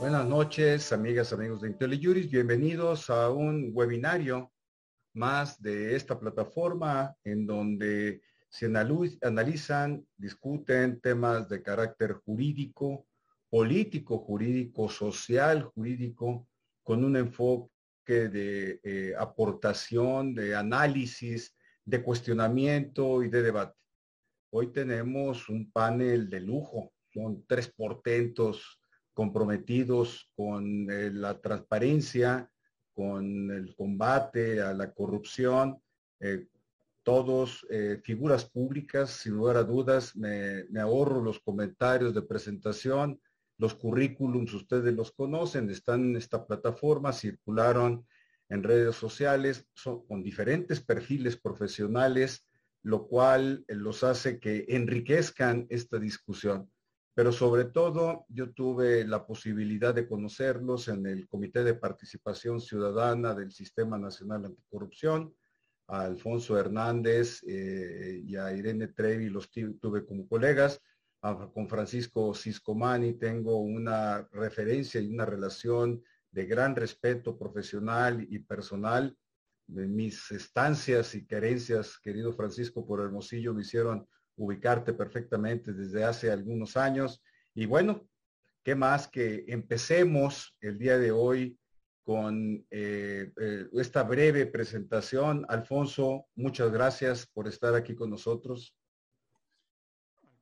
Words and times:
Buenas 0.00 0.26
noches, 0.26 0.92
amigas, 0.92 1.30
amigos 1.34 1.60
de 1.60 1.68
IntelliJuris. 1.68 2.30
Bienvenidos 2.30 3.10
a 3.10 3.28
un 3.28 3.70
webinario 3.74 4.50
más 5.12 5.60
de 5.60 5.94
esta 5.94 6.18
plataforma 6.18 7.14
en 7.22 7.46
donde 7.46 8.22
se 8.48 8.64
analizan, 8.64 10.02
discuten 10.16 11.02
temas 11.02 11.50
de 11.50 11.62
carácter 11.62 12.14
jurídico, 12.14 13.06
político, 13.50 14.16
jurídico, 14.16 14.88
social, 14.88 15.64
jurídico, 15.64 16.48
con 16.82 17.04
un 17.04 17.18
enfoque 17.18 17.70
de 18.06 18.80
eh, 18.82 19.12
aportación, 19.18 20.34
de 20.34 20.56
análisis, 20.56 21.54
de 21.84 22.02
cuestionamiento 22.02 23.22
y 23.22 23.28
de 23.28 23.42
debate. 23.42 23.76
Hoy 24.50 24.72
tenemos 24.72 25.50
un 25.50 25.70
panel 25.70 26.30
de 26.30 26.40
lujo, 26.40 26.94
son 27.12 27.44
tres 27.46 27.68
portentos 27.68 28.79
comprometidos 29.12 30.30
con 30.34 30.90
eh, 30.90 31.10
la 31.12 31.40
transparencia, 31.40 32.50
con 32.92 33.50
el 33.50 33.74
combate 33.74 34.60
a 34.60 34.72
la 34.74 34.92
corrupción, 34.92 35.80
eh, 36.20 36.46
todos 37.02 37.66
figuras 38.04 38.44
públicas, 38.44 39.10
sin 39.10 39.32
lugar 39.32 39.56
a 39.56 39.64
dudas, 39.64 40.14
me, 40.14 40.64
me 40.64 40.80
ahorro 40.80 41.22
los 41.22 41.40
comentarios 41.40 42.14
de 42.14 42.20
presentación, 42.22 43.18
los 43.56 43.74
currículums, 43.74 44.52
ustedes 44.52 44.94
los 44.94 45.10
conocen, 45.10 45.70
están 45.70 46.10
en 46.10 46.16
esta 46.16 46.46
plataforma, 46.46 47.12
circularon 47.12 48.06
en 48.50 48.62
redes 48.62 48.96
sociales, 48.96 49.66
son 49.74 50.06
con 50.06 50.22
diferentes 50.22 50.80
perfiles 50.80 51.36
profesionales, 51.36 52.46
lo 52.82 53.06
cual 53.06 53.64
eh, 53.68 53.74
los 53.74 54.02
hace 54.02 54.40
que 54.40 54.66
enriquezcan 54.68 55.66
esta 55.70 55.98
discusión. 55.98 56.70
Pero 57.14 57.32
sobre 57.32 57.64
todo, 57.64 58.24
yo 58.28 58.52
tuve 58.52 59.04
la 59.04 59.26
posibilidad 59.26 59.94
de 59.94 60.06
conocerlos 60.06 60.88
en 60.88 61.06
el 61.06 61.28
Comité 61.28 61.64
de 61.64 61.74
Participación 61.74 62.60
Ciudadana 62.60 63.34
del 63.34 63.52
Sistema 63.52 63.98
Nacional 63.98 64.46
Anticorrupción, 64.46 65.34
a 65.88 66.02
Alfonso 66.02 66.56
Hernández 66.56 67.42
eh, 67.48 68.22
y 68.24 68.36
a 68.36 68.52
Irene 68.54 68.88
Trevi 68.88 69.28
los 69.28 69.50
tuve 69.50 70.06
como 70.06 70.28
colegas 70.28 70.80
con 71.52 71.68
Francisco 71.68 72.34
Ciscomani 72.34 73.14
tengo 73.14 73.60
una 73.60 74.26
referencia 74.32 75.00
y 75.00 75.12
una 75.12 75.26
relación 75.26 76.02
de 76.30 76.46
gran 76.46 76.74
respeto 76.74 77.38
profesional 77.38 78.26
y 78.30 78.38
personal. 78.38 79.16
Mis 79.66 80.30
estancias 80.30 81.14
y 81.14 81.26
querencias, 81.26 81.98
querido 81.98 82.32
Francisco, 82.32 82.86
por 82.86 83.00
Hermosillo 83.00 83.52
me 83.52 83.62
hicieron 83.62 84.08
ubicarte 84.40 84.94
perfectamente 84.94 85.72
desde 85.72 86.02
hace 86.02 86.30
algunos 86.30 86.76
años. 86.76 87.22
Y 87.54 87.66
bueno, 87.66 88.08
¿qué 88.64 88.74
más 88.74 89.06
que 89.06 89.44
empecemos 89.48 90.56
el 90.62 90.78
día 90.78 90.98
de 90.98 91.12
hoy 91.12 91.58
con 92.02 92.66
eh, 92.70 93.30
eh, 93.38 93.66
esta 93.74 94.02
breve 94.02 94.46
presentación? 94.46 95.44
Alfonso, 95.48 96.26
muchas 96.36 96.72
gracias 96.72 97.26
por 97.26 97.48
estar 97.48 97.74
aquí 97.74 97.94
con 97.94 98.10
nosotros 98.10 98.74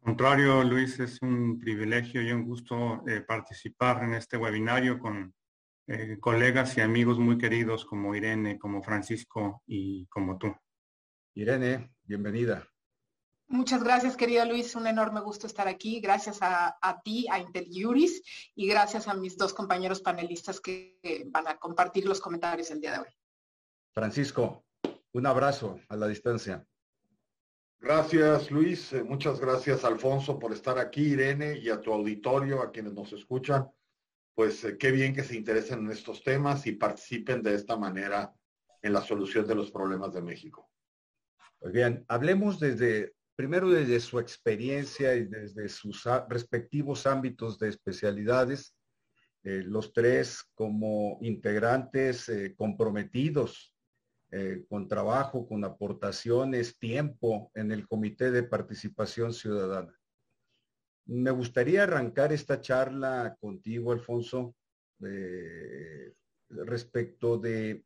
contrario, 0.01 0.65
Luis, 0.65 0.99
es 1.01 1.21
un 1.21 1.59
privilegio 1.59 2.23
y 2.23 2.33
un 2.33 2.45
gusto 2.45 3.05
eh, 3.07 3.21
participar 3.21 4.03
en 4.05 4.15
este 4.15 4.39
webinario 4.39 4.99
con 4.99 5.35
colegas 6.21 6.79
y 6.79 6.81
amigos 6.81 7.19
muy 7.19 7.37
queridos 7.37 7.85
como 7.85 8.15
Irene, 8.15 8.59
como 8.59 8.83
Francisco 8.83 9.63
y 9.67 10.07
como 10.07 10.39
tú. 10.39 10.55
Irene, 11.35 11.91
bienvenida. 12.05 12.67
Muchas 13.51 13.83
gracias, 13.83 14.15
querido 14.15 14.45
Luis. 14.45 14.75
Un 14.75 14.87
enorme 14.87 15.21
gusto 15.21 15.47
estar 15.47 15.69
aquí. 15.69 16.01
Gracias 16.01 16.39
a, 16.43 17.01
ti, 17.03 17.27
a 17.31 17.39
IntelJuris, 17.39 18.23
y 18.55 18.69
gracias 18.69 19.09
a 19.09 19.15
mis 19.15 19.39
dos 19.39 19.55
compañeros 19.55 20.03
panelistas 20.03 20.61
que 20.61 20.99
van 21.31 21.49
a 21.49 21.57
compartir 21.57 22.05
los 22.07 22.21
comentarios 22.21 22.71
el 22.71 22.81
día 22.81 22.93
de 22.93 22.99
hoy. 22.99 23.09
Francisco, 23.95 24.65
un 25.13 25.27
abrazo 25.27 25.81
a 25.89 25.97
la 25.97 26.07
distancia. 26.07 26.67
Gracias, 27.81 28.51
Luis. 28.51 28.93
Eh, 28.93 29.03
muchas 29.03 29.41
gracias, 29.41 29.85
Alfonso, 29.85 30.39
por 30.39 30.53
estar 30.53 30.79
aquí, 30.79 31.13
Irene, 31.13 31.57
y 31.57 31.71
a 31.71 31.81
tu 31.81 31.93
auditorio, 31.93 32.61
a 32.61 32.71
quienes 32.71 32.93
nos 32.93 33.13
escuchan. 33.13 33.71
Pues 34.35 34.63
eh, 34.65 34.77
qué 34.77 34.91
bien 34.91 35.15
que 35.15 35.25
se 35.25 35.37
interesen 35.37 35.81
en 35.81 35.93
estos 35.93 36.23
temas 36.23 36.67
y 36.67 36.73
participen 36.73 37.43
de 37.43 37.55
esta 37.55 37.77
manera 37.77 38.35
en 38.83 38.93
la 38.93 39.01
solución 39.01 39.47
de 39.47 39.55
los 39.55 39.71
problemas 39.71 40.13
de 40.13 40.23
México. 40.23 40.69
Muy 41.61 41.73
bien, 41.73 42.05
hablemos 42.09 42.61
desde, 42.61 43.15
primero 43.39 43.71
desde 43.71 44.01
su 44.01 44.19
experiencia 44.19 45.15
y 45.15 45.27
desde 45.27 45.69
sus 45.69 46.03
respectivos 46.29 47.07
ámbitos 47.07 47.57
de 47.57 47.69
especialidades, 47.69 48.75
eh, 49.45 49.63
los 49.65 49.93
tres 49.93 50.43
como 50.57 51.21
integrantes 51.23 52.29
comprometidos 52.57 53.73
eh, 54.33 54.65
con 54.69 54.89
trabajo, 54.89 55.47
con 55.47 55.65
aportaciones, 55.65 56.81
tiempo 56.81 57.53
en 57.55 57.71
el 57.71 57.87
Comité 57.87 58.33
de 58.33 58.43
Participación 58.43 59.33
Ciudadana. 59.33 59.97
Me 61.07 61.31
gustaría 61.31 61.85
arrancar 61.85 62.33
esta 62.33 62.61
charla 62.61 63.37
contigo, 63.41 63.93
Alfonso, 63.93 64.57
respecto 66.49 67.39
de 67.39 67.85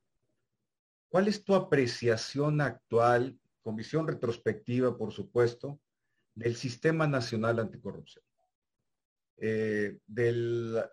cuál 1.11 1.29
es 1.29 1.45
tu 1.45 1.55
apreciación 1.55 2.63
actual, 2.63 3.39
con 3.63 3.77
visión 3.77 4.07
retrospectiva, 4.07 4.97
por 4.97 5.13
supuesto, 5.13 5.81
del 6.35 6.57
Sistema 6.57 7.07
Nacional 7.07 7.59
Anticorrupción. 7.59 8.25
Eh, 9.45 9.99
de 10.07 10.33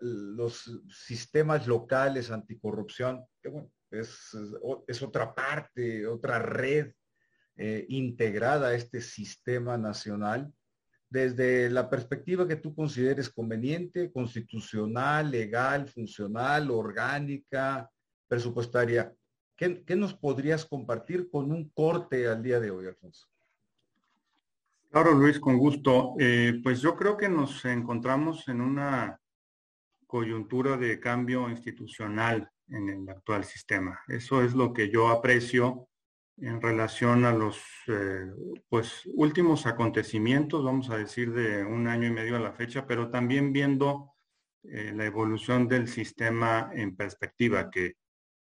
los 0.00 0.82
sistemas 0.88 1.68
locales 1.68 2.32
anticorrupción, 2.32 3.24
que 3.40 3.48
bueno, 3.48 3.70
es, 3.90 4.34
otra 5.02 5.32
parte, 5.32 6.04
otra 6.06 6.40
red 6.40 6.92
eh, 7.56 7.86
integrada 7.88 8.68
a 8.68 8.74
este 8.74 9.00
sistema 9.00 9.78
nacional, 9.78 10.52
desde 11.08 11.70
la 11.70 11.88
perspectiva 11.90 12.48
que 12.48 12.56
tú 12.56 12.74
consideres 12.74 13.30
conveniente, 13.30 14.10
constitucional, 14.10 15.30
legal, 15.30 15.88
funcional, 15.88 16.70
orgánica, 16.70 17.88
presupuestaria. 18.26 19.14
¿Qué, 19.60 19.94
nos 19.94 20.14
podrías 20.14 20.64
compartir 20.64 21.28
con 21.28 21.52
un 21.52 21.68
corte 21.68 22.26
al 22.26 22.42
día 22.42 22.58
de 22.60 22.70
hoy, 22.70 22.86
Alfonso? 22.86 23.28
Claro, 24.90 25.12
Luis, 25.12 25.38
con 25.38 25.58
gusto. 25.58 26.14
Eh, 26.18 26.60
pues 26.62 26.80
yo 26.80 26.96
creo 26.96 27.18
que 27.18 27.28
nos 27.28 27.62
encontramos 27.66 28.48
en 28.48 28.62
una 28.62 29.20
coyuntura 30.06 30.78
de 30.78 30.98
cambio 30.98 31.50
institucional 31.50 32.50
en 32.68 32.88
el 32.88 33.08
actual 33.10 33.44
sistema. 33.44 34.00
Eso 34.08 34.42
es 34.42 34.54
lo 34.54 34.72
que 34.72 34.88
yo 34.88 35.08
aprecio 35.08 35.88
en 36.38 36.62
relación 36.62 37.26
a 37.26 37.34
los 37.34 37.60
eh, 37.88 38.32
pues, 38.70 39.02
últimos 39.14 39.66
acontecimientos, 39.66 40.64
vamos 40.64 40.88
a 40.88 40.96
decir, 40.96 41.34
de 41.34 41.62
un 41.66 41.86
año 41.86 42.08
y 42.08 42.12
medio 42.12 42.36
a 42.36 42.40
la 42.40 42.52
fecha, 42.52 42.86
pero 42.86 43.10
también 43.10 43.52
viendo 43.52 44.14
eh, 44.62 44.94
la 44.96 45.04
evolución 45.04 45.68
del 45.68 45.86
sistema 45.86 46.70
en 46.72 46.96
perspectiva, 46.96 47.70
que 47.70 47.99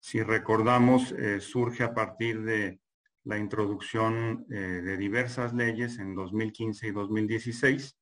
si 0.03 0.21
recordamos 0.21 1.13
eh, 1.13 1.39
surge 1.39 1.83
a 1.83 1.93
partir 1.93 2.43
de 2.43 2.81
la 3.23 3.37
introducción 3.37 4.45
de 4.49 4.97
diversas 4.97 5.53
leyes 5.53 5.97
en 5.97 6.13
2015 6.13 6.87
y 6.87 6.91
2016 6.91 7.97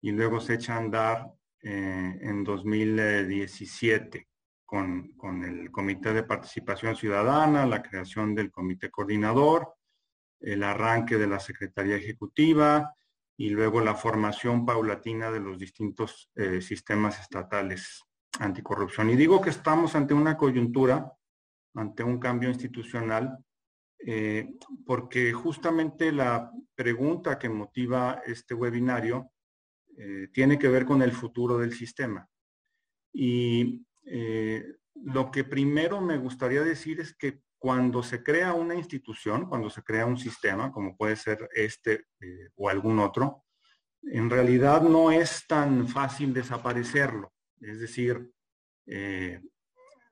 y 0.00 0.12
luego 0.12 0.38
se 0.40 0.54
echa 0.54 0.74
a 0.74 0.78
andar 0.78 1.26
en 1.60 2.44
2017 2.44 4.28
con, 4.64 5.44
el 5.44 5.72
Comité 5.72 6.14
de 6.14 6.22
Participación 6.22 6.94
Ciudadana, 6.94 7.66
la 7.66 7.82
creación 7.82 8.36
del 8.36 8.52
Comité 8.52 8.88
Coordinador, 8.88 9.74
el 10.38 10.62
arranque 10.62 11.18
de 11.18 11.26
la 11.26 11.40
Secretaría 11.40 11.96
Ejecutiva 11.96 12.94
y 13.36 13.48
luego 13.50 13.80
la 13.80 13.96
formación 13.96 14.64
paulatina 14.64 15.32
de 15.32 15.40
los 15.40 15.58
distintos 15.58 16.30
eh, 16.36 16.60
sistemas 16.60 17.18
estatales 17.18 18.04
anticorrupción. 18.38 19.10
Y 19.10 19.16
digo 19.16 19.40
que 19.40 19.50
estamos 19.50 19.96
ante 19.96 20.14
una 20.14 20.36
coyuntura, 20.36 21.12
ante 21.74 22.02
un 22.02 22.18
cambio 22.18 22.48
institucional, 22.48 23.38
eh, 24.06 24.54
porque 24.86 25.32
justamente 25.32 26.10
la 26.10 26.50
pregunta 26.74 27.38
que 27.38 27.48
motiva 27.48 28.22
este 28.24 28.54
webinario 28.54 29.30
eh, 29.96 30.28
tiene 30.32 30.58
que 30.58 30.68
ver 30.68 30.86
con 30.86 31.02
el 31.02 31.12
futuro 31.12 31.58
del 31.58 31.74
sistema. 31.74 32.26
Y 33.12 33.84
eh, 34.06 34.64
lo 34.94 35.30
que 35.30 35.44
primero 35.44 36.00
me 36.00 36.16
gustaría 36.16 36.62
decir 36.62 37.00
es 37.00 37.14
que 37.14 37.42
cuando 37.58 38.02
se 38.02 38.22
crea 38.22 38.54
una 38.54 38.74
institución, 38.74 39.46
cuando 39.46 39.68
se 39.68 39.82
crea 39.82 40.06
un 40.06 40.16
sistema, 40.16 40.72
como 40.72 40.96
puede 40.96 41.16
ser 41.16 41.46
este 41.52 42.06
o 42.56 42.70
algún 42.70 42.98
otro, 43.00 43.44
en 44.02 44.30
realidad 44.30 44.80
no 44.80 45.12
es 45.12 45.44
tan 45.46 45.86
fácil 45.86 46.32
desaparecerlo. 46.32 47.34
Es 47.60 47.80
decir, 47.80 48.30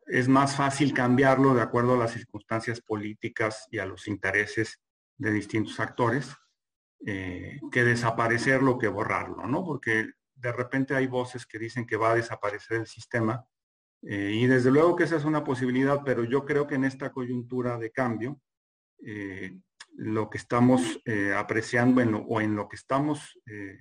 es 0.08 0.28
más 0.28 0.56
fácil 0.56 0.92
cambiarlo 0.92 1.54
de 1.54 1.62
acuerdo 1.62 1.94
a 1.94 1.98
las 1.98 2.12
circunstancias 2.12 2.80
políticas 2.80 3.66
y 3.70 3.78
a 3.78 3.86
los 3.86 4.08
intereses 4.08 4.80
de 5.16 5.30
distintos 5.30 5.78
actores 5.80 6.34
que 7.00 7.84
desaparecerlo, 7.84 8.76
que 8.76 8.88
borrarlo, 8.88 9.46
¿no? 9.46 9.64
Porque 9.64 10.10
de 10.34 10.52
repente 10.52 10.96
hay 10.96 11.06
voces 11.06 11.46
que 11.46 11.58
dicen 11.58 11.86
que 11.86 11.96
va 11.96 12.10
a 12.10 12.16
desaparecer 12.16 12.78
el 12.78 12.86
sistema 12.86 13.46
Eh, 14.02 14.32
y 14.32 14.46
desde 14.46 14.70
luego 14.70 14.94
que 14.94 15.04
esa 15.04 15.16
es 15.16 15.24
una 15.24 15.42
posibilidad, 15.42 16.02
pero 16.04 16.24
yo 16.24 16.44
creo 16.44 16.66
que 16.66 16.76
en 16.76 16.84
esta 16.84 17.10
coyuntura 17.10 17.78
de 17.78 17.90
cambio, 17.90 18.40
eh, 19.04 19.58
lo 19.94 20.30
que 20.30 20.38
estamos 20.38 21.00
eh, 21.04 21.32
apreciando 21.34 22.02
o 22.02 22.40
en 22.40 22.54
lo 22.54 22.68
que 22.68 22.76
estamos 22.76 23.38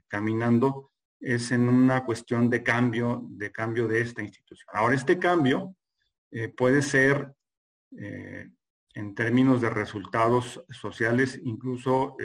caminando 0.08 0.92
es 1.20 1.52
en 1.52 1.70
una 1.70 2.04
cuestión 2.06 2.50
de 2.50 2.64
cambio, 2.64 3.22
de 3.30 3.52
cambio 3.52 3.88
de 3.88 4.02
esta 4.02 4.24
institución. 4.24 4.68
Ahora, 4.74 4.96
este 4.96 5.20
cambio 5.20 5.76
puede 6.56 6.82
ser 6.82 7.34
en 7.92 9.16
términos 9.16 9.62
de 9.62 9.70
resultados 9.70 10.64
sociales, 10.70 11.40
incluso 11.44 12.16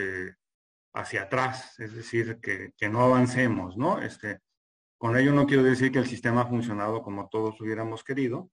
hacia 0.93 1.23
atrás, 1.23 1.79
es 1.79 1.95
decir, 1.95 2.39
que, 2.41 2.73
que, 2.77 2.89
no 2.89 3.01
avancemos, 3.01 3.77
¿no? 3.77 3.99
Este, 4.01 4.39
con 5.03 5.17
ello 5.17 5.33
no 5.33 5.45
quiero 5.47 5.63
decir 5.63 5.91
que 5.91 5.99
el 5.99 6.07
sistema 6.07 6.41
ha 6.41 6.47
funcionado 6.47 7.03
como 7.03 7.27
todos 7.27 7.59
hubiéramos 7.59 8.03
querido, 8.03 8.49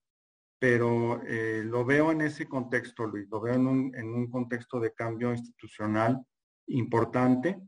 pero 0.60 1.22
eh, 1.26 1.62
lo 1.64 1.84
veo 1.84 2.12
en 2.12 2.20
ese 2.20 2.48
contexto, 2.48 3.06
Luis, 3.06 3.28
lo 3.30 3.40
veo 3.40 3.54
en 3.54 3.66
un, 3.66 4.30
contexto 4.30 4.78
de 4.78 4.92
cambio 4.92 5.30
institucional 5.30 6.20
importante. 6.66 7.58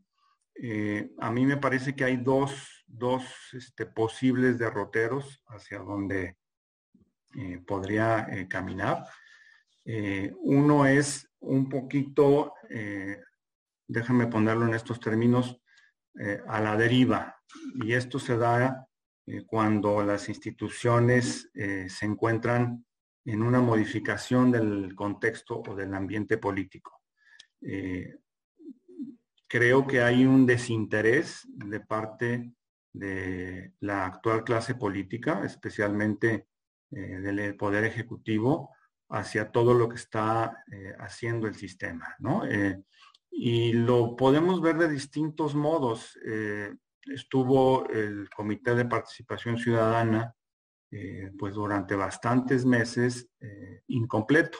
Eh, 0.55 1.11
a 1.19 1.31
mí 1.31 1.47
me 1.47 1.57
parece 1.57 1.97
que 1.97 2.05
hay 2.05 2.19
dos, 2.19 2.85
dos 2.87 3.25
este, 3.53 3.87
posibles 3.87 4.59
derroteros 4.59 5.43
hacia 5.47 5.79
donde 5.79 6.37
eh, 7.37 7.59
podría 7.67 8.27
caminar. 8.49 9.07
uno 10.43 10.87
es 10.87 11.29
un 11.41 11.69
poquito, 11.69 12.55
déjame 13.89 14.27
ponerlo 14.29 14.67
en 14.67 14.75
estos 14.75 15.01
términos, 15.01 15.61
a 16.47 16.61
la 16.61 16.77
deriva, 16.77 17.37
y 17.75 17.95
esto 17.95 18.19
se 18.19 18.37
da 18.37 18.87
eh, 19.27 19.45
cuando 19.47 20.03
las 20.03 20.29
instituciones 20.29 21.49
eh, 21.55 21.89
se 21.89 22.07
encuentran 22.07 22.85
en 23.25 23.43
una 23.43 23.61
modificación 23.61 24.51
del 24.51 24.95
contexto 24.97 25.63
o 25.67 25.77
del 25.77 25.95
ambiente 25.95 26.39
político. 26.39 27.03
Eh, 27.61 28.17
creo 29.47 29.87
que 29.87 30.03
hay 30.03 30.27
un 30.27 30.45
desinterés 30.45 31.47
de 31.47 31.79
parte 31.79 32.53
de 32.93 33.75
la 33.79 34.07
actual 34.07 34.43
clase 34.43 34.75
política, 34.75 35.43
especialmente 35.45 36.49
del 36.93 37.57
Poder 37.57 37.85
Ejecutivo, 37.85 38.71
hacia 39.09 39.51
todo 39.51 39.75
lo 39.75 39.89
que 39.89 39.97
está 39.97 40.63
haciendo 40.99 41.47
el 41.47 41.55
sistema. 41.55 42.17
y 43.31 43.73
lo 43.73 44.15
podemos 44.15 44.61
ver 44.61 44.77
de 44.77 44.89
distintos 44.89 45.55
modos 45.55 46.17
estuvo 47.07 47.89
el 47.89 48.29
Comité 48.31 48.75
de 48.75 48.85
Participación 48.85 49.59
Ciudadana 49.59 50.35
eh, 50.91 51.31
pues 51.39 51.55
durante 51.55 51.97
bastantes 51.97 52.65
meses 52.65 53.29
eh, 53.41 53.83
incompleto. 53.89 54.59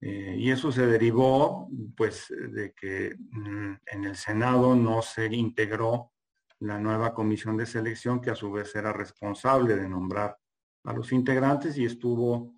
Eh, 0.00 0.36
y 0.38 0.50
eso 0.50 0.70
se 0.70 0.86
derivó 0.86 1.68
pues 1.96 2.26
de 2.28 2.72
que 2.72 3.16
mm, 3.18 3.72
en 3.86 4.04
el 4.04 4.16
Senado 4.16 4.76
no 4.76 5.02
se 5.02 5.26
integró 5.34 6.12
la 6.60 6.78
nueva 6.78 7.14
comisión 7.14 7.56
de 7.56 7.66
selección 7.66 8.20
que 8.20 8.30
a 8.30 8.34
su 8.34 8.52
vez 8.52 8.74
era 8.74 8.92
responsable 8.92 9.76
de 9.76 9.88
nombrar 9.88 10.36
a 10.84 10.92
los 10.92 11.12
integrantes 11.12 11.76
y 11.78 11.84
estuvo 11.84 12.54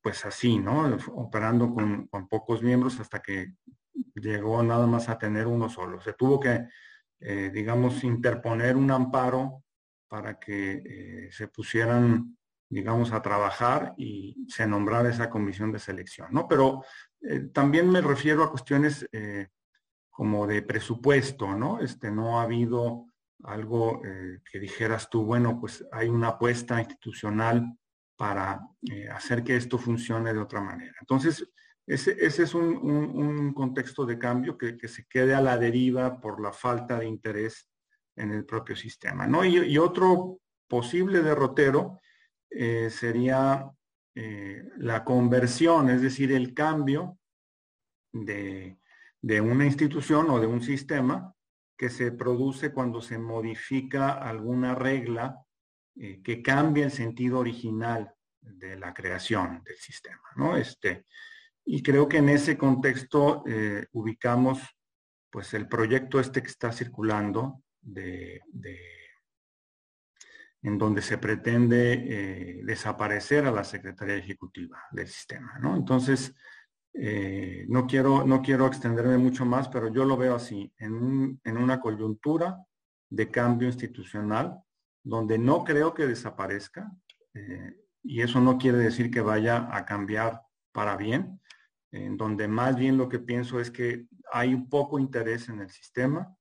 pues 0.00 0.24
así, 0.24 0.58
¿no? 0.58 0.96
Operando 1.14 1.74
con, 1.74 2.06
con, 2.06 2.26
pocos 2.26 2.62
miembros 2.62 2.98
hasta 3.00 3.20
que 3.20 3.52
llegó 4.14 4.62
nada 4.62 4.86
más 4.86 5.10
a 5.10 5.18
tener 5.18 5.46
uno 5.46 5.68
solo. 5.68 6.00
Se 6.00 6.14
tuvo 6.14 6.40
que 6.40 6.68
eh, 7.24 7.50
digamos, 7.54 8.02
interponer 8.02 8.76
un 8.76 8.90
amparo 8.90 9.62
para 10.08 10.40
que 10.40 10.82
eh, 10.84 11.28
se 11.30 11.46
pusieran, 11.46 12.36
digamos, 12.68 13.12
a 13.12 13.22
trabajar 13.22 13.94
y 13.96 14.44
se 14.48 14.66
nombrara 14.66 15.08
esa 15.08 15.30
comisión 15.30 15.70
de 15.70 15.78
selección, 15.78 16.26
¿no? 16.32 16.48
Pero 16.48 16.82
eh, 17.20 17.48
también 17.54 17.88
me 17.88 18.00
refiero 18.00 18.42
a 18.42 18.50
cuestiones 18.50 19.06
como 20.10 20.48
de 20.48 20.62
presupuesto, 20.62 21.54
¿no? 21.54 21.80
Este, 21.80 22.10
no 22.10 22.40
ha 22.40 22.42
habido 22.42 23.06
algo 23.44 24.00
que 24.02 24.60
dijeras 24.60 25.10
tú, 25.10 25.24
bueno, 25.24 25.58
pues 25.60 25.84
hay 25.90 26.08
una 26.08 26.28
apuesta 26.28 26.78
institucional 26.78 27.76
para 28.16 28.60
hacer 29.12 29.42
que 29.42 29.56
esto 29.56 29.78
funcione 29.78 30.32
de 30.32 30.40
otra 30.40 30.60
manera. 30.60 30.94
Entonces, 31.00 31.44
ese, 31.86 32.16
es 32.24 32.54
un, 32.54 33.52
contexto 33.54 34.06
de 34.06 34.18
cambio 34.18 34.56
que, 34.56 34.88
se 34.88 35.06
quede 35.06 35.34
a 35.34 35.40
la 35.40 35.58
deriva 35.58 36.20
por 36.20 36.40
la 36.40 36.52
falta 36.52 36.98
de 36.98 37.06
interés 37.06 37.68
en 38.16 38.30
el 38.30 38.44
propio 38.44 38.76
sistema. 38.76 39.26
¿no? 39.26 39.44
Y, 39.44 39.76
otro 39.78 40.40
posible 40.68 41.22
derrotero 41.22 42.00
eh, 42.50 42.88
sería 42.90 43.68
eh, 44.14 44.64
la 44.78 45.04
conversión, 45.04 45.90
es 45.90 46.02
decir, 46.02 46.32
el 46.32 46.54
cambio 46.54 47.18
de, 48.12 48.78
una 49.40 49.64
institución 49.64 50.30
o 50.30 50.40
de 50.40 50.46
un 50.46 50.62
sistema 50.62 51.34
que 51.76 51.90
se 51.90 52.12
produce 52.12 52.72
cuando 52.72 53.00
se 53.00 53.18
modifica 53.18 54.12
alguna 54.12 54.74
regla 54.74 55.38
eh, 55.96 56.22
que 56.22 56.42
cambia 56.42 56.84
el 56.84 56.90
sentido 56.90 57.38
original 57.38 58.14
de 58.40 58.76
la 58.76 58.94
creación 58.94 59.62
del 59.64 59.76
sistema. 59.76 60.22
¿no? 60.36 60.56
Este, 60.56 61.06
y 61.64 61.82
creo 61.82 62.08
que 62.08 62.18
en 62.18 62.28
ese 62.28 62.56
contexto 62.56 63.44
eh, 63.46 63.86
ubicamos 63.92 64.60
pues 65.30 65.54
el 65.54 65.68
proyecto 65.68 66.20
este 66.20 66.42
que 66.42 66.48
está 66.48 66.72
circulando 66.72 67.62
de, 67.80 68.40
en 70.62 70.78
donde 70.78 71.02
se 71.02 71.18
pretende 71.18 71.92
eh, 71.92 72.60
desaparecer 72.64 73.46
a 73.46 73.50
la 73.50 73.64
Secretaría 73.64 74.16
Ejecutiva 74.16 74.82
del 74.92 75.08
sistema. 75.08 75.58
¿no? 75.58 75.76
Entonces, 75.76 76.34
eh, 76.94 77.64
no, 77.68 77.86
quiero, 77.86 78.24
no 78.24 78.42
quiero 78.42 78.66
extenderme 78.66 79.18
mucho 79.18 79.44
más, 79.44 79.68
pero 79.68 79.92
yo 79.92 80.04
lo 80.04 80.16
veo 80.16 80.34
así, 80.34 80.72
en, 80.78 81.40
en 81.44 81.56
una 81.56 81.80
coyuntura 81.80 82.64
de 83.10 83.30
cambio 83.30 83.68
institucional, 83.68 84.58
donde 85.04 85.38
no 85.38 85.64
creo 85.64 85.94
que 85.94 86.06
desaparezca, 86.06 86.90
y 88.02 88.20
eso 88.20 88.40
no 88.40 88.58
quiere 88.58 88.78
decir 88.78 89.10
que 89.10 89.20
vaya 89.20 89.68
a 89.74 89.84
cambiar 89.86 90.42
para 90.72 90.96
bien, 90.96 91.40
en 91.92 92.16
donde 92.16 92.48
más 92.48 92.76
bien 92.76 92.96
lo 92.96 93.08
que 93.08 93.18
pienso 93.18 93.60
es 93.60 93.70
que 93.70 94.06
hay 94.32 94.54
un 94.54 94.68
poco 94.68 94.98
interés 94.98 95.48
en 95.48 95.60
el 95.60 95.70
sistema 95.70 96.34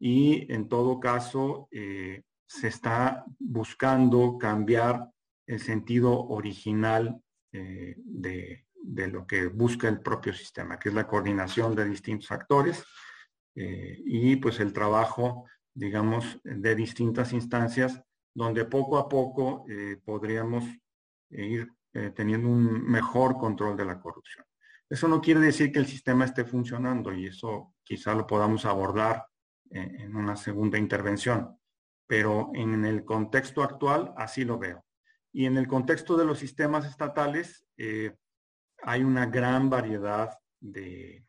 y 0.00 0.52
en 0.52 0.68
todo 0.68 0.98
caso 1.00 1.68
eh, 1.70 2.24
se 2.46 2.68
está 2.68 3.24
buscando 3.38 4.36
cambiar 4.36 5.08
el 5.46 5.60
sentido 5.60 6.26
original 6.26 7.22
eh, 7.52 7.94
de, 7.98 8.65
lo 8.86 9.26
que 9.26 9.48
busca 9.48 9.88
el 9.88 10.00
propio 10.00 10.32
sistema, 10.32 10.78
que 10.78 10.90
es 10.90 10.94
la 10.94 11.06
coordinación 11.06 11.74
de 11.74 11.84
distintos 11.84 12.30
actores 12.30 12.84
eh, 13.54 14.00
y 14.04 14.36
pues 14.36 14.60
el 14.60 14.72
trabajo, 14.72 15.46
digamos, 15.74 16.38
de 16.44 16.74
distintas 16.74 17.32
instancias 17.32 18.00
donde 18.34 18.64
poco 18.66 18.98
a 18.98 19.08
poco 19.08 19.64
podríamos 20.04 20.64
ir 21.30 21.72
teniendo 22.14 22.48
un 22.48 22.84
mejor 22.86 23.38
control 23.38 23.78
de 23.78 23.86
la 23.86 23.98
corrupción. 23.98 24.44
Eso 24.90 25.08
no 25.08 25.22
quiere 25.22 25.40
decir 25.40 25.72
que 25.72 25.78
el 25.78 25.86
sistema 25.86 26.26
esté 26.26 26.44
funcionando 26.44 27.14
y 27.14 27.26
eso 27.26 27.74
quizá 27.82 28.14
lo 28.14 28.26
podamos 28.26 28.66
abordar 28.66 29.26
en 29.70 30.14
una 30.14 30.36
segunda 30.36 30.78
intervención, 30.78 31.58
pero 32.06 32.50
en 32.54 32.84
el 32.84 33.04
contexto 33.04 33.62
actual 33.62 34.12
así 34.16 34.44
lo 34.44 34.58
veo. 34.58 34.84
Y 35.32 35.46
en 35.46 35.56
el 35.56 35.66
contexto 35.66 36.16
de 36.16 36.24
los 36.24 36.38
sistemas 36.38 36.86
estatales 36.86 37.66
eh, 37.76 38.14
hay 38.86 39.02
una 39.02 39.26
gran 39.26 39.68
variedad 39.68 40.38
de, 40.60 41.26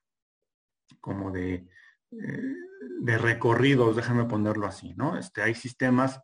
como 1.01 1.35
eh, 1.35 1.65
de 2.11 3.17
recorridos, 3.17 3.95
déjame 3.95 4.25
ponerlo 4.25 4.67
así, 4.67 4.93
¿no? 4.93 5.17
Este, 5.17 5.41
hay 5.41 5.55
sistemas 5.55 6.21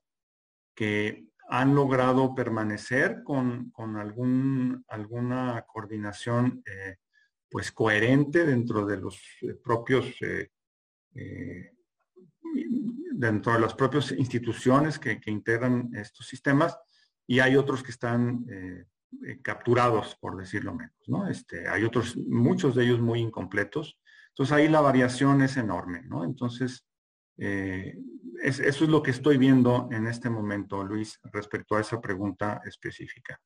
que 0.75 1.25
han 1.50 1.74
logrado 1.74 2.36
permanecer 2.36 3.24
con, 3.24 3.74
algún, 3.98 4.86
alguna 4.88 5.66
coordinación 5.68 6.63
eh, 6.68 6.98
pues 7.50 7.72
coherente 7.72 8.46
dentro 8.46 8.86
de 8.86 8.98
los 8.98 9.20
eh, 9.42 9.56
propios 9.56 10.16
dentro 13.12 13.54
de 13.54 13.60
las 13.60 13.74
propias 13.75 14.12
instituciones 14.12 15.00
que, 15.00 15.20
integran 15.25 15.92
estos 15.96 16.28
sistemas 16.28 16.78
y 17.28 17.40
hay 17.40 17.56
otros 17.56 17.84
que 17.84 17.92
están 17.92 18.46
capturados, 19.41 20.15
por 20.15 20.38
decirlo 20.38 20.74
menos, 20.74 20.96
¿no? 21.08 21.27
Este, 21.27 21.67
hay 21.67 21.84
otros, 21.84 22.17
muchos 22.17 22.75
de 22.75 22.86
ellos 22.86 23.00
muy 23.00 23.20
incompletos. 23.20 24.00
Entonces 24.29 24.53
ahí 24.53 24.67
la 24.67 24.82
variación 24.82 25.41
es 25.41 25.58
enorme, 25.58 26.01
¿no? 26.03 26.24
Entonces, 26.24 26.86
eso 27.38 28.84
es 28.84 28.89
lo 28.89 29.03
que 29.03 29.12
estoy 29.12 29.38
viendo 29.38 29.89
en 29.91 30.08
este 30.08 30.29
momento, 30.29 30.84
Luis, 30.84 31.20
respecto 31.32 31.75
a 31.75 31.82
esa 31.82 32.01
pregunta 32.01 32.62
específica. 32.65 33.39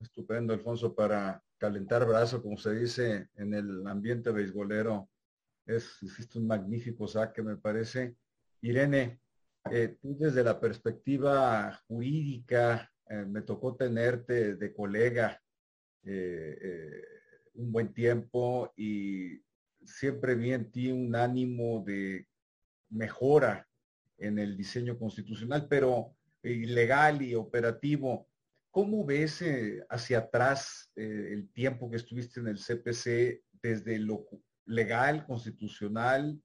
Estupendo, 0.00 0.54
Alfonso, 0.54 0.94
para 0.94 1.42
calentar 1.58 2.06
brazo, 2.06 2.42
como 2.42 2.56
se 2.56 2.72
dice 2.74 3.28
en 3.34 3.52
el 3.52 3.86
ambiente 3.86 4.30
beisbolero. 4.30 5.10
Es, 5.66 6.02
hiciste 6.02 6.38
un 6.38 6.46
magnífico 6.46 7.06
saque, 7.06 7.42
me 7.42 7.58
parece. 7.58 8.16
Irene, 8.62 9.20
eh, 9.70 9.98
tú 10.00 10.16
desde 10.18 10.42
la 10.42 10.58
perspectiva 10.58 11.78
jurídica, 11.86 12.90
eh, 13.10 13.26
me 13.26 13.42
tocó 13.42 13.76
tenerte 13.76 14.54
de 14.56 14.72
colega 14.72 15.38
un 17.52 17.72
buen 17.72 17.92
tiempo 17.92 18.72
y 18.74 19.42
siempre 19.84 20.34
vi 20.34 20.54
en 20.54 20.70
ti 20.70 20.90
un 20.90 21.14
ánimo 21.14 21.84
de 21.86 22.26
mejora 22.88 23.68
en 24.16 24.38
el 24.38 24.56
diseño 24.56 24.98
constitucional, 24.98 25.66
pero 25.68 26.16
legal 26.42 27.20
y 27.20 27.34
operativo. 27.34 28.30
¿Cómo 28.70 29.04
ves 29.04 29.44
hacia 29.90 30.20
atrás 30.20 30.90
el 30.96 31.50
tiempo 31.52 31.90
que 31.90 31.98
estuviste 31.98 32.40
en 32.40 32.48
el 32.48 32.56
CPC 32.56 33.42
desde 33.60 33.98
lo 33.98 34.26
legal, 34.64 35.26
constitucional, 35.26 36.40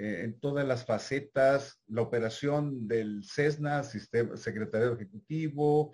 eh, 0.00 0.24
en 0.24 0.40
todas 0.40 0.66
las 0.66 0.86
facetas, 0.86 1.78
la 1.86 2.00
operación 2.00 2.88
del 2.88 3.22
CESNA, 3.22 3.82
Sistema 3.82 4.34
Secretario 4.34 4.94
Ejecutivo. 4.94 5.92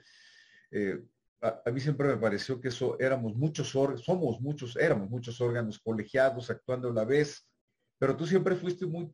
Eh, 0.70 1.02
a, 1.40 1.68
mí 1.72 1.80
siempre 1.80 2.06
me 2.06 2.16
pareció 2.16 2.60
que 2.60 2.68
eso 2.68 2.96
éramos 3.00 3.34
muchos 3.34 3.68
somos 3.68 4.40
muchos, 4.40 4.76
éramos 4.76 5.10
muchos 5.10 5.40
órganos 5.40 5.80
colegiados 5.80 6.48
actuando 6.50 6.90
a 6.90 6.92
la 6.92 7.04
vez, 7.04 7.50
pero 7.98 8.16
tú 8.16 8.28
siempre 8.28 8.54
fuiste 8.54 8.86
muy 8.86 9.10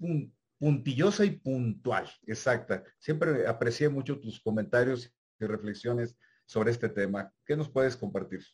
puntillosa 0.59 1.25
y 1.25 1.31
puntual, 1.31 2.07
exacta. 2.27 2.85
Siempre 2.99 3.47
aprecié 3.47 3.89
mucho 3.89 4.21
tus 4.21 4.43
comentarios 4.43 5.11
y 5.41 5.47
reflexiones 5.47 6.19
sobre 6.45 6.71
este 6.71 6.91
tema. 6.91 7.33
¿Qué 7.47 7.57
nos 7.57 7.71
puedes 7.71 7.97
compartir? 7.97 8.45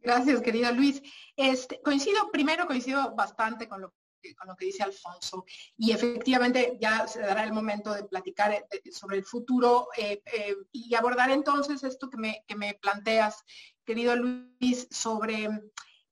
Gracias, 0.00 0.42
querido 0.42 0.70
Luis. 0.72 1.02
Este, 1.36 1.80
coincido, 1.82 2.30
primero 2.30 2.66
coincido 2.66 3.14
bastante 3.14 3.66
con 3.66 3.80
lo, 3.80 3.94
con 4.36 4.48
lo 4.48 4.56
que 4.56 4.66
dice 4.66 4.82
Alfonso 4.82 5.44
y 5.76 5.92
efectivamente 5.92 6.78
ya 6.80 7.06
se 7.06 7.20
dará 7.20 7.44
el 7.44 7.52
momento 7.52 7.92
de 7.92 8.04
platicar 8.04 8.52
eh, 8.52 8.92
sobre 8.92 9.18
el 9.18 9.24
futuro 9.24 9.88
eh, 9.96 10.22
eh, 10.26 10.56
y 10.72 10.94
abordar 10.94 11.30
entonces 11.30 11.82
esto 11.84 12.10
que 12.10 12.16
me, 12.16 12.44
que 12.46 12.56
me 12.56 12.74
planteas, 12.74 13.44
querido 13.84 14.16
Luis, 14.16 14.88
sobre 14.90 15.48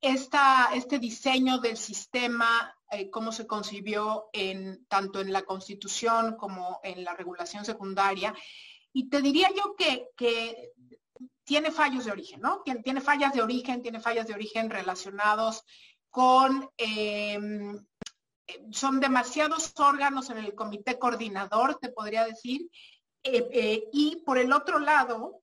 esta, 0.00 0.70
este 0.74 0.98
diseño 0.98 1.58
del 1.58 1.76
sistema, 1.76 2.72
cómo 3.10 3.32
se 3.32 3.46
concibió 3.46 4.26
en, 4.32 4.86
tanto 4.86 5.20
en 5.20 5.32
la 5.32 5.42
Constitución 5.42 6.36
como 6.36 6.80
en 6.84 7.02
la 7.02 7.14
regulación 7.14 7.64
secundaria. 7.64 8.32
Y 8.92 9.08
te 9.08 9.20
diría 9.20 9.50
yo 9.56 9.74
que, 9.74 10.08
que 10.16 10.72
tiene 11.46 11.70
fallos 11.70 12.04
de 12.04 12.10
origen, 12.10 12.40
¿no? 12.40 12.62
Tiene, 12.82 13.00
fallas 13.00 13.32
de 13.32 13.40
origen, 13.40 13.80
tiene 13.80 14.00
fallas 14.00 14.26
de 14.26 14.34
origen 14.34 14.68
relacionados 14.68 15.64
con, 16.16 16.70
em, 16.78 17.78
son 18.72 19.00
demasiados 19.00 19.74
órganos 19.78 20.30
en 20.30 20.38
el 20.38 20.54
comité 20.54 20.98
coordinador, 20.98 21.78
te 21.78 21.90
podría 21.90 22.24
decir, 22.24 22.70
eh, 23.22 23.46
eh, 23.52 23.84
y 23.92 24.22
por 24.24 24.38
el 24.38 24.50
otro 24.50 24.78
lado, 24.78 25.42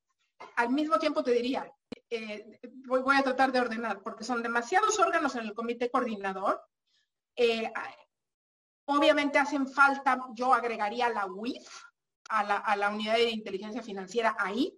al 0.56 0.72
mismo 0.72 0.98
tiempo 0.98 1.24
te 1.24 1.30
diría, 1.30 1.72
eh, 2.10 2.60
voy, 2.88 3.16
a 3.16 3.22
tratar 3.22 3.52
de 3.52 3.60
ordenar, 3.60 4.02
porque 4.02 4.24
son 4.24 4.42
demasiados 4.42 4.98
órganos 4.98 5.36
en 5.36 5.44
el 5.44 5.54
comité 5.54 5.92
coordinador. 5.92 6.60
obviamente 8.86 9.38
hacen 9.38 9.68
falta, 9.68 10.26
yo 10.34 10.56
agregaría 10.56 11.08
la 11.10 11.28
UIF, 11.28 11.70
a 12.30 12.44
la, 12.44 12.58
a 12.58 12.76
la 12.76 12.90
unidad 12.90 13.14
de 13.14 13.30
inteligencia 13.30 13.84
financiera 13.84 14.36
ahí, 14.40 14.76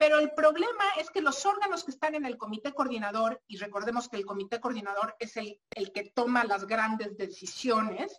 pero 0.00 0.18
el 0.18 0.32
problema 0.32 0.84
es 0.96 1.10
que 1.10 1.20
los 1.20 1.44
órganos 1.44 1.84
que 1.84 1.90
están 1.90 2.14
en 2.14 2.24
el 2.24 2.38
comité 2.38 2.72
coordinador, 2.72 3.42
y 3.46 3.58
recordemos 3.58 4.08
que 4.08 4.16
el 4.16 4.24
comité 4.24 4.58
coordinador 4.58 5.14
es 5.18 5.36
el, 5.36 5.60
que 5.92 6.10
toma 6.14 6.44
las 6.44 6.66
grandes 6.66 7.18
decisiones, 7.18 8.18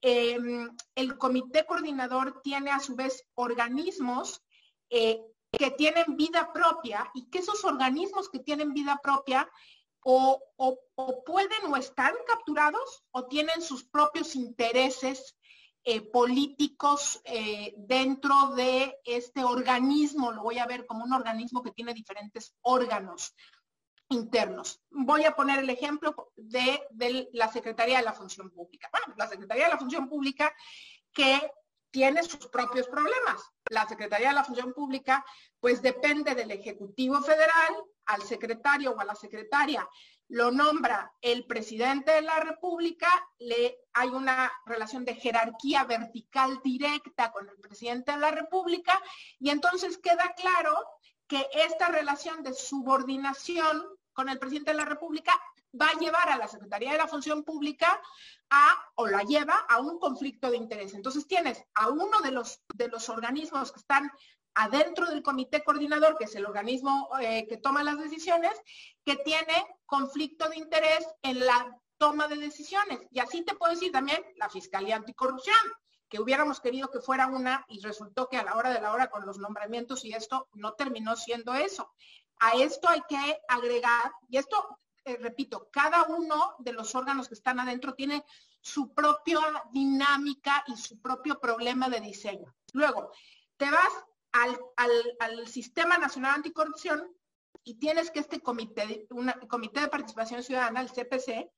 em, 0.00 0.74
el 0.94 1.18
comité 1.18 1.66
coordinador 1.66 2.40
tiene 2.40 2.70
a 2.70 2.80
su 2.80 2.96
vez 2.96 3.22
organismos 3.34 4.42
eh, 4.88 5.20
que 5.52 5.70
tienen 5.72 6.16
vida 6.16 6.54
propia 6.54 7.10
y 7.12 7.28
que 7.28 7.40
esos 7.40 7.66
organismos 7.66 8.30
que 8.30 8.38
tienen 8.38 8.72
vida 8.72 8.98
propia 9.02 9.46
o, 10.02 10.40
pueden 11.26 11.70
o 11.70 11.76
están 11.76 12.14
capturados 12.26 13.04
o 13.10 13.26
tienen 13.26 13.60
sus 13.60 13.84
propios 13.84 14.34
intereses 14.36 15.36
eh, 15.84 16.00
políticos 16.02 17.20
eh, 17.24 17.74
dentro 17.76 18.48
de 18.54 18.98
este 19.04 19.44
organismo, 19.44 20.32
lo 20.32 20.42
voy 20.42 20.58
a 20.58 20.66
ver 20.66 20.86
como 20.86 21.04
un 21.04 21.12
organismo 21.12 21.62
que 21.62 21.72
tiene 21.72 21.94
diferentes 21.94 22.54
órganos 22.62 23.34
internos. 24.10 24.82
Voy 24.90 25.24
a 25.24 25.34
poner 25.34 25.60
el 25.60 25.70
ejemplo 25.70 26.32
de, 26.36 26.82
de 26.90 27.28
la 27.32 27.48
Secretaría 27.48 27.98
de 27.98 28.04
la 28.04 28.12
Función 28.12 28.50
Pública. 28.50 28.90
Bueno, 28.92 29.14
la 29.16 29.28
Secretaría 29.28 29.64
de 29.64 29.70
la 29.70 29.78
Función 29.78 30.08
Pública 30.08 30.52
que 31.12 31.50
tiene 31.90 32.22
sus 32.22 32.46
propios 32.48 32.86
problemas. 32.86 33.42
La 33.70 33.86
Secretaría 33.88 34.28
de 34.28 34.34
la 34.34 34.44
Función 34.44 34.72
Pública, 34.72 35.24
pues 35.58 35.82
depende 35.82 36.34
del 36.34 36.50
Ejecutivo 36.50 37.20
Federal, 37.20 37.74
al 38.06 38.22
secretario 38.22 38.92
o 38.92 39.00
a 39.00 39.04
la 39.04 39.14
secretaria 39.14 39.88
lo 40.30 40.52
nombra 40.52 41.12
el 41.20 41.44
presidente 41.44 42.12
de 42.12 42.22
la 42.22 42.38
República, 42.38 43.08
le, 43.40 43.78
hay 43.92 44.08
una 44.10 44.50
relación 44.64 45.04
de 45.04 45.16
jerarquía 45.16 45.82
vertical 45.84 46.60
directa 46.62 47.32
con 47.32 47.48
el 47.48 47.56
presidente 47.56 48.12
de 48.12 48.18
la 48.18 48.30
República 48.30 49.00
y 49.40 49.50
entonces 49.50 49.98
queda 49.98 50.32
claro 50.36 50.76
que 51.26 51.48
esta 51.52 51.88
relación 51.88 52.44
de 52.44 52.54
subordinación 52.54 53.84
con 54.12 54.28
el 54.28 54.38
presidente 54.38 54.70
de 54.70 54.76
la 54.76 54.84
República 54.84 55.32
va 55.80 55.88
a 55.88 55.98
llevar 55.98 56.28
a 56.28 56.38
la 56.38 56.46
Secretaría 56.46 56.92
de 56.92 56.98
la 56.98 57.08
Función 57.08 57.42
Pública 57.42 58.00
a, 58.50 58.84
o 58.94 59.08
la 59.08 59.22
lleva 59.24 59.54
a 59.68 59.80
un 59.80 59.98
conflicto 59.98 60.48
de 60.50 60.56
interés. 60.56 60.94
Entonces 60.94 61.26
tienes 61.26 61.64
a 61.74 61.88
uno 61.88 62.20
de 62.20 62.30
los, 62.30 62.60
de 62.74 62.86
los 62.86 63.08
organismos 63.08 63.72
que 63.72 63.80
están 63.80 64.10
adentro 64.54 65.06
del 65.06 65.22
comité 65.22 65.62
coordinador, 65.62 66.16
que 66.16 66.24
es 66.24 66.34
el 66.34 66.46
organismo 66.46 67.08
eh, 67.20 67.46
que 67.48 67.56
toma 67.56 67.82
las 67.82 67.98
decisiones, 67.98 68.52
que 69.04 69.16
tiene 69.16 69.66
conflicto 69.86 70.48
de 70.48 70.58
interés 70.58 71.06
en 71.22 71.40
la 71.40 71.76
toma 71.98 72.28
de 72.28 72.36
decisiones. 72.36 73.00
Y 73.10 73.20
así 73.20 73.42
te 73.44 73.54
puedo 73.54 73.72
decir 73.72 73.92
también 73.92 74.24
la 74.36 74.48
Fiscalía 74.48 74.96
Anticorrupción, 74.96 75.56
que 76.08 76.20
hubiéramos 76.20 76.60
querido 76.60 76.90
que 76.90 77.00
fuera 77.00 77.28
una 77.28 77.64
y 77.68 77.80
resultó 77.80 78.28
que 78.28 78.36
a 78.36 78.42
la 78.42 78.56
hora 78.56 78.72
de 78.72 78.80
la 78.80 78.92
hora 78.92 79.10
con 79.10 79.24
los 79.24 79.38
nombramientos 79.38 80.04
y 80.04 80.12
esto 80.12 80.48
no 80.54 80.72
terminó 80.72 81.14
siendo 81.14 81.54
eso. 81.54 81.92
A 82.40 82.52
esto 82.56 82.88
hay 82.88 83.02
que 83.08 83.40
agregar, 83.48 84.12
y 84.28 84.38
esto, 84.38 84.78
eh, 85.04 85.18
repito, 85.18 85.68
cada 85.70 86.04
uno 86.04 86.54
de 86.58 86.72
los 86.72 86.94
órganos 86.94 87.28
que 87.28 87.34
están 87.34 87.60
adentro 87.60 87.94
tiene 87.94 88.24
su 88.60 88.92
propia 88.92 89.38
dinámica 89.70 90.64
y 90.66 90.76
su 90.76 91.00
propio 91.00 91.38
problema 91.38 91.88
de 91.88 92.00
diseño. 92.00 92.54
Luego, 92.72 93.12
te 93.56 93.70
vas 93.70 93.92
al, 94.32 95.46
Sistema 95.46 95.98
Nacional 95.98 96.36
Anticorrupción 96.36 97.14
y 97.64 97.78
tienes 97.78 98.10
que 98.10 98.20
este 98.20 98.40
comité, 98.40 99.06
comité 99.48 99.80
de 99.80 99.88
participación 99.88 100.42
ciudadana, 100.42 100.80
el 100.80 100.90
CPC, 100.90 101.50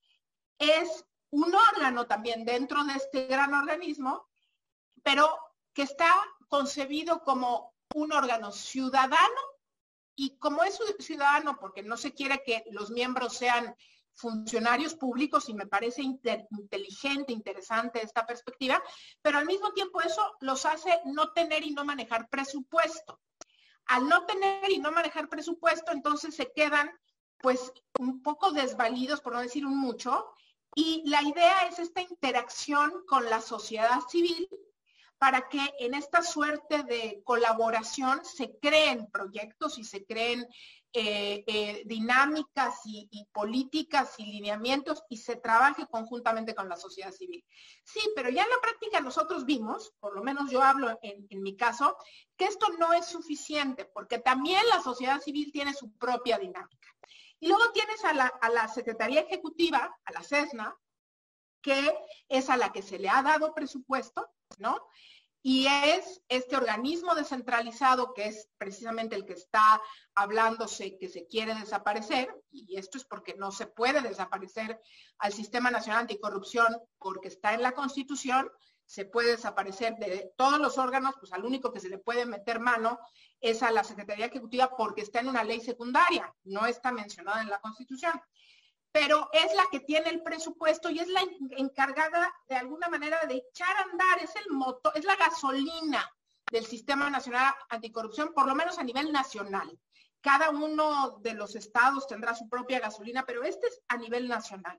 es 0.59 1.05
un 1.31 1.55
órgano 1.55 2.07
también 2.07 2.45
dentro 2.45 2.85
de 2.85 2.95
este 2.95 3.27
gran 3.27 3.55
organismo, 3.55 4.29
pero 5.03 5.39
que 5.73 5.83
está 5.83 6.13
concebido 6.49 7.23
como 7.23 7.75
un 7.95 8.13
órgano 8.13 8.53
ciudadano. 8.53 9.41
Y 10.15 10.37
como 10.37 10.63
es 10.63 10.79
ciudadano, 10.99 11.59
porque 11.59 11.83
no 11.83 11.97
se 11.97 12.13
quiere 12.13 12.43
que 12.45 12.65
los 12.71 12.91
miembros 12.91 13.35
sean 13.35 13.75
funcionarios 14.15 14.95
públicos 14.95 15.49
y 15.49 15.55
me 15.55 15.67
parece 15.67 16.03
inteligente, 16.03 17.33
interesante 17.33 18.03
esta 18.03 18.27
perspectiva, 18.27 18.83
pero 19.21 19.39
al 19.39 19.47
mismo 19.47 19.73
tiempo 19.73 20.01
eso 20.01 20.37
los 20.41 20.67
hace 20.67 21.01
no 21.07 21.33
tener 21.33 21.65
y 21.65 21.73
no 21.73 21.85
manejar 21.85 22.29
presupuesto. 22.29 23.21
Al 23.87 24.09
no 24.09 24.25
tener 24.27 24.71
y 24.71 24.79
no 24.79 24.93
manejar 24.93 25.29
presupuesto, 25.29 25.93
entonces 25.93 26.35
se 26.37 26.53
quedan 26.53 26.91
pues 27.39 27.73
un 27.99 28.23
poco 28.23 28.53
desvalidos, 28.53 29.21
por 29.21 29.33
no 29.33 29.41
decir 29.41 29.67
un 29.67 29.77
mucho, 29.77 30.33
y 30.75 31.03
la 31.07 31.23
idea 31.23 31.67
es 31.67 31.79
esta 31.79 32.01
interacción 32.01 33.05
con 33.07 33.29
la 33.29 33.41
sociedad 33.41 34.01
civil 34.09 34.49
para 35.19 35.49
que 35.49 35.61
en 35.79 35.95
esta 35.95 36.23
suerte 36.23 36.83
de 36.83 37.23
colaboración 37.25 38.25
se 38.25 38.59
creen 38.59 39.09
proyectos 39.11 39.79
y 39.79 39.85
se 39.85 40.05
creen 40.05 40.47
eh, 40.95 41.43
eh, 41.47 41.83
dinámicas 41.87 42.81
y, 42.85 43.27
políticas 43.33 44.15
y 44.19 44.27
lineamientos 44.27 45.03
y 45.09 45.17
se 45.17 45.37
trabaje 45.37 45.87
conjuntamente 45.87 46.55
con 46.55 46.69
la 46.69 46.77
sociedad 46.77 47.13
civil. 47.13 47.43
Sí, 47.83 48.01
pero 48.15 48.29
ya 48.29 48.43
en 48.43 48.51
la 48.51 48.61
práctica 48.61 49.01
nosotros 49.01 49.47
vimos, 49.47 49.95
por 50.01 50.15
lo 50.15 50.23
menos 50.23 50.51
yo 50.51 50.63
hablo 50.63 50.99
en, 51.03 51.43
mi 51.43 51.57
caso, 51.57 51.97
que 52.37 52.45
esto 52.45 52.67
no 52.79 52.93
es 52.93 53.07
suficiente 53.07 53.87
porque 53.87 54.19
también 54.19 54.61
la 54.69 54.83
sociedad 54.83 55.21
civil 55.21 55.51
tiene 55.51 55.73
su 55.73 55.93
propia 55.97 56.39
dinámica. 56.39 56.89
Y 57.41 57.49
luego 57.49 57.73
tienes 57.73 58.05
a 58.05 58.13
la, 58.13 58.27
a 58.27 58.51
la 58.51 58.69
Secretaría 58.69 59.23
Ejecutiva, 59.23 59.99
a 60.05 60.13
la 60.13 60.23
CESNA, 60.23 60.77
que 61.63 61.97
es 62.29 62.51
a 62.51 62.59
la 62.59 62.71
que 62.71 62.83
se 62.83 62.99
le 62.99 63.09
ha 63.09 63.23
dado 63.23 63.55
presupuesto, 63.55 64.29
¿no? 64.59 64.79
Y 65.43 65.67
es 65.67 66.23
este 66.29 66.57
organismo 66.57 67.17
descentralizado 67.17 68.15
que 68.15 68.27
es 68.27 68.49
precisamente 68.59 69.17
el 69.17 69.27
que 69.27 69.33
está 69.33 69.83
hablándose 70.15 70.97
que 70.99 71.09
se 71.09 71.27
quiere 71.27 71.55
desaparecer, 71.55 72.33
y 72.51 72.77
esto 72.77 72.97
es 72.97 73.05
porque 73.05 73.35
no 73.35 73.51
se 73.51 73.67
puede 73.67 74.01
desaparecer 74.03 74.81
al 75.19 75.33
Sistema 75.33 75.71
Nacional 75.71 76.03
Anticorrupción 76.03 76.69
porque 76.99 77.29
está 77.29 77.55
en 77.55 77.63
la 77.63 77.73
Constitución, 77.73 78.49
se 78.87 79.05
puede 79.05 79.33
desaparecer 79.33 79.97
de 79.97 80.33
todos 80.37 80.61
los 80.61 80.79
órganos, 80.79 81.15
pues 81.19 81.33
al 81.33 81.45
único 81.45 81.73
que 81.73 81.81
se 81.81 81.89
le 81.89 81.99
puede 81.99 82.27
meter 82.27 82.61
mano 82.61 82.99
es 83.41 83.63
a 83.63 83.73
la 83.73 83.83
Secretaría 83.83 84.27
Ejecutiva 84.27 84.77
porque 84.77 85.01
está 85.01 85.21
en 85.21 85.29
una 85.29 85.43
ley 85.43 85.61
secundaria, 85.61 86.33
no 86.45 86.67
está 86.67 86.93
mencionada 86.93 87.41
en 87.41 87.49
la 87.49 87.61
Constitución. 87.61 88.13
Pero 88.93 89.31
es 89.33 89.55
la 89.55 89.67
que 89.71 89.81
tiene 89.81 90.11
el 90.11 90.23
presupuesto 90.23 90.91
y 90.91 90.99
es 90.99 91.09
la 91.09 91.23
encargada 91.57 92.33
de 92.49 92.57
alguna 92.57 92.89
manera 92.89 93.19
de 93.27 93.37
echar 93.37 93.75
a 93.77 93.83
andar, 93.83 94.19
es 94.23 94.37
el 94.37 94.53
motor, 94.53 94.93
es 94.95 95.05
la 95.05 95.17
gasolina 95.17 96.09
del 96.51 96.67
Sistema 96.67 97.09
Nacional 97.09 97.55
Anticorrupción, 97.71 98.35
por 98.35 98.47
lo 98.47 98.55
menos 98.55 98.79
a 98.79 98.85
nivel 98.85 99.11
nacional. 99.11 99.79
Cada 100.21 100.51
uno 100.51 101.19
de 101.21 101.35
los 101.35 101.57
estados 101.57 102.07
tendrá 102.07 102.35
su 102.35 102.49
propia 102.49 102.79
gasolina, 102.79 103.25
pero 103.27 103.43
este 103.43 103.67
es 103.67 103.81
a 103.89 103.97
nivel 103.97 104.29
nacional. 104.29 104.79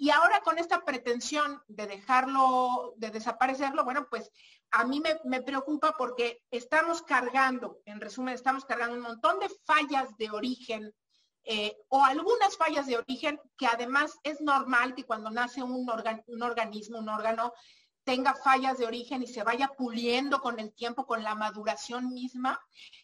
Y 0.00 0.10
ahora 0.10 0.40
con 0.42 0.58
esta 0.58 0.84
pretensión 0.84 1.60
de 1.66 1.88
dejarlo, 1.88 2.94
de 2.96 3.10
desaparecerlo, 3.10 3.84
bueno, 3.84 4.06
pues 4.08 4.30
a 4.70 4.84
mí 4.84 5.02
me, 5.24 5.42
preocupa 5.42 5.96
porque 5.98 6.40
estamos 6.52 7.02
cargando, 7.02 7.80
en 7.84 8.00
resumen, 8.00 8.34
estamos 8.34 8.64
cargando 8.64 8.94
un 8.94 9.02
montón 9.02 9.40
de 9.40 9.48
fallas 9.64 10.16
de 10.16 10.30
origen 10.30 10.94
eh, 11.50 11.78
o 11.88 12.04
algunas 12.04 12.58
fallas 12.58 12.86
de 12.86 12.98
origen 12.98 13.40
que 13.56 13.66
además 13.66 14.18
es 14.22 14.38
normal 14.42 14.94
que 14.94 15.04
cuando 15.04 15.30
nace 15.30 15.62
un, 15.62 15.90
un 16.26 16.42
organismo, 16.42 16.98
un 16.98 17.08
órgano, 17.08 17.54
tenga 18.04 18.34
fallas 18.34 18.76
de 18.76 18.84
origen 18.84 19.22
y 19.22 19.26
se 19.26 19.42
vaya 19.42 19.68
puliendo 19.68 20.42
con 20.42 20.60
el 20.60 20.74
tiempo, 20.74 21.06
con 21.06 21.22
la 21.22 21.34
maduración 21.34 22.12
misma. 22.12 22.60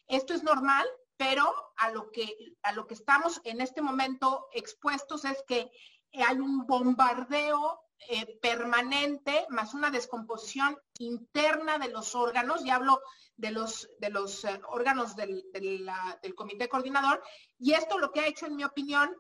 Esto 0.07 0.35
es 0.35 0.43
normal, 0.43 0.87
pero 1.17 1.51
a 1.79 1.91
lo 1.91 2.11
que, 2.11 2.37
a 2.63 2.73
lo 2.73 2.87
que 2.87 2.93
estamos 2.93 3.41
en 3.45 3.63
este 3.63 3.81
momento 3.81 4.47
expuestos 4.53 5.25
es 5.25 5.43
que 5.49 5.71
hay 6.13 6.37
un 6.39 6.67
bombardeo 6.67 7.81
eh, 8.11 8.39
permanente 8.43 9.47
más 9.49 9.73
una 9.73 9.91
descomposición 9.91 10.79
interna 10.99 11.79
de 11.79 11.89
los 11.89 12.15
órganos, 12.15 12.63
y 12.63 12.69
hablo 12.69 13.01
de 13.37 13.51
los, 13.51 13.89
de 13.99 14.11
los 14.11 14.45
eh, 14.45 14.61
órganos 14.69 15.17
del, 15.17 15.45
del 15.53 16.35
comité 16.35 16.69
coordinador, 16.69 17.23
y 17.59 17.73
esto 17.73 17.99
lo 17.99 18.13
que 18.13 18.21
ha 18.21 18.27
hecho, 18.27 18.47
en 18.47 18.57
mi 18.57 18.65
opinión, 18.65 19.15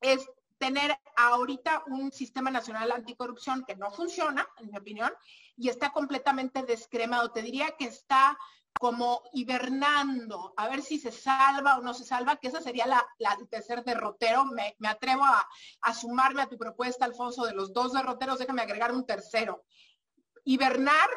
es 0.00 0.28
tener 0.58 0.96
ahorita 1.16 1.82
un 1.88 2.12
sistema 2.12 2.48
nacional 2.48 2.92
anticorrupción 2.92 3.64
que 3.64 3.74
no 3.74 3.90
funciona, 3.90 4.48
en 4.58 4.70
mi 4.70 4.78
opinión, 4.78 5.12
y 5.56 5.68
está 5.68 5.90
completamente 5.90 6.62
descremado. 6.62 7.32
Te 7.32 7.42
diría 7.42 7.72
que 7.76 7.86
está 7.86 8.38
como 8.78 9.22
hibernando, 9.32 10.54
a 10.56 10.68
ver 10.68 10.82
si 10.82 10.98
se 10.98 11.10
salva 11.10 11.78
o 11.78 11.82
no 11.82 11.94
se 11.94 12.04
salva, 12.04 12.36
que 12.36 12.48
esa 12.48 12.60
sería 12.60 12.86
la, 12.86 13.04
tercer 13.50 13.82
derrotero. 13.84 14.44
Me, 14.44 14.76
atrevo 14.88 15.24
a, 15.24 15.48
a, 15.80 15.94
sumarme 15.94 16.42
a 16.42 16.48
tu 16.48 16.56
propuesta, 16.56 17.04
Alfonso, 17.04 17.44
de 17.44 17.54
los 17.54 17.72
dos 17.72 17.92
derroteros, 17.92 18.38
déjame 18.38 18.62
agregar 18.62 18.92
un 18.92 19.04
tercero. 19.04 19.64
Hibernar 20.44 21.10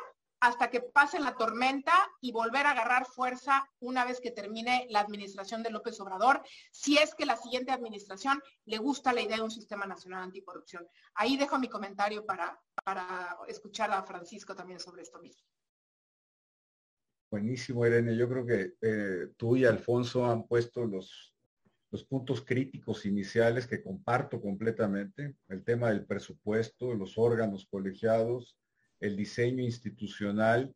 hasta 0.46 0.70
que 0.70 0.80
pase 0.80 1.20
la 1.20 1.36
tormenta 1.36 1.92
y 2.22 2.32
volver 2.32 2.68
a 2.68 2.72
agarrar 2.72 3.08
fuerza 3.08 3.68
una 3.80 4.06
vez 4.06 4.20
que 4.22 4.30
termine 4.30 4.86
la 4.90 5.00
administración 5.00 5.64
de 5.64 5.72
López 5.72 6.00
Obrador, 6.00 6.44
si 6.72 7.00
es 7.00 7.16
que 7.16 7.26
la 7.26 7.36
siguiente 7.36 7.72
administración 7.72 8.40
le 8.66 8.78
gusta 8.78 9.12
la 9.12 9.22
idea 9.22 9.38
de 9.38 9.42
un 9.42 9.50
sistema 9.50 9.88
nacional 9.88 10.22
anticorrupción. 10.22 10.88
Ahí 11.16 11.36
dejo 11.36 11.58
mi 11.58 11.68
comentario 11.68 12.28
para, 12.28 12.62
para 12.84 13.36
escuchar 13.48 13.92
a 13.92 14.04
Francisco 14.04 14.56
también 14.56 14.80
sobre 14.80 15.02
esto 15.02 15.20
mismo. 15.20 15.44
Buenísimo, 17.32 17.84
Irene. 17.84 18.16
Yo 18.16 18.30
creo 18.30 18.46
que 18.46 18.76
eh, 18.82 19.34
tú 19.38 19.58
y 19.58 19.66
Alfonso 19.66 20.26
han 20.30 20.46
puesto 20.46 20.86
los, 20.86 21.36
los 21.90 22.04
puntos 22.04 22.46
críticos 22.46 23.08
iniciales 23.08 23.66
que 23.66 23.82
comparto 23.82 24.40
completamente. 24.40 25.38
El 25.48 25.64
tema 25.64 25.90
del 25.90 26.06
presupuesto, 26.06 26.94
los 26.94 27.18
órganos 27.18 27.66
colegiados, 27.66 28.56
el 29.00 29.16
diseño 29.16 29.64
institucional. 29.64 30.74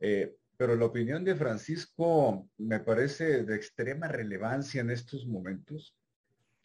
Eh, 0.00 0.36
pero 0.56 0.74
la 0.74 0.86
opinión 0.86 1.24
de 1.24 1.36
Francisco 1.36 2.48
me 2.58 2.80
parece 2.80 3.44
de 3.44 3.56
extrema 3.56 4.08
relevancia 4.08 4.80
en 4.80 4.90
estos 4.90 5.26
momentos. 5.26 5.94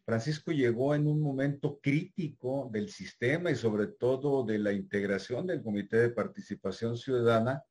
Francisco 0.05 0.51
llegó 0.51 0.95
en 0.95 1.07
un 1.07 1.21
momento 1.21 1.79
crítico 1.81 2.69
del 2.71 2.89
sistema 2.89 3.51
y 3.51 3.55
sobre 3.55 3.87
todo 3.87 4.43
de 4.43 4.59
la 4.59 4.73
integración 4.73 5.47
del 5.47 5.61
Comité 5.61 5.97
de 5.97 6.09
Participación 6.09 6.97
Ciudadana 6.97 7.63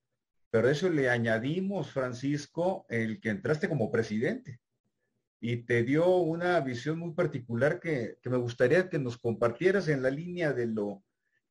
pero 0.51 0.69
eso 0.69 0.91
le 0.91 1.09
añadimos, 1.09 1.93
Francisco, 1.93 2.85
el 2.89 3.21
que 3.21 3.31
entraste 3.31 3.69
como 3.69 3.91
presidente 3.91 4.61
y 5.41 5.59
te 5.59 5.85
dio 5.85 6.17
una 6.17 6.61
visión 6.61 6.99
muy 6.99 7.13
particular 7.15 7.81
que, 7.81 8.19
me 8.25 8.37
gustaría 8.37 8.89
que 8.91 8.99
nos 8.99 9.17
compartieras 9.17 9.89
en 9.89 10.03
la 10.03 10.11
línea 10.11 10.53
de 10.53 10.67
lo 10.67 11.03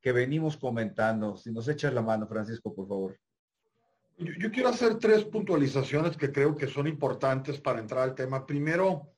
que 0.02 0.12
venimos 0.12 0.58
comentando. 0.58 1.36
Si 1.36 1.52
nos 1.52 1.68
echas 1.68 1.94
la 1.94 2.02
mano, 2.02 2.28
Francisco, 2.28 2.74
por 2.74 2.88
favor. 2.88 3.20
yo, 4.18 4.52
quiero 4.52 4.70
hacer 4.70 4.98
tres 4.98 5.26
puntualizaciones 5.26 6.18
que 6.18 6.32
creo 6.32 6.56
que 6.56 6.68
son 6.68 6.88
importantes 6.88 7.60
para 7.60 7.80
entrar 7.80 8.04
al 8.04 8.16
tema. 8.16 8.46
Primero, 8.46 9.14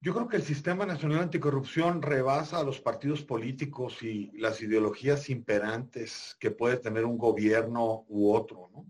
yo 0.00 0.14
creo 0.14 0.28
que 0.28 0.36
el 0.36 0.42
Sistema 0.42 0.86
Nacional 0.86 1.20
Anticorrupción 1.20 2.02
rebasa 2.02 2.58
a 2.58 2.64
los 2.64 2.80
partidos 2.80 3.22
políticos 3.22 4.02
y 4.02 4.30
las 4.38 4.62
ideologías 4.62 5.28
imperantes 5.30 6.36
que 6.38 6.50
puede 6.50 6.76
tener 6.76 7.04
un 7.04 7.18
gobierno 7.18 8.04
u 8.08 8.32
otro, 8.32 8.70
¿no? 8.72 8.86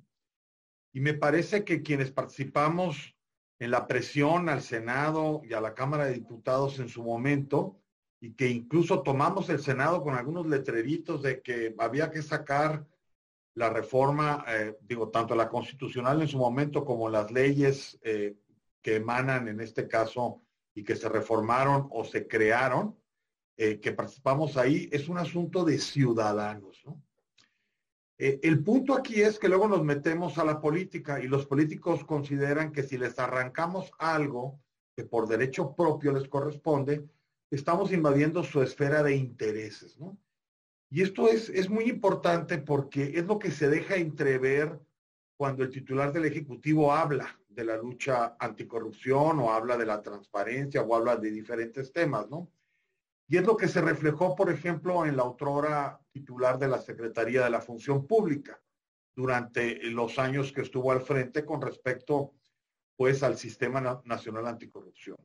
Y 0.93 1.01
me 1.01 1.15
parece 1.15 1.65
que 1.65 1.83
quienes 1.83 2.11
participamos 2.11 3.15
en 3.59 3.71
la 3.71 3.87
presión 3.87 4.49
al 4.49 4.63
Senado 4.63 5.43
y 5.45 5.53
a 5.53 5.61
la 5.61 5.75
Cámara 5.75 6.07
de 6.07 6.15
Diputados 6.15 6.79
en 6.79 6.89
su 6.89 7.03
momento, 7.03 7.81
y 8.21 8.33
que 8.33 8.49
incluso 8.49 9.03
tomamos 9.03 9.49
el 9.51 9.61
Senado 9.61 10.03
con 10.03 10.15
algunos 10.15 10.47
letreritos 10.47 11.23
de 11.23 11.43
que 11.43 11.75
había 11.79 12.11
que 12.11 12.23
sacar 12.23 12.87
la 13.55 13.71
reforma, 13.71 14.45
eh, 14.49 14.77
digo, 14.83 15.09
tanto 15.09 15.35
la 15.35 15.49
constitucional 15.49 16.21
en 16.21 16.29
su 16.29 16.39
momento 16.39 16.85
como 16.85 17.09
las 17.09 17.31
leyes 17.31 17.99
eh, 18.03 18.37
que 18.83 18.97
emanan 18.97 19.49
en 19.49 19.61
este 19.61 19.89
caso 19.89 20.43
y 20.75 20.85
que 20.85 20.95
se 20.95 21.09
reformaron 21.09 21.89
o 21.91 22.05
se 22.05 22.29
crearon, 22.29 22.97
eh, 23.57 23.81
que 23.81 23.93
participamos 23.93 24.59
ahí, 24.59 24.89
es 24.93 25.09
un 25.09 25.17
asunto 25.17 25.65
de 25.65 25.79
ciudadanos. 25.79 26.85
El 28.19 28.65
punto 28.65 28.95
aquí 28.95 29.21
es 29.21 29.39
que 29.39 29.49
luego 29.49 29.69
nos 29.69 29.85
metemos 29.85 30.39
a 30.39 30.45
la 30.45 30.59
política 30.59 31.21
y 31.21 31.27
los 31.27 31.45
políticos 31.45 32.03
consideran 32.05 32.73
que 32.73 32.83
si 32.83 32.97
les 32.97 33.19
arrancamos 33.19 33.91
algo 33.99 34.59
que 34.95 35.05
por 35.05 35.29
derecho 35.29 35.75
propio 35.75 36.13
les 36.13 36.27
corresponde, 36.27 37.07
estamos 37.51 37.93
invadiendo 37.93 38.43
su 38.43 38.63
esfera 38.63 39.03
de 39.03 39.17
intereses. 39.17 39.99
Y 40.91 41.03
esto 41.03 41.29
es, 41.29 41.49
es 41.49 41.69
muy 41.69 41.85
importante 41.85 42.59
porque 42.59 43.13
es 43.15 43.25
lo 43.27 43.39
que 43.39 43.51
se 43.51 43.69
deja 43.69 43.97
entrever 43.97 44.79
cuando 45.37 45.63
el 45.63 45.71
titular 45.71 46.13
del 46.13 46.25
Ejecutivo 46.25 46.93
habla 46.93 47.39
de 47.49 47.65
la 47.65 47.77
lucha 47.77 48.37
anticorrupción 48.39 49.39
o 49.41 49.53
habla 49.53 49.77
de 49.77 49.87
la 49.87 50.03
transparencia 50.03 50.83
o 50.83 50.95
habla 50.95 51.17
de 51.17 51.31
diferentes 51.31 51.93
temas, 51.93 52.29
¿no? 52.29 52.51
Y 53.29 53.39
es 53.39 53.45
lo 53.45 53.57
que 53.57 53.67
se 53.67 53.81
reflejó, 53.81 54.37
por 54.37 54.51
ejemplo, 54.51 55.05
en 55.05 55.17
la 55.17 55.25
autora 55.25 56.01
titular 56.13 56.59
de 56.59 56.69
la 56.69 56.81
Secretaría 56.81 57.43
de 57.43 57.51
la 57.51 57.61
Función 57.61 58.07
Pública 58.07 58.61
durante 59.17 59.83
los 59.91 60.19
años 60.19 60.53
que 60.53 60.61
estuvo 60.61 60.93
al 60.93 61.01
frente 61.01 61.45
con 61.45 61.61
respecto, 61.61 62.35
pues, 62.97 63.23
al 63.23 63.37
Sistema 63.37 63.81
Nacional 64.05 64.47
Anticorrupción. 64.47 65.17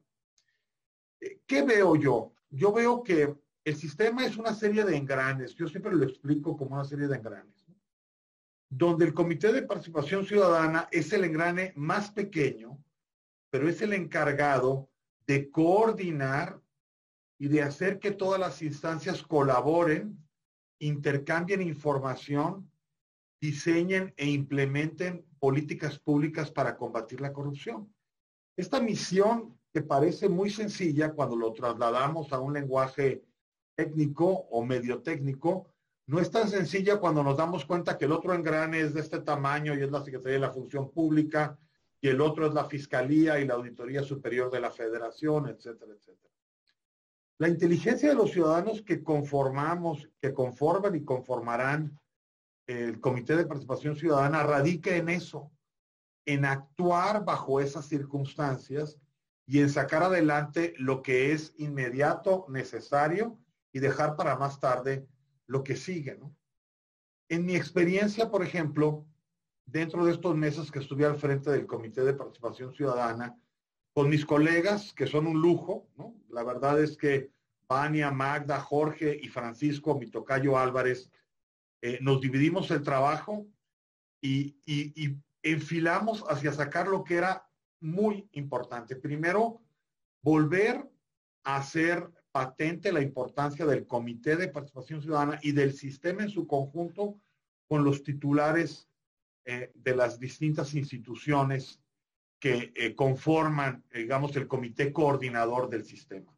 ¿Qué 1.45 1.61
veo 1.61 1.95
yo? 1.95 2.33
Yo 2.49 2.73
veo 2.73 3.03
que 3.03 3.35
el 3.63 3.75
sistema 3.75 4.25
es 4.25 4.37
una 4.37 4.53
serie 4.53 4.83
de 4.83 4.95
engranes. 4.95 5.55
Yo 5.55 5.67
siempre 5.67 5.93
lo 5.93 6.03
explico 6.03 6.57
como 6.57 6.75
una 6.75 6.83
serie 6.83 7.07
de 7.07 7.15
engranes 7.15 7.61
donde 8.71 9.03
el 9.03 9.13
Comité 9.13 9.51
de 9.51 9.63
Participación 9.63 10.25
Ciudadana 10.25 10.87
es 10.91 11.11
el 11.11 11.25
engrane 11.25 11.73
más 11.75 12.09
pequeño, 12.09 12.81
pero 13.49 13.67
es 13.67 13.81
el 13.81 13.91
encargado 13.91 14.89
de 15.27 15.51
coordinar 15.51 16.61
y 17.37 17.49
de 17.49 17.63
hacer 17.63 17.99
que 17.99 18.11
todas 18.11 18.39
las 18.39 18.61
instancias 18.61 19.23
colaboren, 19.23 20.25
intercambien 20.79 21.61
información, 21.61 22.71
diseñen 23.41 24.13
e 24.15 24.29
implementen 24.29 25.25
políticas 25.37 25.99
públicas 25.99 26.49
para 26.49 26.77
combatir 26.77 27.19
la 27.19 27.33
corrupción. 27.33 27.93
Esta 28.55 28.79
misión 28.79 29.59
que 29.73 29.81
parece 29.81 30.27
muy 30.27 30.49
sencilla 30.49 31.13
cuando 31.13 31.35
lo 31.35 31.53
trasladamos 31.53 32.31
a 32.33 32.39
un 32.39 32.53
lenguaje 32.53 33.23
técnico 33.75 34.27
o 34.27 34.63
medio 34.63 35.01
técnico, 35.01 35.67
no 36.07 36.19
es 36.19 36.29
tan 36.29 36.49
sencilla 36.49 36.99
cuando 36.99 37.23
nos 37.23 37.37
damos 37.37 37.65
cuenta 37.65 37.97
que 37.97 38.05
el 38.05 38.11
otro 38.11 38.33
engrane 38.33 38.81
es 38.81 38.93
de 38.93 38.99
este 38.99 39.19
tamaño 39.19 39.73
y 39.73 39.83
es 39.83 39.91
la 39.91 40.03
Secretaría 40.03 40.33
de 40.33 40.47
la 40.47 40.51
Función 40.51 40.91
Pública 40.91 41.57
y 42.01 42.09
el 42.09 42.19
otro 42.19 42.47
es 42.47 42.53
la 42.53 42.65
Fiscalía 42.65 43.39
y 43.39 43.45
la 43.45 43.53
Auditoría 43.53 44.03
Superior 44.03 44.51
de 44.51 44.59
la 44.59 44.71
Federación, 44.71 45.47
etcétera, 45.47 45.93
etcétera. 45.93 46.33
La 47.37 47.47
inteligencia 47.47 48.09
de 48.09 48.15
los 48.15 48.31
ciudadanos 48.31 48.81
que 48.81 49.01
conformamos, 49.01 50.09
que 50.19 50.33
conforman 50.33 50.95
y 50.95 51.03
conformarán 51.03 51.97
el 52.67 52.99
Comité 52.99 53.35
de 53.35 53.45
Participación 53.45 53.95
Ciudadana 53.95 54.43
radica 54.43 54.95
en 54.95 55.09
eso, 55.09 55.51
en 56.25 56.45
actuar 56.45 57.23
bajo 57.25 57.59
esas 57.59 57.87
circunstancias 57.87 58.99
y 59.45 59.59
en 59.59 59.69
sacar 59.69 60.03
adelante 60.03 60.73
lo 60.77 61.01
que 61.01 61.31
es 61.31 61.53
inmediato, 61.57 62.45
necesario 62.49 63.37
y 63.71 63.79
dejar 63.79 64.15
para 64.15 64.35
más 64.35 64.59
tarde 64.59 65.07
lo 65.47 65.63
que 65.63 65.75
sigue. 65.75 66.19
En 67.29 67.45
mi 67.45 67.55
experiencia, 67.55 68.29
por 68.29 68.43
ejemplo, 68.43 69.05
dentro 69.65 70.05
de 70.05 70.11
estos 70.11 70.35
meses 70.35 70.71
que 70.71 70.79
estuve 70.79 71.05
al 71.05 71.17
frente 71.17 71.49
del 71.51 71.65
Comité 71.65 72.03
de 72.03 72.13
Participación 72.13 72.73
Ciudadana, 72.73 73.37
con 73.93 74.09
mis 74.09 74.25
colegas, 74.25 74.93
que 74.93 75.07
son 75.07 75.27
un 75.27 75.41
lujo, 75.41 75.87
¿no? 75.97 76.15
La 76.29 76.43
verdad 76.43 76.81
es 76.81 76.95
que 76.95 77.31
Vania, 77.67 78.11
Magda, 78.11 78.59
Jorge 78.59 79.17
y 79.21 79.27
Francisco, 79.27 79.97
mi 79.97 80.07
tocayo 80.07 80.57
Álvarez, 80.57 81.09
eh, 81.81 81.99
nos 82.01 82.21
dividimos 82.21 82.69
el 82.71 82.83
trabajo 82.83 83.47
y 84.21 84.55
enfilamos 85.41 86.23
hacia 86.29 86.53
sacar 86.53 86.87
lo 86.87 87.03
que 87.03 87.15
era 87.15 87.50
muy 87.81 88.27
importante. 88.31 88.95
Primero, 88.95 89.61
volver 90.21 90.89
a 91.43 91.57
hacer 91.57 92.09
patente 92.31 92.91
la 92.91 93.01
importancia 93.01 93.65
del 93.65 93.85
Comité 93.85 94.37
de 94.37 94.47
Participación 94.47 95.01
Ciudadana 95.01 95.39
y 95.41 95.51
del 95.51 95.73
sistema 95.73 96.23
en 96.23 96.29
su 96.29 96.47
conjunto 96.47 97.19
con 97.67 97.83
los 97.83 98.03
titulares 98.03 98.87
eh, 99.45 99.71
de 99.73 99.95
las 99.95 100.19
distintas 100.19 100.73
instituciones 100.73 101.81
que 102.39 102.71
eh, 102.75 102.95
conforman, 102.95 103.83
digamos, 103.93 104.35
el 104.35 104.47
comité 104.47 104.91
coordinador 104.91 105.69
del 105.69 105.85
sistema. 105.85 106.35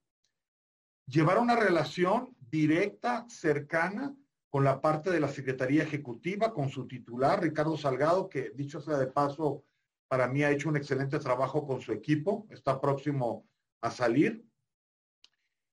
Llevar 1.07 1.39
una 1.39 1.55
relación 1.55 2.35
directa, 2.49 3.25
cercana, 3.29 4.15
con 4.49 4.63
la 4.63 4.81
parte 4.81 5.09
de 5.09 5.19
la 5.19 5.27
Secretaría 5.27 5.83
Ejecutiva, 5.83 6.53
con 6.53 6.69
su 6.69 6.87
titular, 6.87 7.41
Ricardo 7.41 7.75
Salgado, 7.75 8.29
que 8.29 8.51
dicho 8.51 8.79
sea 8.79 8.97
de 8.97 9.07
paso, 9.07 9.63
para 10.13 10.27
mí 10.27 10.43
ha 10.43 10.51
hecho 10.51 10.69
un 10.69 10.77
excelente 10.77 11.17
trabajo 11.17 11.65
con 11.65 11.81
su 11.81 11.91
equipo, 11.91 12.45
está 12.51 12.79
próximo 12.79 13.49
a 13.81 13.89
salir, 13.89 14.45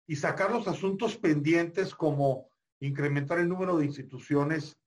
y 0.06 0.16
sacar 0.16 0.50
los 0.50 0.66
asuntos 0.66 1.18
pendientes 1.18 1.94
como 1.94 2.48
incrementar 2.80 3.38
el 3.38 3.50
número 3.50 3.76
de 3.76 3.84
instituciones 3.84 4.78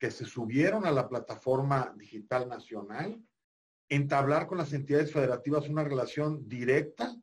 que 0.00 0.10
se 0.10 0.24
subieron 0.24 0.86
a 0.86 0.90
la 0.90 1.10
plataforma 1.10 1.92
digital 1.94 2.48
nacional, 2.48 3.22
entablar 3.90 4.46
con 4.46 4.56
las 4.56 4.72
entidades 4.72 5.12
federativas 5.12 5.68
una 5.68 5.84
relación 5.84 6.48
directa, 6.48 7.14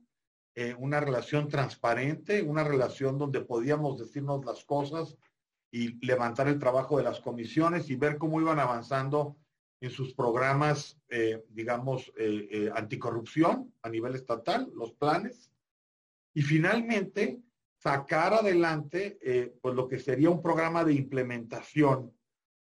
eh, 0.54 0.76
una 0.78 1.00
relación 1.00 1.48
transparente, 1.48 2.44
una 2.44 2.64
relación 2.64 3.18
donde 3.18 3.42
podíamos 3.42 3.98
decirnos 3.98 4.46
las 4.46 4.64
cosas 4.64 5.18
y 5.72 6.06
levantar 6.06 6.48
el 6.50 6.60
trabajo 6.60 6.98
de 6.98 7.04
las 7.06 7.20
comisiones 7.20 7.90
y 7.90 7.96
ver 7.96 8.20
cómo 8.20 8.40
iban 8.40 8.60
avanzando 8.60 9.38
en 9.82 9.90
sus 9.90 10.14
programas, 10.14 11.00
eh, 11.10 11.44
digamos, 11.50 12.12
eh, 12.18 12.70
anticorrupción 12.76 13.74
a 13.82 13.90
nivel 13.90 14.16
estatal, 14.16 14.70
los 14.76 14.94
planes. 14.94 15.52
Y 16.34 16.42
finalmente, 16.42 17.42
sacar 17.78 18.34
adelante 18.34 19.20
pues 19.62 19.74
lo 19.74 19.88
que 19.88 20.00
sería 20.00 20.30
un 20.30 20.42
programa 20.42 20.84
de 20.84 20.94
implementación 20.94 22.14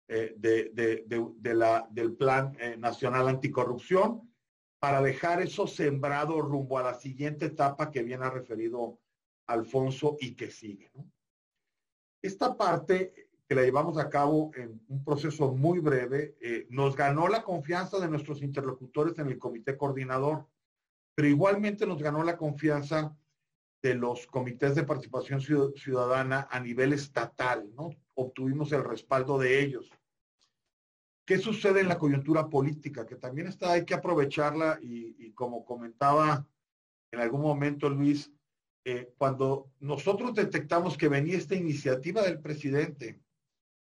eh, 0.09 0.35
de, 0.37 1.55
la, 1.55 1.89
del 1.91 2.15
Plan 2.15 2.57
eh, 2.61 2.77
Nacional 2.77 3.27
Anticorrupción 3.27 4.33
para 4.79 5.03
dejar 5.03 5.43
eso 5.43 5.67
sembrado 5.67 6.41
rumbo 6.41 6.79
a 6.79 6.85
la 6.85 6.95
siguiente 6.95 7.47
etapa 7.47 7.91
que 7.91 8.05
viene 8.05 8.31
referido 8.31 9.01
Alfonso 9.49 10.17
y 10.21 10.37
que 10.37 10.53
sigue. 10.53 10.93
Esta 12.23 12.57
parte 12.57 13.26
que 13.49 13.55
la 13.55 13.63
llevamos 13.63 13.97
a 13.99 14.11
cabo 14.11 14.51
en 14.57 14.81
un 14.89 15.05
proceso 15.05 15.53
muy 15.53 15.79
breve, 15.79 16.37
eh, 16.41 16.67
nos 16.71 16.97
ganó 16.97 17.29
la 17.29 17.43
confianza 17.43 18.01
de 18.01 18.09
nuestros 18.09 18.43
interlocutores 18.43 19.19
en 19.19 19.29
el 19.29 19.39
comité 19.39 19.77
coordinador, 19.77 20.47
pero 21.15 21.29
igualmente 21.29 21.87
nos 21.87 22.03
ganó 22.03 22.25
la 22.25 22.37
confianza 22.37 23.17
de 23.83 23.95
los 23.95 24.27
comités 24.27 24.75
de 24.75 24.83
participación 24.83 25.41
ciudadana 25.41 26.49
a 26.51 26.59
nivel 26.59 26.93
estatal, 26.93 27.73
¿no? 27.77 27.91
Obtuvimos 28.15 28.73
el 28.73 28.83
respaldo 28.83 29.39
de 29.39 29.61
ellos. 29.61 29.91
¿Qué 31.25 31.39
sucede 31.39 31.81
en 31.81 31.89
la 31.89 31.99
coyuntura 31.99 32.49
política? 32.49 33.07
Que 33.07 33.17
también 33.17 33.47
está, 33.47 33.73
hay 33.73 33.85
que 33.85 33.95
aprovecharla 33.95 34.79
y, 34.81 35.31
como 35.33 35.65
comentaba 35.65 36.47
en 37.13 37.21
algún 37.21 37.43
momento 37.43 37.89
Luis, 37.89 38.33
eh, 38.85 39.13
cuando 39.19 39.71
nosotros 39.81 40.35
detectamos 40.35 40.97
que 40.97 41.09
venía 41.09 41.37
esta 41.37 41.55
iniciativa 41.55 42.23
del 42.23 42.41
presidente 42.41 43.21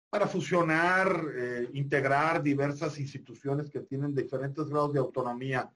para 0.10 0.28
fusionar, 0.28 1.24
eh, 1.36 1.70
integrar 1.74 2.42
diversas 2.42 3.00
instituciones 3.00 3.70
que 3.70 3.82
tienen 3.82 4.16
diferentes 4.16 4.68
grados 4.68 4.94
de 4.94 5.00
autonomía 5.00 5.72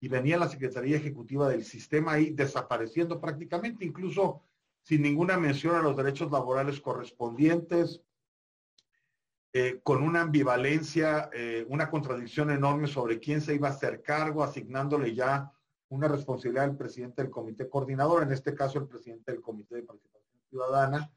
y 0.00 0.08
venía 0.08 0.38
la 0.38 0.48
Secretaría 0.48 0.96
Ejecutiva 0.96 1.48
del 1.48 1.64
sistema 1.64 2.12
ahí 2.12 2.30
desapareciendo 2.30 3.20
prácticamente, 3.20 3.84
incluso 3.84 4.42
sin 4.82 5.02
ninguna 5.02 5.38
mención 5.38 5.74
a 5.74 5.82
los 5.82 5.96
derechos 5.96 6.30
laborales 6.30 6.80
correspondientes, 6.80 8.02
eh, 9.52 9.80
con 9.82 10.02
una 10.02 10.20
ambivalencia, 10.20 11.30
eh, 11.32 11.64
una 11.68 11.88
contradicción 11.88 12.50
enorme 12.50 12.88
sobre 12.88 13.18
quién 13.18 13.40
se 13.40 13.54
iba 13.54 13.68
a 13.68 13.70
hacer 13.70 14.02
cargo, 14.02 14.42
asignándole 14.44 15.14
ya 15.14 15.50
una 15.88 16.08
responsabilidad 16.08 16.64
al 16.64 16.76
presidente 16.76 17.22
del 17.22 17.30
comité 17.30 17.68
coordinador, 17.68 18.24
en 18.24 18.32
este 18.32 18.54
caso 18.54 18.78
el 18.78 18.86
presidente 18.86 19.32
del 19.32 19.40
comité 19.40 19.76
de 19.76 19.82
participación 19.84 20.40
ciudadana, 20.50 21.10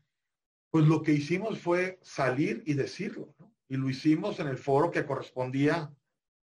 pues 0.72 0.86
lo 0.86 1.02
que 1.02 1.14
hicimos 1.14 1.60
fue 1.60 2.00
salir 2.02 2.64
y 2.66 2.74
decirlo, 2.74 3.34
y 3.68 3.78
lo 3.78 3.90
hicimos 3.90 4.40
en 4.40 4.48
el 4.48 4.58
foro 4.58 4.92
que 4.92 5.06
correspondía 5.06 5.92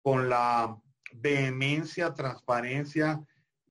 con 0.03 0.29
la 0.29 0.79
vehemencia, 1.15 2.15
transparencia 2.15 3.25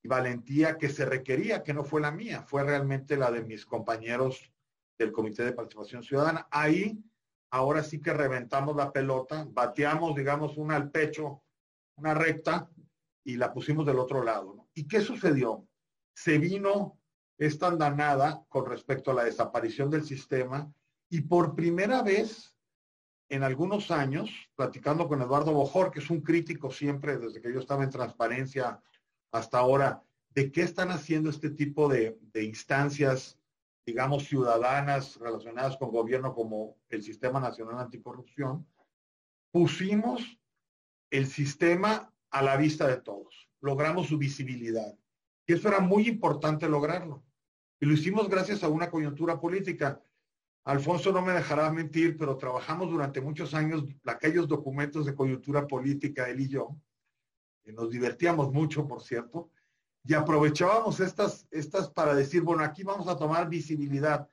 y 0.04 0.08
valentía 0.08 0.78
que 0.78 0.90
se 0.90 1.06
requería, 1.06 1.64
que 1.64 1.74
no 1.74 1.84
fue 1.84 2.02
la 2.02 2.12
mía, 2.12 2.44
fue 2.44 2.64
realmente 2.64 3.18
la 3.18 3.32
de 3.32 3.44
mis 3.44 3.66
compañeros 3.66 4.52
del 4.98 5.12
Comité 5.12 5.44
de 5.44 5.54
Participación 5.54 6.04
Ciudadana. 6.04 6.48
Ahí, 6.52 7.04
ahora 7.52 7.84
sí 7.84 8.00
que 8.00 8.14
reventamos 8.14 8.76
la 8.76 8.92
pelota, 8.92 9.48
bateamos, 9.50 10.16
digamos, 10.16 10.58
una 10.58 10.76
al 10.76 10.92
pecho, 10.92 11.44
una 11.96 12.14
recta, 12.14 12.70
y 13.24 13.36
la 13.36 13.54
pusimos 13.54 13.86
del 13.86 14.00
otro 14.00 14.24
lado. 14.24 14.68
¿Y 14.74 14.88
qué 14.88 15.02
sucedió? 15.02 15.68
Se 16.16 16.38
vino 16.38 17.00
esta 17.42 17.70
andanada 17.70 18.46
con 18.50 18.68
respecto 18.68 19.10
a 19.10 19.16
la 19.16 19.24
desaparición 19.24 19.90
del 19.90 20.04
sistema 20.04 20.72
y 21.10 21.22
por 21.22 21.56
primera 21.56 22.04
vez 22.04 22.56
en 23.30 23.42
algunos 23.42 23.90
años, 23.90 24.30
platicando 24.56 25.08
con 25.08 25.24
Eduardo 25.24 25.52
Bojor, 25.52 25.90
que 25.90 26.02
es 26.02 26.10
un 26.12 26.22
crítico 26.22 26.70
siempre 26.70 27.18
desde 27.18 27.42
que 27.42 27.52
yo 27.52 27.60
estaba 27.60 27.84
en 27.84 27.90
transparencia 27.90 28.80
hasta 29.32 29.58
ahora, 29.58 30.04
de 30.36 30.52
qué 30.52 30.62
están 30.62 30.92
haciendo 30.92 31.32
este 31.32 31.50
tipo 31.50 31.90
de, 31.90 32.16
instancias, 32.36 33.40
digamos, 33.88 34.26
ciudadanas 34.26 35.18
relacionadas 35.18 35.78
con 35.78 35.90
gobierno 35.90 36.36
como 36.36 36.78
el 36.90 37.02
Sistema 37.02 37.40
Nacional 37.40 37.80
Anticorrupción, 37.80 38.68
pusimos 39.52 40.38
el 41.10 41.26
sistema 41.26 42.14
a 42.30 42.44
la 42.44 42.56
vista 42.56 42.86
de 42.88 42.98
todos, 42.98 43.50
logramos 43.62 44.10
su 44.10 44.20
visibilidad. 44.20 44.96
Y 45.48 45.54
eso 45.54 45.70
era 45.70 45.80
muy 45.80 46.08
importante 46.08 46.70
lograrlo. 46.70 47.24
Y 47.82 47.88
lo 47.88 47.94
hicimos 47.94 48.30
gracias 48.30 48.64
a 48.64 48.70
una 48.70 48.92
coyuntura 48.92 49.40
política. 49.40 50.00
Alfonso 50.66 51.12
no 51.12 51.24
me 51.24 51.34
dejará 51.34 51.72
mentir, 51.72 52.16
pero 52.16 52.38
trabajamos 52.38 52.92
durante 52.92 53.20
muchos 53.20 53.56
años 53.56 53.84
aquellos 54.06 54.48
documentos 54.48 55.08
de 55.08 55.16
coyuntura 55.16 55.66
política, 55.66 56.30
él 56.30 56.42
y 56.42 56.48
yo, 56.48 56.78
y 57.64 57.72
nos 57.72 57.90
divertíamos 57.90 58.54
mucho, 58.54 58.88
por 58.88 59.02
cierto, 59.02 59.50
y 60.04 60.14
aprovechábamos 60.14 61.00
estas, 61.00 61.48
estas 61.50 61.90
para 61.90 62.14
decir, 62.14 62.44
bueno, 62.44 62.64
aquí 62.64 62.84
vamos 62.84 63.08
a 63.08 63.18
tomar 63.18 63.50
visibilidad. 63.50 64.30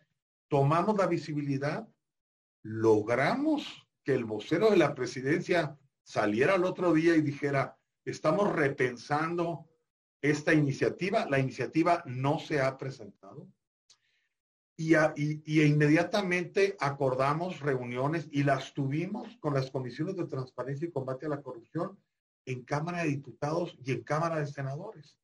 Tomamos 0.49 0.97
la 0.99 1.07
visibilidad, 1.07 1.89
logramos 2.63 3.87
que 4.05 4.15
el 4.15 4.27
vocero 4.27 4.71
de 4.71 4.77
la 4.77 4.95
presidencia 4.95 5.79
saliera 6.03 6.55
el 6.55 6.65
otro 6.65 6.93
día 6.93 7.17
y 7.17 7.23
dijera, 7.23 7.79
estamos 8.05 8.53
repensando 8.53 9.68
esta 10.21 10.53
iniciativa, 10.53 11.27
la 11.29 11.39
iniciativa 11.39 12.03
no 12.07 12.39
se 12.39 12.61
ha 12.61 12.77
presentado 12.77 13.49
y, 14.77 14.95
inmediatamente 15.65 16.77
acordamos 16.79 17.61
reuniones 17.61 18.29
y 18.31 18.45
las 18.45 18.75
tuvimos 18.75 19.37
con 19.39 19.55
las 19.55 19.71
comisiones 19.71 20.17
de 20.17 20.27
transparencia 20.27 20.87
y 20.87 20.93
combate 20.93 21.27
a 21.27 21.31
la 21.31 21.43
corrupción 21.43 21.99
en 22.47 22.63
Cámara 22.63 23.03
de 23.03 23.09
Diputados 23.09 23.77
y 23.85 23.91
en 23.93 24.05
Cámara 24.05 24.39
de 24.39 24.47
Senadores. 24.47 25.19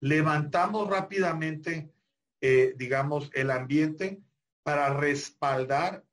Levantamos 0.00 0.88
rápidamente, 0.88 1.92
eh, 2.40 2.74
digamos, 2.76 3.30
el 3.34 3.50
ambiente 3.50 4.22
para 4.62 4.94
respaldar 4.94 6.04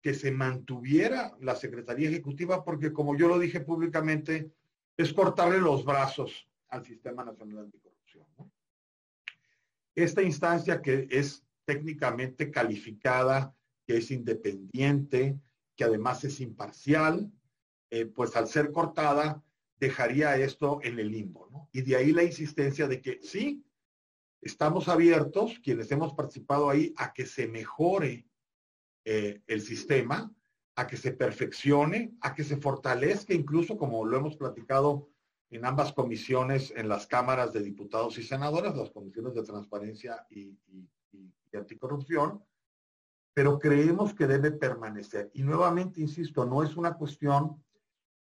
que 0.00 0.14
se 0.14 0.30
mantuviera 0.30 1.36
la 1.40 1.56
Secretaría 1.56 2.08
Ejecutiva, 2.08 2.64
porque 2.64 2.92
como 2.92 3.16
yo 3.16 3.28
lo 3.28 3.38
dije 3.38 3.60
públicamente, 3.60 4.52
es 4.96 5.12
cortarle 5.12 5.58
los 5.58 5.84
brazos 5.84 6.48
al 6.72 6.84
Sistema 6.84 7.22
Nacional 7.22 7.64
Anticorrupción. 7.64 8.26
Esta 9.94 10.22
instancia 10.22 10.80
que 10.80 11.06
es 11.10 11.44
técnicamente 11.64 12.50
calificada, 12.50 13.54
que 13.86 13.98
es 13.98 14.10
independiente, 14.10 15.38
que 15.76 15.84
además 15.84 16.24
es 16.24 16.40
imparcial, 16.40 17.30
eh, 17.90 18.06
pues 18.06 18.34
al 18.36 18.48
ser 18.48 18.72
cortada 18.72 19.42
dejaría 19.76 20.36
esto 20.36 20.80
en 20.82 20.98
el 20.98 21.10
limbo, 21.10 21.48
¿no? 21.50 21.68
Y 21.72 21.82
de 21.82 21.96
ahí 21.96 22.12
la 22.12 22.22
insistencia 22.22 22.88
de 22.88 23.02
que 23.02 23.20
sí, 23.22 23.64
estamos 24.40 24.88
abiertos, 24.88 25.58
quienes 25.62 25.90
hemos 25.92 26.14
participado 26.14 26.70
ahí, 26.70 26.94
a 26.96 27.12
que 27.12 27.26
se 27.26 27.48
mejore 27.48 28.26
eh, 29.04 29.42
el 29.46 29.60
sistema, 29.60 30.32
a 30.74 30.86
que 30.86 30.96
se 30.96 31.12
perfeccione, 31.12 32.14
a 32.22 32.34
que 32.34 32.44
se 32.44 32.56
fortalezca, 32.56 33.34
incluso 33.34 33.76
como 33.76 34.06
lo 34.06 34.16
hemos 34.16 34.36
platicado 34.36 35.10
en 35.52 35.66
ambas 35.66 35.92
comisiones, 35.92 36.72
en 36.74 36.88
las 36.88 37.06
cámaras 37.06 37.52
de 37.52 37.62
diputados 37.62 38.16
y 38.16 38.22
senadores, 38.22 38.74
las 38.74 38.90
comisiones 38.90 39.34
de 39.34 39.42
transparencia 39.42 40.26
y, 40.30 40.58
anticorrupción, 41.54 42.42
pero 43.34 43.58
creemos 43.58 44.14
que 44.14 44.26
debe 44.26 44.52
permanecer. 44.52 45.30
Y 45.34 45.42
nuevamente, 45.42 46.00
insisto, 46.00 46.46
no 46.46 46.62
es 46.62 46.78
una 46.78 46.94
cuestión 46.94 47.62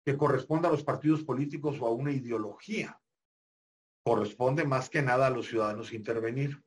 que 0.05 0.15
corresponda 0.15 0.69
a 0.69 0.71
los 0.71 0.83
partidos 0.83 1.23
políticos 1.23 1.77
o 1.81 1.88
a 1.88 1.91
una 1.91 2.11
ideología. 2.11 3.01
Corresponde 4.03 4.63
más 4.63 4.91
que 4.91 5.01
nada 5.01 5.25
a 5.25 5.31
los 5.31 5.47
ciudadanos 5.47 5.91
intervenir. 5.91 6.63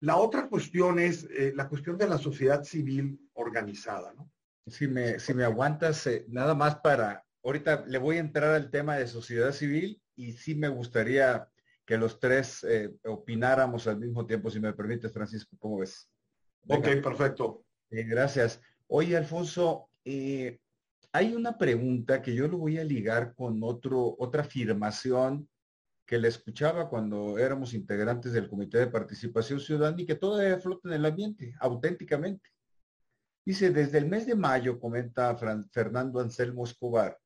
La 0.00 0.16
otra 0.16 0.48
cuestión 0.48 0.98
es 0.98 1.28
eh, 1.30 1.52
la 1.54 1.68
cuestión 1.68 1.96
de 1.96 2.08
la 2.08 2.18
sociedad 2.18 2.64
civil 2.64 3.30
organizada, 3.34 4.12
¿no? 4.14 4.32
Si 4.66 4.88
me, 4.88 5.20
si 5.20 5.32
me 5.34 5.44
aguantas, 5.44 6.04
eh, 6.08 6.26
nada 6.28 6.56
más 6.56 6.80
para, 6.80 7.24
ahorita 7.42 7.84
le 7.86 7.98
voy 7.98 8.16
a 8.16 8.20
entrar 8.20 8.54
al 8.54 8.70
tema 8.70 8.96
de 8.96 9.06
sociedad 9.06 9.52
civil 9.52 10.00
y 10.16 10.32
sí 10.32 10.54
me 10.54 10.68
gustaría 10.68 11.48
que 11.84 11.96
los 11.96 12.20
tres 12.20 12.64
eh, 12.64 12.90
opináramos 13.04 13.86
al 13.86 13.98
mismo 13.98 14.26
tiempo, 14.26 14.50
si 14.50 14.60
me 14.60 14.74
permites, 14.74 15.12
Francisco, 15.12 15.56
¿cómo 15.58 15.78
ves? 15.78 16.10
Ok, 16.66 16.84
perfecto. 17.02 17.64
gracias. 17.90 18.60
Oye, 18.88 19.16
Alfonso, 19.16 19.88
hay 21.12 21.34
una 21.34 21.56
pregunta 21.56 22.20
que 22.20 22.34
yo 22.34 22.46
lo 22.48 22.58
voy 22.58 22.78
a 22.78 22.84
ligar 22.84 23.34
con 23.34 23.62
otro, 23.62 24.16
otra 24.18 24.42
afirmación 24.42 25.48
que 26.08 26.18
le 26.18 26.28
escuchaba 26.28 26.88
cuando 26.88 27.38
éramos 27.38 27.74
integrantes 27.74 28.32
del 28.32 28.48
Comité 28.48 28.78
de 28.78 28.86
Participación 28.86 29.60
Ciudadana 29.60 30.00
y 30.00 30.06
que 30.06 30.14
todavía 30.14 30.58
flota 30.58 30.88
en 30.88 30.94
el 30.94 31.04
ambiente, 31.04 31.54
auténticamente. 31.60 32.48
Dice, 33.44 33.70
desde 33.70 33.98
el 33.98 34.06
mes 34.06 34.26
de 34.26 34.34
mayo, 34.34 34.78
comenta 34.78 35.36
Fernando 35.70 36.20
Anselmo 36.20 36.64
Escobar, 36.64 37.18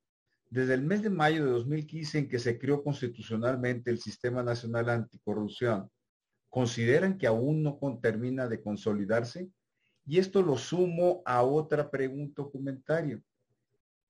desde 0.52 0.74
el 0.74 0.82
mes 0.82 1.02
de 1.02 1.08
mayo 1.08 1.46
de 1.46 1.50
2015 1.50 2.18
en 2.18 2.28
que 2.28 2.38
se 2.38 2.58
creó 2.58 2.84
constitucionalmente 2.84 3.90
el 3.90 3.98
Sistema 3.98 4.42
Nacional 4.42 4.90
Anticorrupción, 4.90 5.90
¿consideran 6.50 7.16
que 7.16 7.26
aún 7.26 7.62
no 7.62 7.78
termina 8.02 8.46
de 8.46 8.60
consolidarse? 8.60 9.48
Y 10.04 10.18
esto 10.18 10.42
lo 10.42 10.58
sumo 10.58 11.22
a 11.24 11.42
otra 11.42 11.90
pregunta 11.90 12.42
o 12.42 12.50
comentario. 12.50 13.22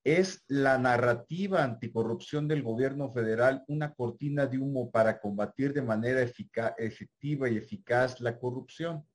¿Es 0.02 0.42
la 0.48 0.78
narrativa 0.78 1.62
anticorrupción 1.62 2.48
del 2.48 2.64
gobierno 2.64 3.08
federal 3.12 3.62
una 3.68 3.94
cortina 3.94 4.44
de 4.44 4.58
humo 4.58 4.90
para 4.90 5.20
combatir 5.20 5.72
de 5.72 5.82
manera 5.82 6.28
efectiva 6.76 7.48
y 7.50 7.56
eficaz 7.56 8.20
la 8.20 8.36
corrupción? 8.36 9.06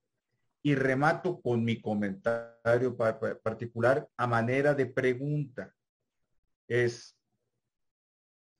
Y 0.63 0.75
remato 0.75 1.41
con 1.41 1.65
mi 1.65 1.81
comentario 1.81 2.95
particular 3.43 4.07
a 4.15 4.27
manera 4.27 4.73
de 4.73 4.85
pregunta. 4.85 5.73
Es, 6.69 7.16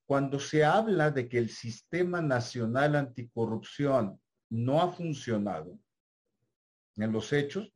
cuando 0.08 0.40
se 0.40 0.64
habla 0.64 1.12
de 1.12 1.28
que 1.28 1.38
el 1.38 1.50
Sistema 1.50 2.22
Nacional 2.22 2.96
Anticorrupción 2.96 4.20
no 4.50 4.82
ha 4.82 4.90
funcionado, 4.92 5.78
en 6.96 7.12
los 7.12 7.32
hechos, 7.34 7.72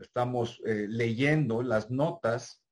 estamos 0.00 0.60
eh, 0.66 0.86
leyendo 0.88 1.62
las 1.62 1.90
notas 1.90 2.62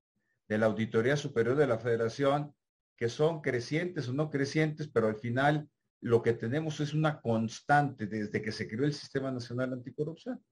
de 0.48 0.58
la 0.58 0.66
Auditoría 0.66 1.16
Superior 1.16 1.56
de 1.56 1.66
la 1.66 1.78
Federación, 1.78 2.54
que 2.96 3.08
son 3.08 3.42
crecientes 3.42 4.08
o 4.08 4.14
no 4.14 4.30
crecientes, 4.30 4.88
pero 4.88 5.08
al 5.08 5.16
final 5.16 5.68
lo 6.00 6.22
que 6.22 6.32
tenemos 6.32 6.80
es 6.80 6.94
una 6.94 7.20
constante 7.20 8.06
desde 8.06 8.40
que 8.40 8.50
se 8.50 8.66
creó 8.66 8.84
el 8.84 8.94
Sistema 8.94 9.30
Nacional 9.30 9.74
Anticorrupción. 9.74 10.42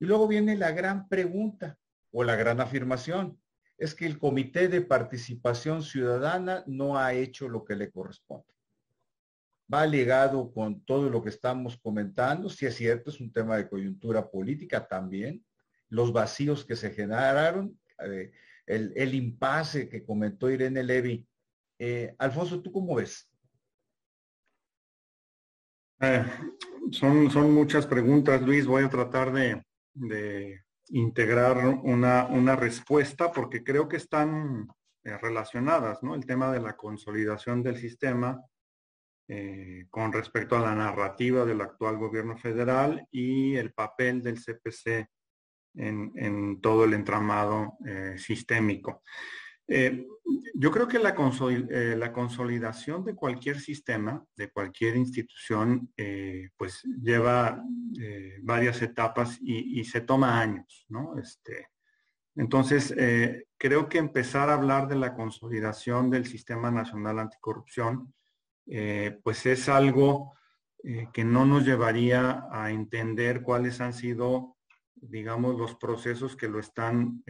Y 0.00 0.06
luego 0.06 0.26
viene 0.26 0.56
la 0.56 0.72
gran 0.72 1.08
pregunta 1.08 1.78
o 2.10 2.24
la 2.24 2.34
gran 2.34 2.60
afirmación. 2.60 3.40
Es 3.80 3.94
que 3.94 4.04
el 4.04 4.18
Comité 4.18 4.68
de 4.68 4.82
Participación 4.82 5.82
Ciudadana 5.82 6.62
no 6.66 6.98
ha 6.98 7.14
hecho 7.14 7.48
lo 7.48 7.64
que 7.64 7.74
le 7.74 7.90
corresponde. 7.90 8.52
Va 9.72 9.86
ligado 9.86 10.52
con 10.52 10.84
todo 10.84 11.08
lo 11.08 11.22
que 11.22 11.30
estamos 11.30 11.78
comentando. 11.78 12.50
Si 12.50 12.66
es 12.66 12.74
cierto, 12.74 13.08
es 13.08 13.20
un 13.20 13.32
tema 13.32 13.56
de 13.56 13.70
coyuntura 13.70 14.30
política 14.30 14.86
también. 14.86 15.42
Los 15.88 16.12
vacíos 16.12 16.62
que 16.66 16.76
se 16.76 16.90
generaron, 16.90 17.80
eh, 18.04 18.30
el, 18.66 19.14
impasse 19.14 19.88
que 19.88 20.04
comentó 20.04 20.50
Irene 20.50 20.82
Levy. 20.82 21.26
Eh, 21.78 22.14
Alfonso, 22.18 22.60
¿tú 22.60 22.70
cómo 22.70 22.96
ves? 22.96 23.30
Eh, 26.00 26.26
son, 26.90 27.30
son 27.30 27.54
muchas 27.54 27.86
preguntas, 27.86 28.42
Luis. 28.42 28.66
Voy 28.66 28.84
a 28.84 28.90
tratar 28.90 29.32
de, 29.32 29.64
de 29.94 30.60
integrar 30.90 31.58
una, 31.82 32.56
respuesta 32.56 33.32
porque 33.32 33.62
creo 33.62 33.88
que 33.88 33.96
están 33.96 34.68
eh, 35.04 35.16
relacionadas, 35.18 36.02
¿no? 36.02 36.14
El 36.14 36.26
tema 36.26 36.52
de 36.52 36.60
la 36.60 36.76
consolidación 36.76 37.62
del 37.62 37.76
sistema 37.76 38.42
eh, 39.28 39.86
con 39.90 40.12
respecto 40.12 40.56
a 40.56 40.60
la 40.60 40.74
narrativa 40.74 41.44
del 41.44 41.60
actual 41.60 41.96
gobierno 41.98 42.36
federal 42.36 43.06
y 43.10 43.54
el 43.54 43.72
papel 43.72 44.22
del 44.22 44.40
CPC 44.40 45.08
en, 45.74 46.60
todo 46.60 46.84
el 46.84 46.94
entramado 46.94 47.78
eh, 47.86 48.16
sistémico. 48.18 49.02
Eh, 49.72 50.04
yo 50.54 50.72
creo 50.72 50.88
que 50.88 50.98
la, 50.98 51.14
eh, 51.70 51.94
la, 51.96 52.12
consolidación 52.12 53.04
de 53.04 53.14
cualquier 53.14 53.60
sistema, 53.60 54.24
de 54.36 54.50
cualquier 54.50 54.96
institución, 54.96 55.92
eh, 55.96 56.50
pues 56.56 56.82
lleva 56.82 57.62
varias 58.42 58.82
etapas 58.82 59.38
y, 59.40 59.84
se 59.84 60.00
toma 60.00 60.40
años, 60.40 60.86
¿no? 60.88 61.16
Este, 61.18 61.68
entonces, 62.34 62.94
creo 63.56 63.88
que 63.88 63.98
empezar 63.98 64.50
a 64.50 64.54
hablar 64.54 64.88
de 64.88 64.96
la 64.96 65.14
consolidación 65.14 66.10
del 66.10 66.26
Sistema 66.26 66.70
Nacional 66.70 67.18
Anticorrupción, 67.18 68.12
pues 69.22 69.46
es 69.46 69.68
algo 69.68 70.32
que 71.12 71.24
no 71.24 71.44
nos 71.44 71.64
llevaría 71.64 72.46
a 72.50 72.70
entender 72.70 73.42
cuáles 73.42 73.80
han 73.80 73.92
sido, 73.92 74.56
digamos, 74.94 75.56
los 75.56 75.74
procesos 75.74 76.36
que 76.36 76.48
lo 76.48 76.60
están, 76.60 77.22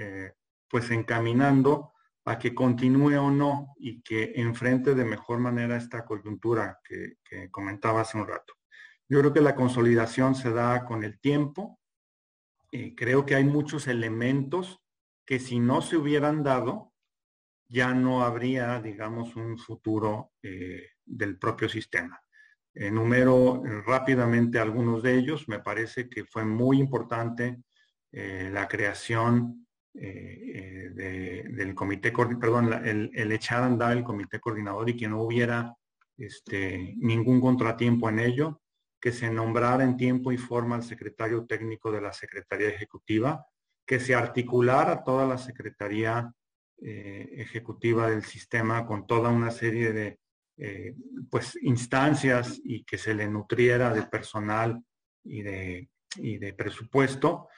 pues, 0.68 0.90
encaminando 0.90 1.92
a 2.30 2.38
que 2.38 2.54
continúe 2.54 3.18
o 3.18 3.30
no 3.30 3.74
y 3.78 4.02
que 4.02 4.32
enfrente 4.36 4.94
de 4.94 5.04
mejor 5.04 5.40
manera 5.40 5.76
esta 5.76 6.04
coyuntura 6.04 6.78
que, 6.84 7.18
comentaba 7.50 8.02
hace 8.02 8.18
un 8.18 8.26
rato. 8.26 8.54
Yo 9.08 9.18
creo 9.20 9.32
que 9.32 9.40
la 9.40 9.54
consolidación 9.56 10.34
se 10.34 10.50
da 10.52 10.84
con 10.84 11.04
el 11.04 11.18
tiempo. 11.20 11.78
y 12.72 12.94
creo 12.94 13.26
que 13.26 13.34
hay 13.34 13.44
muchos 13.44 13.88
elementos 13.88 14.80
que 15.26 15.40
si 15.40 15.58
no 15.58 15.82
se 15.82 15.96
hubieran 15.96 16.44
dado, 16.44 16.92
ya 17.68 17.94
no 17.94 18.24
habría, 18.24 18.80
digamos, 18.80 19.36
un 19.36 19.58
futuro 19.58 20.32
eh, 20.42 20.90
del 21.04 21.38
propio 21.38 21.68
sistema. 21.68 22.20
Enumero 22.74 23.62
eh, 23.64 23.82
rápidamente 23.86 24.58
algunos 24.58 25.02
de 25.02 25.16
ellos. 25.18 25.48
Me 25.48 25.60
parece 25.60 26.08
que 26.08 26.24
fue 26.24 26.44
muy 26.44 26.78
importante 26.78 27.62
eh, 28.12 28.50
la 28.52 28.68
creación 28.68 29.59
eh, 29.92 30.92
eh, 30.96 31.44
del 31.48 31.74
comité, 31.74 32.12
perdón, 32.12 32.72
el, 32.84 33.10
el, 33.12 33.32
echar 33.32 33.68
el 33.92 34.04
comité 34.04 34.38
coordinador 34.38 34.88
y 34.88 34.96
que 34.96 35.08
no 35.08 35.22
hubiera 35.22 35.74
este, 36.16 36.94
ningún 36.98 37.40
contratiempo 37.40 38.08
en 38.08 38.20
ello, 38.20 38.60
que 39.00 39.10
se 39.10 39.30
nombrara 39.30 39.82
en 39.82 39.96
tiempo 39.96 40.30
y 40.30 40.38
forma 40.38 40.76
al 40.76 40.84
secretario 40.84 41.44
técnico 41.44 41.90
de 41.90 42.02
la 42.02 42.12
Secretaría 42.12 42.68
Ejecutiva, 42.68 43.44
que 43.84 43.98
se 43.98 44.14
articulara 44.14 45.02
toda 45.02 45.26
la 45.26 45.38
Secretaría 45.38 46.32
eh, 46.80 47.28
Ejecutiva 47.38 48.08
del 48.08 48.22
sistema 48.22 48.86
con 48.86 49.06
toda 49.06 49.30
una 49.30 49.50
serie 49.50 49.92
de 49.92 50.18
pues 51.30 51.56
instancias 51.62 52.60
y 52.62 52.84
que 52.84 52.98
se 52.98 53.14
le 53.14 53.26
nutriera 53.26 53.94
de 53.94 54.02
personal 54.02 54.78
y 55.24 55.40
de, 55.40 55.88
y 56.16 56.36
de 56.36 56.52
presupuesto 56.52 57.48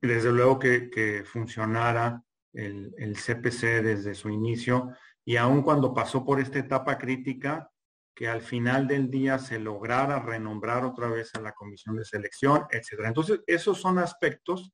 desde 0.00 0.32
luego 0.32 0.58
que, 0.58 1.24
funcionara 1.24 2.22
el, 2.52 3.16
CPC 3.16 3.82
desde 3.82 4.14
su 4.14 4.30
inicio 4.30 4.90
y 5.24 5.36
aun 5.36 5.62
cuando 5.62 5.94
pasó 5.94 6.24
por 6.24 6.40
esta 6.40 6.58
etapa 6.58 6.98
crítica, 6.98 7.70
que 8.14 8.28
al 8.28 8.42
final 8.42 8.86
del 8.86 9.10
día 9.10 9.38
se 9.38 9.58
lograra 9.58 10.18
renombrar 10.18 10.84
otra 10.84 11.08
vez 11.08 11.34
a 11.34 11.40
la 11.40 11.52
comisión 11.52 11.96
de 11.96 12.04
selección, 12.04 12.66
etcétera. 12.70 13.08
Entonces, 13.08 13.40
esos 13.46 13.80
son 13.80 13.98
aspectos 13.98 14.72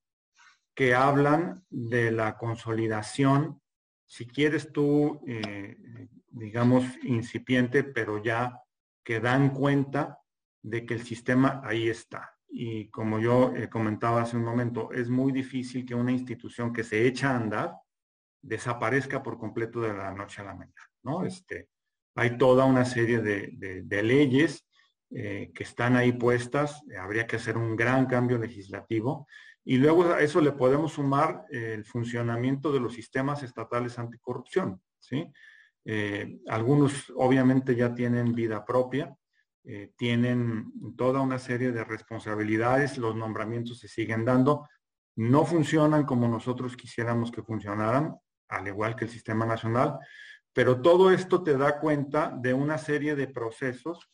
que 0.75 0.95
hablan 0.95 1.65
de 1.71 2.11
la 2.11 2.37
consolidación, 2.37 3.61
si 4.07 4.27
quieres 4.27 4.73
tú, 4.73 5.21
eh, 5.27 5.77
digamos, 6.31 6.85
incipiente, 7.03 7.85
pero 7.85 8.23
ya 8.23 8.61
que 9.05 9.21
dan 9.21 9.51
cuenta 9.51 10.19
de 10.63 10.85
que 10.85 10.95
el 10.95 11.03
sistema 11.03 11.61
ahí 11.65 11.89
está 11.89 12.38
y 12.49 12.89
como 12.89 13.19
yo 13.19 13.55
eh, 13.55 13.69
comentaba 13.69 14.23
hace 14.23 14.37
un 14.37 14.45
momento, 14.45 14.93
es 14.93 15.09
muy 15.09 15.33
difícil 15.33 15.85
que 15.85 15.95
una 15.95 16.13
institución 16.13 16.73
que 16.73 16.85
se 16.85 17.07
echa 17.07 17.31
a 17.31 17.37
andar 17.37 17.75
desaparezca 18.43 19.23
por 19.23 19.39
completo 19.39 19.81
de 19.81 19.93
la 19.93 20.13
noche 20.13 20.41
a 20.41 20.45
la 20.45 20.55
mañana, 20.55 20.91
¿no? 21.03 21.25
Este, 21.25 21.69
hay 22.15 22.39
toda 22.39 22.65
una 22.65 22.85
serie 22.85 23.21
de, 23.21 24.03
leyes 24.03 24.67
eh, 25.11 25.51
que 25.55 25.63
están 25.63 25.97
ahí 25.97 26.13
puestas, 26.13 26.83
habría 26.99 27.27
que 27.27 27.37
hacer 27.37 27.57
un 27.57 27.77
gran 27.77 28.07
cambio 28.07 28.39
legislativo 28.39 29.27
Y 29.65 29.77
luego 29.77 30.13
a 30.13 30.21
eso 30.21 30.41
le 30.41 30.53
podemos 30.53 30.93
sumar 30.93 31.45
el 31.51 31.85
funcionamiento 31.85 32.73
de 32.73 32.81
los 32.81 32.95
sistemas 32.95 33.43
estatales 33.43 33.99
anticorrupción, 33.99 34.81
¿sí? 34.99 35.31
Eh, 35.91 36.41
algunos 36.49 37.11
obviamente 37.17 37.75
ya 37.75 37.95
tienen 37.95 38.35
vida 38.35 38.63
propia, 38.63 39.17
eh, 39.71 39.93
tienen 39.99 40.73
toda 40.97 41.21
una 41.21 41.39
serie 41.39 41.73
de 41.73 41.85
responsabilidades, 41.85 42.97
los 42.97 43.15
nombramientos 43.15 43.79
se 43.79 43.87
siguen 43.87 44.25
dando, 44.25 44.67
no 45.15 45.45
funcionan 45.45 46.07
como 46.07 46.27
nosotros 46.27 46.75
quisiéramos 46.75 47.31
que 47.31 47.43
funcionaran, 47.43 48.17
al 48.49 48.67
igual 48.67 48.97
que 48.97 49.05
el 49.05 49.11
sistema 49.11 49.45
nacional, 49.45 49.99
pero 50.55 50.81
todo 50.81 51.11
esto 51.11 51.43
te 51.43 51.55
da 51.59 51.81
cuenta 51.81 52.35
de 52.35 52.55
una 52.55 52.79
serie 52.79 53.15
de 53.15 53.29
procesos 53.29 54.11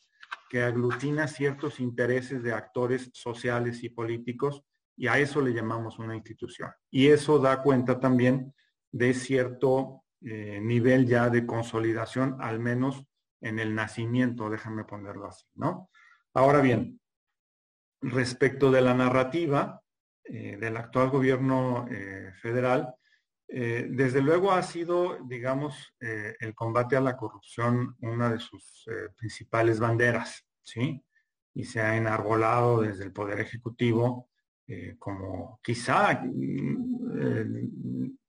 que 0.49 0.61
aglutina 0.61 1.25
ciertos 1.25 1.79
intereses 1.79 2.43
de 2.43 2.51
actores 2.51 3.09
sociales 3.13 3.81
y 3.81 3.89
políticos 3.89 4.61
y 4.97 5.07
a 5.07 5.19
eso 5.19 5.39
le 5.39 5.53
llamamos 5.53 5.99
una 5.99 6.17
institución. 6.17 6.69
Y 6.91 7.07
eso 7.07 7.39
da 7.39 7.63
cuenta 7.63 7.97
también 7.97 8.53
de 8.91 9.13
cierto 9.13 10.03
eh, 10.19 10.59
nivel 10.61 11.05
ya 11.07 11.29
de 11.29 11.45
consolidación, 11.45 12.35
al 12.41 12.59
menos 12.59 13.05
en 13.47 13.59
el 13.59 13.75
nacimiento, 13.75 14.49
déjame 14.49 14.83
ponerlo 14.83 15.27
así, 15.27 15.45
¿no? 15.55 15.89
Ahora 16.33 16.61
bien, 16.61 16.99
respecto 18.01 18.71
de 18.71 18.81
la 18.81 18.93
narrativa 18.93 19.81
eh, 20.23 20.57
del 20.57 20.77
actual 20.77 21.09
gobierno 21.09 21.87
eh, 21.89 22.31
federal, 22.41 22.93
desde 23.47 24.23
luego 24.23 24.51
ha 24.51 24.63
sido, 24.63 25.19
digamos, 25.27 25.93
el 25.99 26.55
combate 26.55 26.97
a 26.97 26.99
la 26.99 27.15
corrupción 27.15 27.95
una 27.99 28.31
de 28.31 28.39
sus 28.39 28.89
principales 29.15 29.79
banderas, 29.79 30.47
¿sí? 30.63 31.05
Y 31.53 31.63
se 31.65 31.79
ha 31.79 31.95
enarbolado 31.95 32.81
desde 32.81 33.03
el 33.03 33.13
Poder 33.13 33.39
Ejecutivo 33.39 34.29
eh, 34.67 34.95
como 34.97 35.59
quizá, 35.63 36.23
eh, 36.23 37.45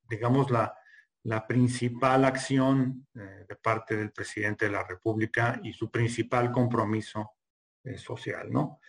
digamos, 0.09 0.51
la, 0.51 0.75
principal 1.47 2.25
acción 2.25 3.07
eh, 3.15 3.45
de 3.49 3.57
parte 3.57 3.97
del 3.97 4.13
presidente 4.13 4.67
de 4.67 4.73
la 4.73 4.85
República 4.85 5.61
y 5.63 5.73
su 5.73 5.91
principal 5.91 6.51
compromiso 6.53 7.33
social, 7.97 8.51
¿no? 8.51 8.81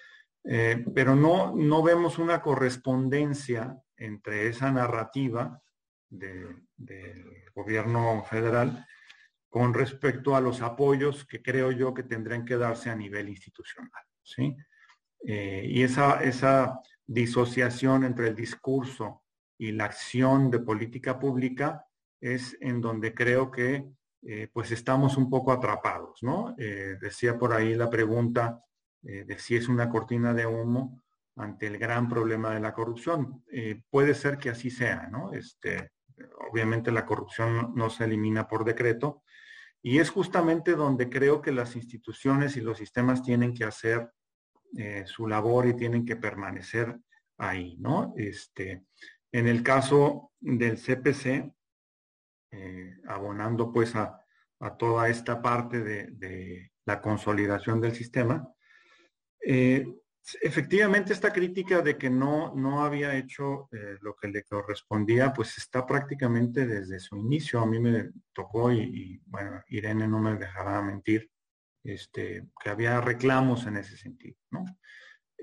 pero 0.43 1.15
no, 1.15 1.55
no 1.55 1.83
vemos 1.83 2.17
una 2.17 2.41
correspondencia 2.41 3.79
entre 3.95 4.47
esa 4.47 4.71
narrativa 4.71 5.61
del 6.09 6.65
gobierno 7.53 8.23
federal 8.23 8.83
con 9.49 9.75
respecto 9.75 10.35
a 10.35 10.41
los 10.41 10.63
apoyos 10.63 11.27
que 11.27 11.43
creo 11.43 11.71
yo 11.71 11.93
que 11.93 12.01
tendrían 12.01 12.43
que 12.43 12.57
darse 12.57 12.89
a 12.89 12.95
nivel 12.95 13.29
institucional, 13.29 14.01
¿sí? 14.23 14.57
y 15.21 15.83
esa, 15.83 16.23
esa 16.23 16.79
disociación 17.05 18.03
entre 18.03 18.29
el 18.29 18.35
discurso 18.35 19.23
y 19.57 19.71
la 19.71 19.85
acción 19.85 20.49
de 20.49 20.59
política 20.59 21.19
pública 21.19 21.86
es 22.19 22.57
en 22.61 22.81
donde 22.81 23.13
creo 23.13 23.51
que 23.51 23.85
eh, 24.23 24.49
pues 24.51 24.71
estamos 24.71 25.15
un 25.15 25.29
poco 25.29 25.51
atrapados, 25.51 26.21
¿no? 26.23 26.55
Eh, 26.57 26.97
decía 26.99 27.37
por 27.37 27.53
ahí 27.53 27.75
la 27.75 27.89
pregunta 27.89 28.61
eh, 29.03 29.23
de 29.25 29.37
si 29.37 29.55
es 29.55 29.69
una 29.69 29.89
cortina 29.89 30.33
de 30.33 30.45
humo 30.45 31.03
ante 31.35 31.67
el 31.67 31.77
gran 31.77 32.09
problema 32.09 32.53
de 32.53 32.59
la 32.59 32.73
corrupción. 32.73 33.43
puede 33.91 34.15
ser 34.15 34.39
que 34.39 34.49
así 34.49 34.71
sea, 34.71 35.07
¿no? 35.11 35.33
Este, 35.33 35.91
obviamente 36.51 36.91
la 36.91 37.05
corrupción 37.05 37.73
no 37.75 37.91
se 37.91 38.05
elimina 38.05 38.47
por 38.47 38.65
decreto 38.65 39.21
y 39.83 39.99
es 39.99 40.09
justamente 40.09 40.71
donde 40.75 41.09
creo 41.09 41.39
que 41.39 41.51
las 41.51 41.75
instituciones 41.75 42.57
y 42.57 42.61
los 42.61 42.79
sistemas 42.79 43.21
tienen 43.21 43.53
que 43.53 43.65
hacer 43.65 44.11
su 45.05 45.27
labor 45.27 45.67
y 45.67 45.75
tienen 45.75 46.05
que 46.05 46.15
permanecer 46.15 46.99
ahí, 47.37 47.77
¿no? 47.77 48.13
Este, 48.17 48.83
en 49.31 49.47
el 49.47 49.61
caso 49.61 50.31
del 50.39 50.77
CPC, 50.77 51.53
eh, 52.51 52.95
abonando 53.07 53.71
pues 53.71 53.95
a, 53.95 54.23
toda 54.79 55.07
esta 55.07 55.39
parte 55.41 55.81
de, 55.83 56.71
la 56.85 57.01
consolidación 57.01 57.79
del 57.79 57.93
sistema, 57.93 58.47
eh, 59.45 59.85
efectivamente 60.41 61.13
esta 61.13 61.31
crítica 61.31 61.81
de 61.81 61.97
que 61.97 62.09
no, 62.09 62.55
no 62.55 62.83
había 62.83 63.15
hecho 63.15 63.69
lo 64.01 64.15
que 64.15 64.29
le 64.29 64.43
correspondía, 64.43 65.31
pues 65.33 65.57
está 65.57 65.85
prácticamente 65.85 66.65
desde 66.65 66.99
su 66.99 67.17
inicio. 67.17 67.59
A 67.59 67.65
mí 67.65 67.79
me 67.79 68.09
tocó 68.33 68.71
y, 68.71 69.21
bueno, 69.25 69.61
Irene 69.67 70.07
no 70.07 70.19
me 70.19 70.35
dejará 70.35 70.81
mentir, 70.81 71.29
este, 71.83 72.47
que 72.63 72.69
había 72.69 72.99
reclamos 72.99 73.67
en 73.67 73.77
ese 73.77 73.95
sentido. 73.95 74.37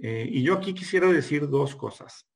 Eh, 0.02 0.26
y 0.28 0.42
yo 0.42 0.54
aquí 0.54 0.74
quisiera 0.74 1.10
decir 1.10 1.48
dos 1.48 1.76
cosas. 1.76 2.26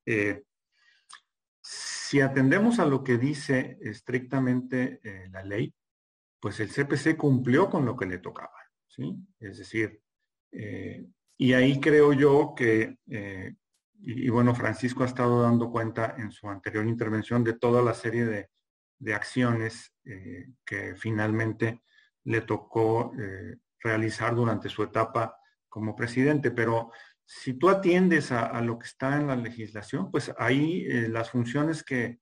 Eh, 1.69 2.09
si 2.09 2.21
atendemos 2.21 2.79
a 2.79 2.87
lo 2.87 3.05
que 3.05 3.19
dice 3.19 3.79
estrictamente 3.83 5.01
eh, 5.03 5.29
la 5.31 5.43
ley, 5.43 5.75
pues 6.41 6.61
el 6.61 6.71
CPC 6.71 7.17
cumplió 7.17 7.69
con 7.69 7.85
lo 7.85 7.97
que 7.97 8.07
le 8.07 8.19
tocaba, 8.19 8.57
¿sí? 8.87 9.15
Es 9.41 9.59
decir, 9.59 10.01
y 11.37 11.53
ahí 11.53 11.81
creo 11.81 12.13
yo 12.15 12.55
que, 12.57 12.97
y, 13.99 14.29
bueno, 14.31 14.55
Francisco 14.55 15.03
ha 15.03 15.07
estado 15.07 15.43
dando 15.43 15.71
cuenta 15.71 16.15
en 16.17 16.31
su 16.31 16.49
anterior 16.49 16.87
intervención 16.87 17.45
de 17.45 17.59
toda 17.59 17.83
la 17.83 17.93
serie 17.93 18.25
de, 18.25 18.51
de 18.99 19.15
acciones 19.15 19.93
que 20.65 20.95
finalmente 20.97 21.83
le 22.25 22.41
tocó 22.43 23.13
realizar 23.81 24.35
durante 24.35 24.69
su 24.69 24.85
etapa 24.85 25.37
como 25.69 25.97
presidente, 25.97 26.51
pero 26.53 26.93
si 27.31 27.53
tú 27.53 27.69
atiendes 27.69 28.33
a, 28.33 28.59
lo 28.63 28.79
que 28.79 28.87
está 28.87 29.17
en 29.17 29.27
la 29.27 29.37
legislación, 29.37 30.11
pues 30.11 30.33
ahí 30.39 30.87
eh, 30.89 31.09
las 31.11 31.31
funciones 31.31 31.83
que, 31.83 32.21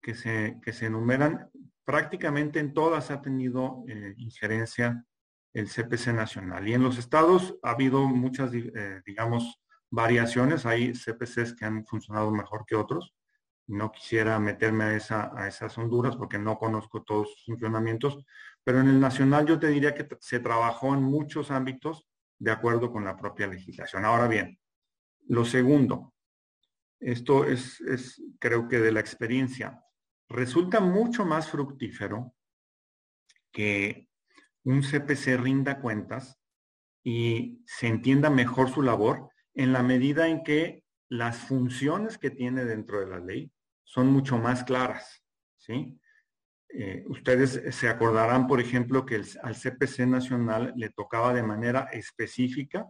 que, 0.00 0.14
se, 0.14 0.58
que 0.62 0.72
se 0.72 0.86
enumeran, 0.86 1.50
prácticamente 1.84 2.58
en 2.58 2.72
todas 2.72 3.10
ha 3.10 3.20
tenido 3.20 3.84
eh, 3.88 4.14
injerencia 4.16 5.04
el 5.52 5.68
CPC 5.68 6.14
nacional. 6.14 6.66
Y 6.66 6.72
en 6.72 6.82
los 6.82 6.96
estados 6.96 7.58
ha 7.62 7.72
habido 7.72 8.08
muchas, 8.08 8.50
eh, 8.54 9.02
digamos, 9.04 9.60
variaciones. 9.90 10.64
Hay 10.64 10.94
CPCs 10.94 11.52
que 11.52 11.66
han 11.66 11.84
funcionado 11.84 12.30
mejor 12.30 12.64
que 12.66 12.74
otros. 12.74 13.14
No 13.66 13.92
quisiera 13.92 14.38
meterme 14.38 14.84
a, 14.84 14.96
esa, 14.96 15.30
a 15.36 15.46
esas 15.46 15.76
honduras 15.76 16.16
porque 16.16 16.38
no 16.38 16.56
conozco 16.56 17.02
todos 17.02 17.34
sus 17.34 17.44
funcionamientos, 17.44 18.24
pero 18.64 18.80
en 18.80 18.88
el 18.88 18.98
nacional 18.98 19.44
yo 19.44 19.58
te 19.58 19.66
diría 19.66 19.94
que 19.94 20.08
se 20.20 20.40
trabajó 20.40 20.94
en 20.94 21.02
muchos 21.02 21.50
ámbitos 21.50 22.07
de 22.38 22.50
acuerdo 22.50 22.92
con 22.92 23.04
la 23.04 23.16
propia 23.16 23.46
legislación. 23.46 24.04
Ahora 24.04 24.28
bien, 24.28 24.58
lo 25.26 25.44
segundo, 25.44 26.14
esto 27.00 27.44
es, 27.44 27.80
es 27.82 28.22
creo 28.38 28.68
que 28.68 28.78
de 28.78 28.92
la 28.92 29.00
experiencia, 29.00 29.82
resulta 30.28 30.80
mucho 30.80 31.24
más 31.24 31.50
fructífero 31.50 32.34
que 33.52 34.08
un 34.64 34.82
CPC 34.82 35.38
rinda 35.38 35.80
cuentas 35.80 36.38
y 37.02 37.62
se 37.66 37.86
entienda 37.86 38.30
mejor 38.30 38.70
su 38.70 38.82
labor 38.82 39.30
en 39.54 39.72
la 39.72 39.82
medida 39.82 40.28
en 40.28 40.42
que 40.42 40.84
las 41.08 41.38
funciones 41.38 42.18
que 42.18 42.30
tiene 42.30 42.64
dentro 42.64 43.00
de 43.00 43.06
la 43.06 43.18
ley 43.18 43.50
son 43.84 44.08
mucho 44.08 44.36
más 44.36 44.64
claras, 44.64 45.24
¿sí? 45.56 45.98
Eh, 46.70 47.04
ustedes 47.08 47.62
se 47.74 47.88
acordarán, 47.88 48.46
por 48.46 48.60
ejemplo, 48.60 49.06
que 49.06 49.22
al 49.42 49.54
CPC 49.54 50.06
nacional 50.06 50.72
le 50.76 50.90
tocaba 50.90 51.32
de 51.32 51.42
manera 51.42 51.88
específica, 51.92 52.86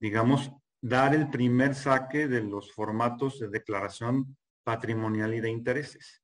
digamos, 0.00 0.50
dar 0.80 1.14
el 1.14 1.30
primer 1.30 1.74
saque 1.74 2.28
de 2.28 2.42
los 2.42 2.72
formatos 2.72 3.38
de 3.40 3.48
declaración 3.48 4.36
patrimonial 4.64 5.34
y 5.34 5.40
de 5.40 5.50
intereses. 5.50 6.22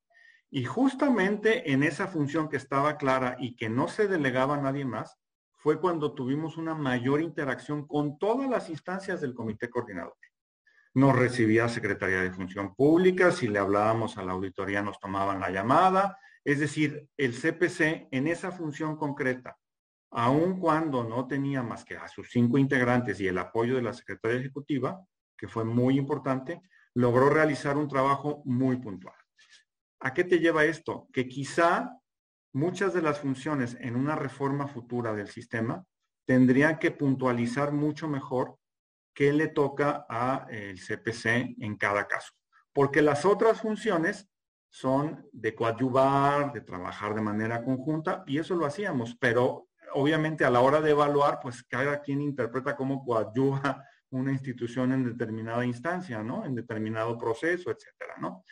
Y 0.49 0.65
justamente 0.65 1.71
en 1.71 1.83
esa 1.83 2.07
función 2.07 2.49
que 2.49 2.57
estaba 2.57 2.97
clara 2.97 3.37
y 3.39 3.55
que 3.55 3.69
no 3.69 3.87
se 3.87 4.07
delegaba 4.07 4.55
a 4.55 4.61
nadie 4.61 4.85
más, 4.85 5.17
fue 5.61 5.79
cuando 5.79 6.13
tuvimos 6.13 6.57
una 6.57 6.73
mayor 6.73 7.21
interacción 7.21 7.87
con 7.87 8.17
todas 8.17 8.49
las 8.49 8.69
instancias 8.69 9.21
del 9.21 9.35
comité 9.35 9.69
coordinador. 9.69 10.17
Nos 10.95 11.15
recibía 11.15 11.69
Secretaría 11.69 12.21
de 12.21 12.31
Función 12.31 12.75
Pública, 12.75 13.31
si 13.31 13.47
le 13.47 13.59
hablábamos 13.59 14.17
a 14.17 14.23
la 14.23 14.33
auditoría 14.33 14.81
nos 14.81 14.99
tomaban 14.99 15.39
la 15.39 15.51
llamada, 15.51 16.17
es 16.43 16.59
decir, 16.59 17.07
el 17.17 17.33
CPC 17.33 18.07
en 18.11 18.27
esa 18.27 18.51
función 18.51 18.95
concreta, 18.95 19.57
aun 20.11 20.59
cuando 20.59 21.03
no 21.03 21.27
tenía 21.27 21.63
más 21.63 21.85
que 21.85 21.97
a 21.97 22.07
sus 22.07 22.29
cinco 22.31 22.57
integrantes 22.57 23.19
y 23.19 23.27
el 23.27 23.37
apoyo 23.37 23.75
de 23.75 23.81
la 23.81 23.93
Secretaría 23.93 24.39
Ejecutiva, 24.39 25.05
que 25.37 25.47
fue 25.47 25.63
muy 25.63 25.97
importante, 25.97 26.61
logró 26.93 27.29
realizar 27.29 27.77
un 27.77 27.87
trabajo 27.87 28.41
muy 28.45 28.77
puntual. 28.77 29.15
¿A 30.01 30.13
qué 30.13 30.23
te 30.23 30.39
lleva 30.39 30.65
esto? 30.65 31.07
Que 31.13 31.27
quizá 31.27 31.97
muchas 32.53 32.93
de 32.93 33.01
las 33.01 33.19
funciones 33.19 33.77
en 33.79 33.95
una 33.95 34.15
reforma 34.15 34.67
futura 34.67 35.13
del 35.13 35.29
sistema 35.29 35.85
tendrían 36.25 36.79
que 36.79 36.91
puntualizar 36.91 37.71
mucho 37.71 38.07
mejor 38.07 38.57
qué 39.13 39.31
le 39.31 39.47
toca 39.47 40.05
al 40.09 40.79
CPC 40.79 41.55
en 41.59 41.77
cada 41.77 42.07
caso. 42.07 42.33
Porque 42.73 43.01
las 43.01 43.25
otras 43.25 43.61
funciones 43.61 44.30
son 44.71 45.27
de 45.33 45.53
coadyuvar, 45.53 46.53
de 46.53 46.61
trabajar 46.61 47.13
de 47.13 47.21
manera 47.21 47.63
conjunta, 47.63 48.23
y 48.25 48.39
eso 48.39 48.55
lo 48.55 48.65
hacíamos, 48.65 49.15
pero 49.19 49.67
obviamente 49.93 50.45
a 50.45 50.49
la 50.49 50.61
hora 50.61 50.79
de 50.79 50.91
evaluar, 50.91 51.39
pues 51.41 51.61
cada 51.63 52.01
quien 52.01 52.21
interpreta 52.21 52.75
cómo 52.75 53.03
coadyuva 53.03 53.85
una 54.11 54.31
institución 54.31 54.93
en 54.93 55.03
determinada 55.03 55.65
instancia, 55.65 56.23
¿no? 56.23 56.45
En 56.45 56.55
determinado 56.55 57.17
proceso, 57.17 57.69
etcétera, 57.69 58.15
¿no? 58.19 58.43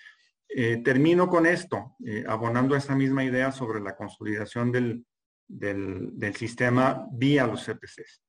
Eh, 0.47 0.81
termino 0.83 1.29
con 1.29 1.45
esto, 1.45 1.95
eh, 2.05 2.25
abonando 2.27 2.75
esa 2.75 2.95
misma 2.95 3.23
idea 3.23 3.51
sobre 3.51 3.79
la 3.79 3.95
consolidación 3.95 4.71
del, 4.71 5.05
del, 5.47 6.35
sistema 6.35 7.07
vía 7.11 7.47
los 7.47 7.65
CPCs. 7.65 8.23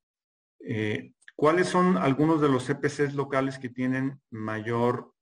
Eh, 0.61 1.13
¿Cuáles 1.35 1.69
son 1.69 1.97
algunos 1.97 2.41
de 2.41 2.49
los 2.49 2.67
CPCs 2.67 3.15
locales 3.15 3.59
que 3.59 3.71
tienen 3.71 4.21
mayor 4.31 5.15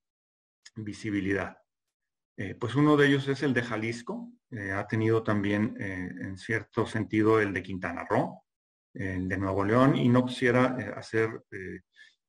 visibilidad? 0.74 1.58
Pues 2.60 2.74
uno 2.74 2.96
de 2.96 3.08
ellos 3.08 3.26
es 3.28 3.42
el 3.42 3.52
de 3.52 3.62
Jalisco, 3.62 4.30
ha 4.74 4.86
tenido 4.86 5.22
también 5.22 5.76
en 5.80 6.36
cierto 6.38 6.86
sentido 6.86 7.40
el 7.40 7.52
de 7.52 7.62
Quintana 7.62 8.06
Roo, 8.08 8.42
el 8.94 9.28
de 9.28 9.38
Nuevo 9.38 9.64
León, 9.64 9.96
y 9.96 10.08
no 10.08 10.24
quisiera 10.24 10.76
hacer 10.96 11.42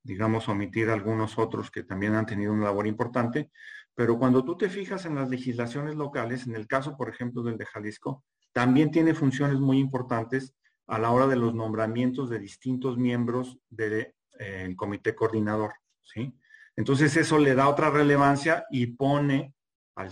digamos, 0.04 0.48
omitir 0.50 0.90
algunos 0.90 1.38
otros 1.38 1.70
que 1.72 1.84
también 1.84 2.16
han 2.16 2.26
tenido 2.26 2.54
una 2.54 2.66
labor 2.66 2.88
importante, 2.88 3.52
pero 3.94 4.18
cuando 4.18 4.44
tú 4.44 4.58
te 4.58 4.70
fijas 4.70 5.06
en 5.06 5.16
las 5.16 5.30
legislaciones 5.30 5.96
locales, 5.96 6.48
en 6.48 6.56
el 6.56 6.68
caso, 6.68 6.96
por 6.96 7.10
ejemplo, 7.10 7.44
del 7.44 7.58
de 7.58 7.66
Jalisco, 7.66 8.24
también 8.54 8.92
tiene 8.92 9.14
funciones 9.14 9.60
muy 9.60 9.78
importantes 9.78 10.56
a 10.88 10.98
la 10.98 11.12
hora 11.12 11.28
de 11.28 11.36
los 11.36 11.54
nombramientos 11.54 12.30
de 12.30 12.40
distintos 12.40 12.98
miembros 12.98 13.60
del 13.70 14.16
eh, 14.40 14.74
comité 14.76 15.14
coordinador, 15.14 15.74
¿sí? 16.02 16.34
Entonces 16.76 17.16
eso 17.18 17.38
le 17.38 17.56
da 17.56 17.68
otra 17.68 17.90
relevancia 17.90 18.66
y 18.72 18.88
pone 18.88 19.54
al, 19.96 20.12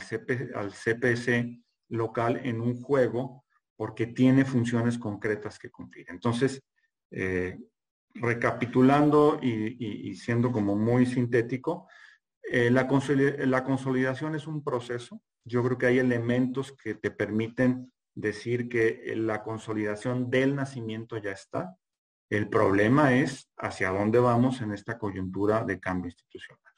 al 0.55 0.71
CPC 0.71 1.63
local 1.89 2.41
en 2.43 2.61
un 2.61 2.81
juego 2.81 3.45
porque 3.75 4.07
tiene 4.07 4.43
funciones 4.43 4.97
concretas 4.97 5.59
que 5.59 5.69
cumplir. 5.69 6.07
Entonces, 6.09 6.63
eh, 7.11 7.57
recapitulando 8.15 9.39
y, 9.41 10.15
siendo 10.15 10.51
como 10.51 10.75
muy 10.75 11.05
sintético, 11.05 11.87
eh, 12.41 12.71
la, 12.71 12.87
consolidación 12.87 14.35
es 14.35 14.47
un 14.47 14.63
proceso. 14.63 15.21
Yo 15.45 15.63
creo 15.63 15.77
que 15.77 15.85
hay 15.85 15.99
elementos 15.99 16.71
que 16.71 16.95
te 16.95 17.11
permiten 17.11 17.93
decir 18.15 18.67
que 18.67 19.13
la 19.15 19.43
consolidación 19.43 20.31
del 20.31 20.55
nacimiento 20.55 21.17
ya 21.17 21.31
está. 21.31 21.77
El 22.29 22.49
problema 22.49 23.13
es 23.13 23.49
hacia 23.57 23.91
dónde 23.91 24.19
vamos 24.19 24.61
en 24.61 24.73
esta 24.73 24.97
coyuntura 24.97 25.63
de 25.63 25.79
cambio 25.79 26.09
institucional. 26.09 26.73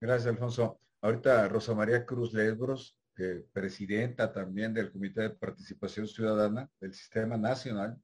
Gracias, 0.00 0.28
Alfonso. 0.28 0.78
Ahorita 1.02 1.46
Rosa 1.48 1.74
María 1.74 2.06
Cruz 2.06 2.32
Lesbros, 2.32 2.98
eh, 3.18 3.44
presidenta 3.52 4.32
también 4.32 4.72
del 4.72 4.90
Comité 4.90 5.22
de 5.22 5.30
Participación 5.30 6.08
Ciudadana 6.08 6.70
del 6.80 6.94
Sistema 6.94 7.36
Nacional, 7.36 8.00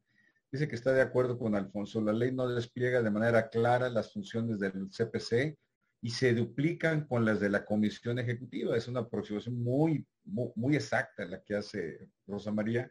Dice 0.51 0.67
que 0.67 0.77
está 0.77 0.93
de 0.93 1.03
acuerdo 1.03 1.39
con 1.39 1.55
Alfonso. 1.55 2.01
La 2.01 2.13
ley 2.13 2.33
no 2.33 2.49
despliega 2.49 3.03
de 3.03 3.11
manera 3.11 3.51
clara 3.51 3.91
las 3.91 4.13
funciones 4.13 4.59
del 4.59 4.89
CPC 4.89 5.59
y 6.01 6.11
se 6.11 6.33
duplican 6.33 7.07
con 7.07 7.25
las 7.25 7.39
de 7.41 7.51
la 7.51 7.67
Comisión 7.67 8.19
Ejecutiva. 8.19 8.75
Es 8.75 8.89
una 8.89 9.01
aproximación 9.01 9.63
muy, 9.63 10.07
muy, 10.25 10.75
exacta 10.75 11.27
la 11.27 11.43
que 11.43 11.57
hace 11.57 12.09
Rosa 12.27 12.51
María. 12.51 12.91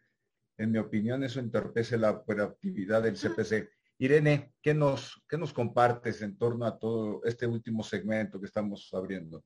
En 0.58 0.72
mi 0.72 0.78
opinión, 0.78 1.24
eso 1.24 1.40
entorpece 1.40 1.98
la 1.98 2.12
operatividad 2.12 3.02
del 3.02 3.16
CPC. 3.16 3.70
Irene, 4.00 4.54
¿qué 4.62 4.76
nos, 4.76 5.24
qué 5.28 5.38
nos 5.38 5.52
compartes 5.52 6.22
en 6.22 6.38
torno 6.38 6.66
a 6.66 6.78
todo 6.78 7.24
este 7.24 7.48
último 7.48 7.82
segmento 7.82 8.40
que 8.40 8.46
estamos 8.46 8.88
abriendo? 8.94 9.44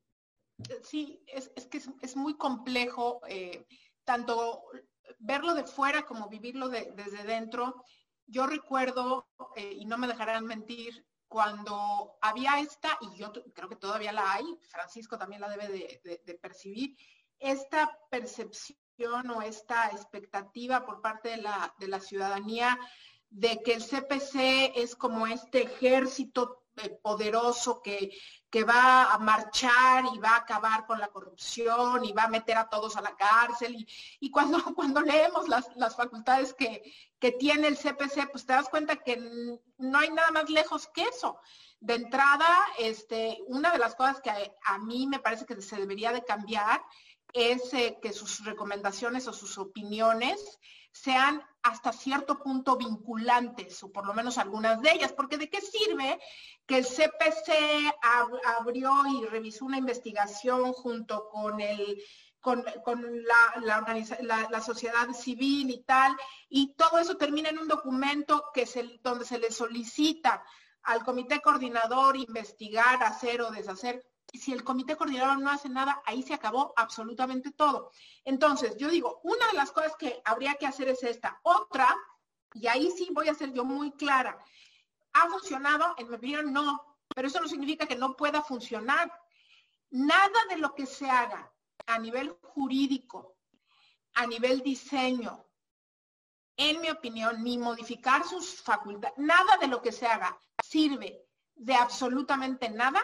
Sí, 0.84 1.24
es, 1.28 1.49
que 1.68 1.82
es, 2.01 2.16
muy 2.16 2.36
complejo 2.38 3.22
eh, 3.28 3.66
tanto 4.03 4.64
verlo 5.20 5.53
de 5.53 5.64
fuera 5.64 6.03
como 6.03 6.30
vivirlo 6.30 6.70
desde 6.70 7.24
dentro. 7.24 7.84
Yo 8.26 8.47
recuerdo, 8.47 9.28
eh, 9.55 9.74
y 9.78 9.86
no 9.86 9.97
me 9.97 10.07
dejarán 10.07 10.45
mentir, 10.45 11.05
cuando 11.28 12.18
había 12.22 12.59
esta, 12.59 12.97
y 12.99 13.18
yo 13.18 13.32
creo 13.53 13.70
que 13.70 13.78
todavía 13.78 14.12
la 14.12 14.34
hay, 14.34 14.45
Francisco 14.70 15.18
también 15.18 15.39
la 15.39 15.49
debe 15.49 15.70
de, 15.70 16.39
percibir, 16.41 16.97
esta 17.39 17.97
percepción 18.09 19.30
o 19.30 19.41
esta 19.41 19.88
expectativa 19.91 20.86
por 20.86 21.01
parte 21.01 21.30
de 21.30 21.38
la, 21.38 21.74
de 21.80 21.88
la 21.88 22.01
ciudadanía 22.01 22.78
de 23.30 23.62
que 23.64 23.74
el 23.74 23.82
CPC 23.82 24.74
es 24.76 24.95
como 24.97 25.26
este 25.26 25.64
ejército 25.64 26.66
eh, 26.76 26.89
poderoso 27.01 27.82
que, 27.82 28.12
que, 28.51 28.63
va 28.63 29.13
a 29.13 29.17
marchar 29.17 30.05
y 30.13 30.19
va 30.19 30.31
a 30.31 30.37
acabar 30.37 30.85
con 30.85 30.99
la 30.99 31.07
corrupción 31.07 32.05
y 32.05 32.11
va 32.11 32.23
a 32.23 32.27
meter 32.27 32.57
a 32.57 32.69
todos 32.69 32.97
a 32.97 33.01
la 33.01 33.15
cárcel. 33.15 33.75
Y, 33.75 33.87
y 34.19 34.31
cuando, 34.31 34.63
cuando 34.75 35.01
leemos 35.01 35.47
las, 35.47 35.69
las 35.75 35.95
facultades 35.95 36.53
que, 36.53 36.83
que, 37.19 37.31
tiene 37.31 37.67
el 37.67 37.77
CPC, 37.77 38.29
pues 38.31 38.45
te 38.45 38.53
das 38.53 38.69
cuenta 38.69 38.97
que 38.97 39.17
no 39.77 39.97
hay 39.97 40.09
nada 40.11 40.31
más 40.31 40.49
lejos 40.49 40.87
que 40.87 41.03
eso. 41.03 41.39
De 41.79 41.95
entrada, 41.95 42.47
este, 42.77 43.39
una 43.47 43.71
de 43.71 43.79
las 43.79 43.95
cosas 43.95 44.21
que 44.21 44.29
a, 44.29 44.77
mí 44.77 45.07
me 45.07 45.19
parece 45.19 45.45
que 45.45 45.59
se 45.61 45.77
debería 45.77 46.11
de 46.11 46.23
cambiar 46.23 46.83
es 47.33 47.73
eh, 47.73 47.97
que 48.01 48.13
sus 48.13 48.43
recomendaciones 48.45 49.27
o 49.27 49.33
sus 49.33 49.57
opiniones 49.57 50.59
sean 50.91 51.41
hasta 51.63 51.93
cierto 51.93 52.39
punto 52.39 52.75
vinculantes, 52.75 53.83
o 53.83 53.91
por 53.91 54.05
lo 54.05 54.13
menos 54.13 54.37
algunas 54.37 54.81
de 54.81 54.91
ellas, 54.91 55.13
porque 55.13 55.37
¿de 55.37 55.49
qué 55.49 55.61
sirve 55.61 56.19
que 56.65 56.77
el 56.79 56.85
CPC 56.85 57.93
abrió 58.59 58.91
y 59.07 59.25
revisó 59.25 59.65
una 59.65 59.77
investigación 59.77 60.73
junto 60.73 61.29
con 61.29 61.61
el 61.61 62.01
con, 62.41 62.65
la, 63.63 64.47
la, 64.49 64.61
sociedad 64.61 65.07
civil 65.13 65.69
y 65.69 65.83
tal, 65.83 66.17
y 66.49 66.73
todo 66.73 66.97
eso 66.97 67.15
termina 67.15 67.49
en 67.49 67.59
un 67.59 67.67
documento 67.67 68.45
que 68.51 68.65
se, 68.65 68.99
donde 69.03 69.25
se 69.25 69.37
le 69.37 69.51
solicita 69.51 70.43
al 70.83 71.03
comité 71.03 71.39
coordinador 71.39 72.17
investigar, 72.17 73.03
hacer 73.03 73.41
o 73.41 73.51
deshacer 73.51 74.03
si 74.38 74.53
el 74.53 74.63
comité 74.63 74.95
coordinador 74.95 75.39
no 75.39 75.51
hace 75.51 75.69
nada, 75.69 76.01
ahí 76.05 76.23
se 76.23 76.34
acabó 76.34 76.73
absolutamente 76.77 77.51
todo. 77.51 77.91
Entonces, 78.23 78.77
yo 78.77 78.89
digo, 78.89 79.19
una 79.23 79.45
de 79.47 79.53
las 79.53 79.71
cosas 79.71 79.95
que 79.97 80.21
habría 80.25 80.55
que 80.55 80.65
hacer 80.65 80.88
es 80.88 81.03
esta. 81.03 81.39
Otra, 81.43 81.95
y 82.53 82.67
ahí 82.67 82.91
sí 82.91 83.09
voy 83.11 83.27
a 83.27 83.34
ser 83.34 83.53
yo 83.53 83.65
muy 83.65 83.91
clara, 83.91 84.38
¿ha 85.13 85.29
funcionado? 85.29 85.95
En 85.97 86.09
mi 86.09 86.15
opinión, 86.15 86.53
no, 86.53 86.97
pero 87.13 87.27
eso 87.27 87.41
no 87.41 87.47
significa 87.47 87.86
que 87.86 87.95
no 87.95 88.15
pueda 88.15 88.41
funcionar. 88.41 89.11
Nada 89.89 90.45
de 90.49 90.57
lo 90.57 90.73
que 90.73 90.86
se 90.86 91.09
haga 91.09 91.51
a 91.86 91.99
nivel 91.99 92.29
jurídico, 92.41 93.36
a 94.13 94.25
nivel 94.25 94.61
diseño, 94.61 95.45
en 96.55 96.79
mi 96.79 96.89
opinión, 96.89 97.43
ni 97.43 97.57
modificar 97.57 98.23
sus 98.23 98.61
facultades, 98.61 99.17
nada 99.17 99.57
de 99.57 99.67
lo 99.67 99.82
que 99.82 99.91
se 99.91 100.05
haga 100.05 100.38
sirve 100.63 101.25
de 101.55 101.73
absolutamente 101.73 102.69
nada 102.69 103.03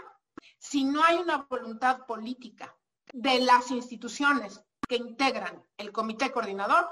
si 0.58 0.84
no 0.84 1.04
hay 1.04 1.18
una 1.18 1.48
voluntad 1.50 2.06
política 2.06 2.76
de 3.14 3.40
las 3.40 3.72
instituciones 3.72 4.64
que 4.88 4.96
integran 4.96 5.66
el 5.78 5.92
comité 5.92 6.32
coordinador 6.32 6.90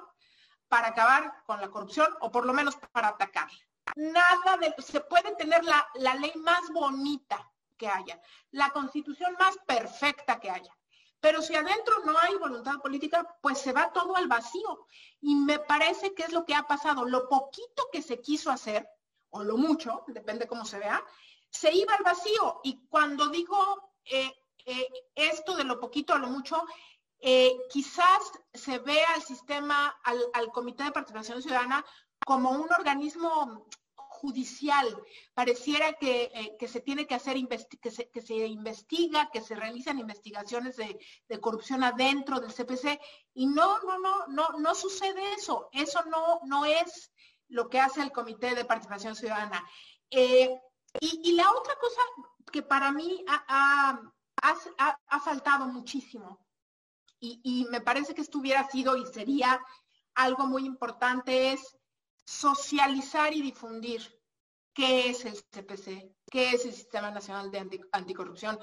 para 0.68 0.88
acabar 0.88 1.43
con 1.45 1.61
la 1.61 1.70
corrupción 1.70 2.07
o 2.22 2.32
por 2.32 2.45
lo 2.45 2.53
menos 2.53 2.76
para 2.91 3.09
atacarla. 3.09 3.57
Nada 3.95 4.57
de, 4.57 4.74
se 4.82 5.01
puede 5.01 5.36
tener 5.36 5.63
la, 5.63 5.88
la 5.95 6.16
ley 6.16 6.34
más 6.38 6.70
bonita 6.74 7.51
que 7.78 7.88
haya, 7.88 8.20
la 8.51 8.72
constitución 8.72 9.36
más 9.39 9.57
perfecta 9.66 10.39
que 10.39 10.49
haya. 10.49 10.76
Pero 11.20 11.41
si 11.41 11.55
adentro 11.55 12.03
no 12.05 12.18
hay 12.20 12.36
voluntad 12.36 12.76
política, 12.82 13.38
pues 13.41 13.57
se 13.57 13.74
va 13.74 13.91
todo 13.91 14.16
al 14.16 14.28
vacío. 14.28 14.86
Y 15.22 15.36
me 15.36 15.59
parece 15.59 16.13
que 16.13 16.24
es 16.24 16.32
lo 16.32 16.45
que 16.45 16.53
ha 16.53 16.63
pasado. 16.63 17.05
Lo 17.05 17.28
poquito 17.28 17.89
que 17.91 18.01
se 18.01 18.22
quiso 18.22 18.51
hacer, 18.51 18.88
o 19.32 19.43
lo 19.43 19.57
mucho, 19.57 20.03
depende 20.07 20.47
cómo 20.47 20.66
se 20.66 20.78
vea, 20.78 21.03
se 21.55 21.73
iba 21.73 21.93
al 21.93 22.03
vacío. 22.03 22.59
Y 22.63 22.85
cuando 22.87 23.29
digo 23.29 23.91
eh, 24.05 24.31
eh, 24.65 24.89
esto 25.15 25.55
de 25.55 25.63
lo 25.63 25.79
poquito 25.79 26.13
a 26.13 26.19
lo 26.19 26.27
mucho, 26.27 26.61
eh, 27.19 27.55
quizás 27.69 28.19
se 28.53 28.79
vea 28.79 29.13
al 29.15 29.23
sistema, 29.23 29.95
al, 30.03 30.51
Comité 30.51 30.83
de 30.83 30.91
Participación 30.91 31.41
Ciudadana 31.41 31.83
como 32.25 32.51
un 32.51 32.67
organismo 32.71 33.67
judicial. 33.95 34.87
Pareciera 35.33 35.93
que, 35.93 36.55
se 36.67 36.81
tiene 36.81 37.07
que 37.07 37.15
hacer, 37.15 37.37
que 37.81 37.91
se, 37.91 38.09
que 38.09 38.21
se, 38.21 38.35
investiga, 38.47 39.29
que 39.31 39.41
se 39.41 39.55
realizan 39.55 39.99
investigaciones 39.99 40.75
de, 40.75 41.39
corrupción 41.39 41.83
adentro 41.83 42.39
del 42.39 42.53
CPC. 42.53 42.99
Y 43.33 43.47
no, 43.47 43.79
no, 43.79 43.99
no, 43.99 44.27
no, 44.27 44.49
no 44.59 44.75
sucede 44.75 45.33
eso. 45.33 45.69
Eso 45.71 46.03
no, 46.05 46.41
no 46.43 46.65
es 46.65 47.11
lo 47.47 47.69
que 47.69 47.79
hace 47.79 48.01
el 48.01 48.11
Comité 48.11 48.55
de 48.55 48.65
Participación 48.65 49.15
Ciudadana. 49.15 49.63
Y, 51.01 51.33
la 51.33 51.51
otra 51.51 51.75
cosa 51.75 52.01
que 52.51 52.61
para 52.61 52.91
mí 52.91 53.23
ha, 53.27 54.11
faltado 55.23 55.67
muchísimo, 55.67 56.45
y, 57.19 57.65
me 57.71 57.81
parece 57.81 58.13
que 58.13 58.21
esto 58.21 58.39
hubiera 58.39 58.69
sido 58.69 58.95
y 58.97 59.05
sería 59.07 59.59
algo 60.13 60.45
muy 60.45 60.65
importante, 60.65 61.53
es 61.53 61.75
socializar 62.25 63.33
y 63.33 63.41
difundir 63.41 64.19
qué 64.73 65.09
es 65.09 65.25
el 65.25 65.35
CPC, 65.51 66.13
qué 66.29 66.51
es 66.51 66.65
el 66.65 66.73
Sistema 66.73 67.11
Nacional 67.11 67.51
de 67.51 67.87
Anticorrupción. 67.91 68.59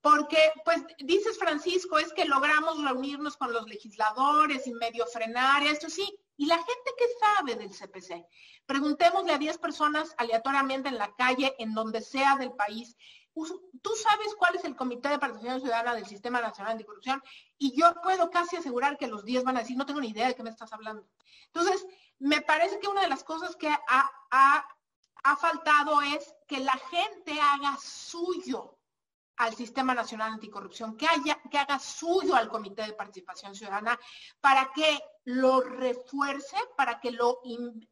porque, 0.00 0.52
pues, 0.66 0.82
dices 0.98 1.38
Francisco, 1.38 1.98
es 1.98 2.12
que 2.12 2.26
logramos 2.26 2.82
reunirnos 2.82 3.38
con 3.38 3.54
los 3.54 3.66
legisladores 3.66 4.66
y 4.66 4.74
medio 4.74 5.06
frenar 5.06 5.62
esto, 5.62 5.88
sí, 5.88 6.14
y 6.36 6.46
la 6.46 6.56
gente 6.56 6.90
que 6.98 7.06
sabe 7.20 7.54
del 7.54 7.70
CPC, 7.70 8.26
preguntémosle 8.66 9.32
a 9.32 9.38
10 9.38 9.58
personas 9.58 10.14
aleatoriamente 10.18 10.88
en 10.88 10.98
la 10.98 11.14
calle, 11.14 11.54
en 11.58 11.74
donde 11.74 12.00
sea 12.00 12.36
del 12.36 12.52
país, 12.52 12.96
tú 13.34 13.90
sabes 13.96 14.34
cuál 14.36 14.54
es 14.56 14.64
el 14.64 14.76
Comité 14.76 15.08
de 15.08 15.18
Participación 15.18 15.60
Ciudadana 15.60 15.94
del 15.94 16.06
Sistema 16.06 16.40
Nacional 16.40 16.72
Anticorrupción 16.72 17.22
y 17.58 17.78
yo 17.78 17.92
puedo 18.02 18.30
casi 18.30 18.56
asegurar 18.56 18.96
que 18.96 19.08
los 19.08 19.24
10 19.24 19.44
van 19.44 19.56
a 19.56 19.60
decir, 19.60 19.76
no 19.76 19.86
tengo 19.86 20.00
ni 20.00 20.08
idea 20.08 20.28
de 20.28 20.34
qué 20.34 20.42
me 20.42 20.50
estás 20.50 20.72
hablando. 20.72 21.06
Entonces, 21.46 21.86
me 22.18 22.40
parece 22.40 22.78
que 22.78 22.88
una 22.88 23.02
de 23.02 23.08
las 23.08 23.24
cosas 23.24 23.56
que 23.56 23.68
ha 23.68 25.36
faltado 25.40 26.00
es 26.02 26.34
que 26.46 26.60
la 26.60 26.78
gente 26.90 27.40
haga 27.40 27.76
suyo 27.80 28.78
al 29.36 29.54
Sistema 29.54 29.94
Nacional 29.94 30.32
Anticorrupción, 30.32 30.96
que, 30.96 31.06
haya, 31.06 31.40
que 31.50 31.58
haga 31.58 31.78
suyo 31.78 32.34
al 32.34 32.48
Comité 32.48 32.82
de 32.82 32.92
Participación 32.92 33.54
Ciudadana 33.54 33.98
para 34.40 34.70
que 34.72 35.00
lo 35.24 35.60
refuerce, 35.60 36.56
para 36.76 37.00
que 37.00 37.10
lo 37.10 37.40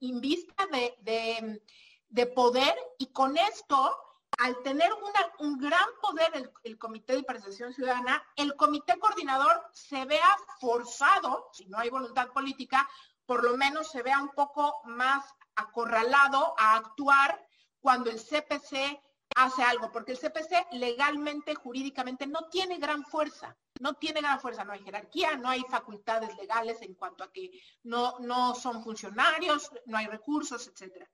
invista 0.01 0.67
de, 0.67 1.61
de, 2.09 2.27
poder. 2.27 2.75
Y 2.99 3.07
con 3.13 3.37
esto, 3.37 3.97
al 4.39 4.63
tener 4.63 4.91
un 5.39 5.59
gran 5.59 5.89
poder 6.01 6.51
el, 6.63 6.79
Comité 6.79 7.17
de 7.17 7.23
Participación 7.25 7.73
Ciudadana, 7.73 8.23
el 8.37 8.55
Comité 8.57 8.99
Coordinador 8.99 9.65
se 9.73 10.05
vea 10.05 10.37
forzado, 10.61 11.51
si 11.53 11.67
no 11.67 11.79
hay 11.79 11.91
voluntad 11.91 12.29
política, 12.29 12.89
por 13.27 13.43
lo 13.43 13.57
menos 13.57 13.91
se 13.91 14.03
vea 14.03 14.21
un 14.21 14.31
poco 14.31 14.81
más 14.85 15.25
acorralado 15.57 16.55
a 16.59 16.77
actuar 16.77 17.47
cuando 17.81 18.11
el 18.11 18.19
CPC 18.19 19.01
hace 19.35 19.63
algo, 19.63 19.91
porque 19.93 20.13
el 20.13 20.19
CPC 20.19 20.73
legalmente, 20.73 21.55
jurídicamente, 21.55 22.27
no 22.27 22.49
tiene 22.51 22.79
gran 22.79 23.05
fuerza, 23.05 23.57
no 23.81 23.95
tiene 23.95 24.21
gran 24.21 24.41
fuerza, 24.41 24.65
no 24.65 24.73
hay 24.73 24.83
jerarquía, 24.83 25.37
no 25.37 25.49
hay 25.49 25.63
facultades 25.69 26.37
legales 26.37 26.83
en 26.83 26.95
cuanto 26.95 27.25
a 27.25 27.33
que 27.33 27.51
no, 27.85 28.19
no 28.21 28.55
son 28.55 28.83
funcionarios, 28.83 29.71
no 29.87 29.99
hay 29.99 30.07
recursos, 30.07 30.67
etc. 30.69 31.07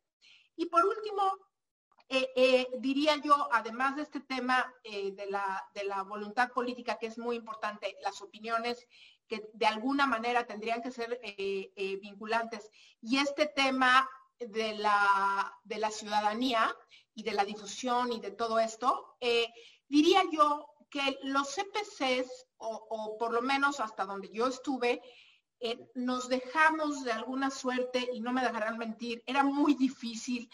Y 0.56 0.66
por 0.66 0.84
último, 0.84 1.38
eh, 2.10 2.30
eh, 2.36 2.68
diría 2.78 3.16
yo, 3.16 3.48
además 3.52 3.96
de 3.96 4.02
este 4.02 4.20
tema 4.20 4.72
eh, 4.82 5.12
de, 5.12 5.26
la, 5.26 5.68
de 5.74 5.84
la 5.84 6.02
voluntad 6.02 6.50
política, 6.50 6.96
que 6.98 7.06
es 7.06 7.18
muy 7.18 7.36
importante, 7.36 7.96
las 8.02 8.22
opiniones 8.22 8.86
que 9.28 9.50
de 9.52 9.66
alguna 9.66 10.06
manera 10.06 10.46
tendrían 10.46 10.80
que 10.80 10.90
ser 10.90 11.20
vinculantes, 12.00 12.70
y 13.02 13.18
este 13.18 13.44
tema 13.44 14.08
de 14.38 14.74
la, 14.76 15.54
de 15.64 15.78
la 15.78 15.90
ciudadanía, 15.90 16.74
y 17.18 17.24
de 17.24 17.32
la 17.32 17.44
difusión 17.44 18.12
y 18.12 18.20
de 18.20 18.30
todo 18.30 18.60
esto, 18.60 19.16
eh, 19.20 19.52
diría 19.88 20.22
yo 20.30 20.68
que 20.88 21.18
los 21.24 21.52
CPCs, 21.52 22.46
o, 22.58 23.16
por 23.18 23.32
lo 23.32 23.42
menos 23.42 23.80
hasta 23.80 24.04
donde 24.04 24.30
yo 24.30 24.46
estuve, 24.46 25.02
eh, 25.58 25.90
nos 25.96 26.28
dejamos 26.28 27.02
de 27.02 27.10
alguna 27.10 27.50
suerte, 27.50 28.08
y 28.12 28.20
no 28.20 28.32
me 28.32 28.40
dejarán 28.40 28.78
mentir, 28.78 29.24
era 29.26 29.42
muy 29.42 29.74
difícil 29.74 30.48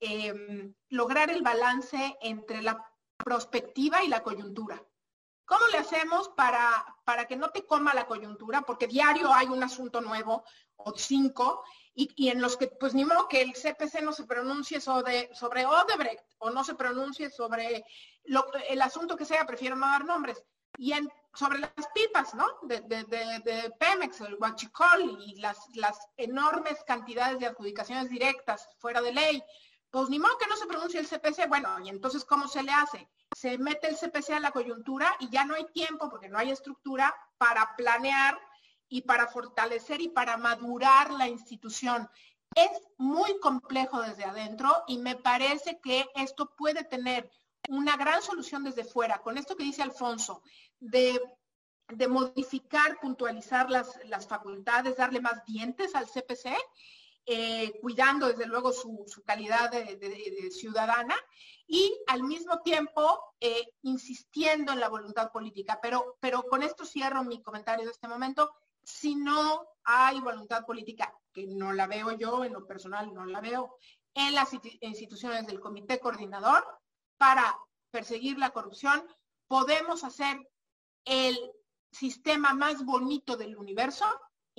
em, 0.00 0.74
lograr 0.88 1.30
el 1.30 1.42
balance 1.42 2.16
entre 2.20 2.62
la 2.62 2.84
prospectiva 3.16 4.02
y 4.02 4.08
la 4.08 4.24
coyuntura. 4.24 4.84
¿Cómo 5.48 5.66
le 5.68 5.78
hacemos 5.78 6.28
para, 6.28 6.84
para 7.04 7.24
que 7.24 7.34
no 7.34 7.48
te 7.48 7.64
coma 7.64 7.94
la 7.94 8.06
coyuntura? 8.06 8.60
Porque 8.62 8.86
diario 8.86 9.32
hay 9.32 9.46
un 9.46 9.62
asunto 9.62 10.02
nuevo 10.02 10.44
o 10.76 10.92
cinco 10.94 11.64
y, 11.94 12.28
en 12.28 12.40
los 12.40 12.56
que, 12.56 12.68
pues 12.68 12.94
ni 12.94 13.04
modo 13.04 13.26
que 13.28 13.40
el 13.40 13.54
CPC 13.54 14.02
no 14.02 14.12
se 14.12 14.24
pronuncie 14.24 14.80
sobre, 14.80 15.34
sobre 15.34 15.64
Odebrecht 15.64 16.22
o 16.38 16.50
no 16.50 16.62
se 16.62 16.74
pronuncie 16.74 17.30
sobre 17.30 17.82
el 18.68 18.82
asunto 18.82 19.16
que 19.16 19.24
sea, 19.24 19.46
prefiero 19.46 19.74
no 19.74 19.86
dar 19.86 20.04
nombres. 20.04 20.44
Y 20.76 20.92
en, 20.92 21.10
sobre 21.32 21.58
las 21.58 21.72
pipas, 21.94 22.34
¿no? 22.34 22.46
De, 22.62 22.80
de, 22.80 23.74
Pemex, 23.80 24.20
el 24.20 24.36
Huachicol 24.38 25.18
y 25.26 25.40
las, 25.40 25.58
las 25.74 25.98
enormes 26.18 26.84
cantidades 26.86 27.40
de 27.40 27.46
adjudicaciones 27.46 28.10
directas 28.10 28.68
fuera 28.78 29.00
de 29.00 29.12
ley. 29.12 29.42
Pues 29.90 30.10
ni 30.10 30.18
modo 30.18 30.36
que 30.38 30.46
no 30.46 30.56
se 30.56 30.66
pronuncie 30.66 31.00
el 31.00 31.08
CPC. 31.08 31.48
Bueno, 31.48 31.78
y 31.80 31.88
entonces, 31.88 32.24
¿cómo 32.24 32.46
se 32.46 32.62
le 32.62 32.72
hace? 32.72 33.08
Se 33.36 33.56
mete 33.58 33.88
el 33.88 33.96
CPC 33.96 34.30
a 34.30 34.40
la 34.40 34.50
coyuntura 34.50 35.16
y 35.20 35.30
ya 35.30 35.44
no 35.44 35.54
hay 35.54 35.66
tiempo 35.72 36.08
porque 36.10 36.28
no 36.28 36.38
hay 36.38 36.50
estructura 36.50 37.14
para 37.38 37.74
planear 37.76 38.38
y 38.88 39.02
para 39.02 39.28
fortalecer 39.28 40.00
y 40.00 40.08
para 40.08 40.36
madurar 40.36 41.10
la 41.12 41.28
institución. 41.28 42.08
Es 42.54 42.70
muy 42.96 43.38
complejo 43.40 44.00
desde 44.02 44.24
adentro 44.24 44.84
y 44.86 44.98
me 44.98 45.16
parece 45.16 45.80
que 45.80 46.08
esto 46.14 46.54
puede 46.56 46.84
tener 46.84 47.30
una 47.68 47.96
gran 47.96 48.22
solución 48.22 48.64
desde 48.64 48.84
fuera. 48.84 49.18
Con 49.18 49.36
esto 49.38 49.56
que 49.56 49.64
dice 49.64 49.82
Alfonso, 49.82 50.42
de, 50.80 51.20
modificar, 52.08 52.98
puntualizar 53.00 53.70
las, 53.70 53.98
las, 54.06 54.26
facultades, 54.26 54.96
darle 54.96 55.20
más 55.20 55.44
dientes 55.44 55.94
al 55.94 56.06
CPC, 56.06 56.56
eh, 57.30 57.78
cuidando 57.82 58.28
desde 58.28 58.46
luego 58.46 58.72
su, 58.72 59.04
calidad 59.24 59.70
de, 59.70 60.50
ciudadana 60.50 61.14
y 61.66 61.94
al 62.06 62.22
mismo 62.22 62.60
tiempo 62.62 63.34
eh, 63.38 63.74
insistiendo 63.82 64.72
en 64.72 64.80
la 64.80 64.88
voluntad 64.88 65.30
política. 65.30 65.78
Pero, 65.82 66.16
pero 66.20 66.42
con 66.44 66.62
esto 66.62 66.86
cierro 66.86 67.22
mi 67.24 67.42
comentario 67.42 67.84
de 67.84 67.90
este 67.90 68.08
momento 68.08 68.50
si 68.82 69.14
no 69.14 69.68
hay 69.84 70.18
voluntad 70.20 70.64
política, 70.64 71.12
que 71.30 71.46
no 71.46 71.74
la 71.74 71.86
veo 71.86 72.12
yo, 72.12 72.44
en 72.44 72.54
lo 72.54 72.66
personal 72.66 73.12
no 73.12 73.26
la 73.26 73.42
veo, 73.42 73.76
en 74.14 74.34
las 74.34 74.48
instituciones 74.80 75.46
del 75.46 75.60
comité 75.60 76.00
coordinador 76.00 76.64
para 77.18 77.54
perseguir 77.90 78.38
la 78.38 78.50
corrupción, 78.50 79.06
podemos 79.46 80.04
hacer 80.04 80.38
el 81.04 81.36
sistema 81.92 82.54
más 82.54 82.82
bonito 82.86 83.36
del 83.36 83.58
universo 83.58 84.06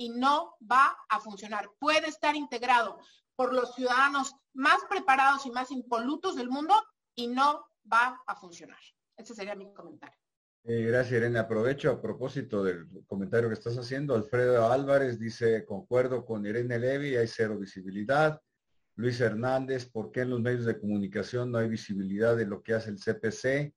y 0.00 0.08
no 0.08 0.56
va 0.60 0.96
a 1.10 1.20
funcionar. 1.20 1.70
Puede 1.78 2.08
estar 2.08 2.34
integrado 2.34 2.98
por 3.36 3.52
los 3.52 3.74
ciudadanos 3.74 4.34
más 4.54 4.78
preparados 4.88 5.44
y 5.44 5.50
más 5.50 5.70
impolutos 5.70 6.36
del 6.36 6.48
mundo 6.48 6.74
y 7.14 7.26
no 7.26 7.66
va 7.92 8.18
a 8.26 8.34
funcionar. 8.34 8.78
Ese 9.14 9.34
sería 9.34 9.54
mi 9.54 9.70
comentario. 9.74 10.16
Eh, 10.64 10.84
gracias, 10.84 11.18
Irene. 11.18 11.38
Aprovecho 11.38 11.90
a 11.90 12.00
propósito 12.00 12.64
del 12.64 12.88
comentario 13.06 13.50
que 13.50 13.54
estás 13.54 13.76
haciendo. 13.76 14.14
Alfredo 14.14 14.72
Álvarez 14.72 15.18
dice, 15.18 15.66
concuerdo 15.66 16.24
con 16.24 16.46
Irene 16.46 16.78
Levy, 16.78 17.16
hay 17.16 17.28
cero 17.28 17.58
visibilidad. 17.58 18.40
Luis 18.94 19.20
Hernández, 19.20 19.84
¿por 19.84 20.12
qué 20.12 20.22
en 20.22 20.30
los 20.30 20.40
medios 20.40 20.64
de 20.64 20.80
comunicación 20.80 21.52
no 21.52 21.58
hay 21.58 21.68
visibilidad 21.68 22.38
de 22.38 22.46
lo 22.46 22.62
que 22.62 22.72
hace 22.72 22.88
el 22.88 22.98
CPC? 22.98 23.74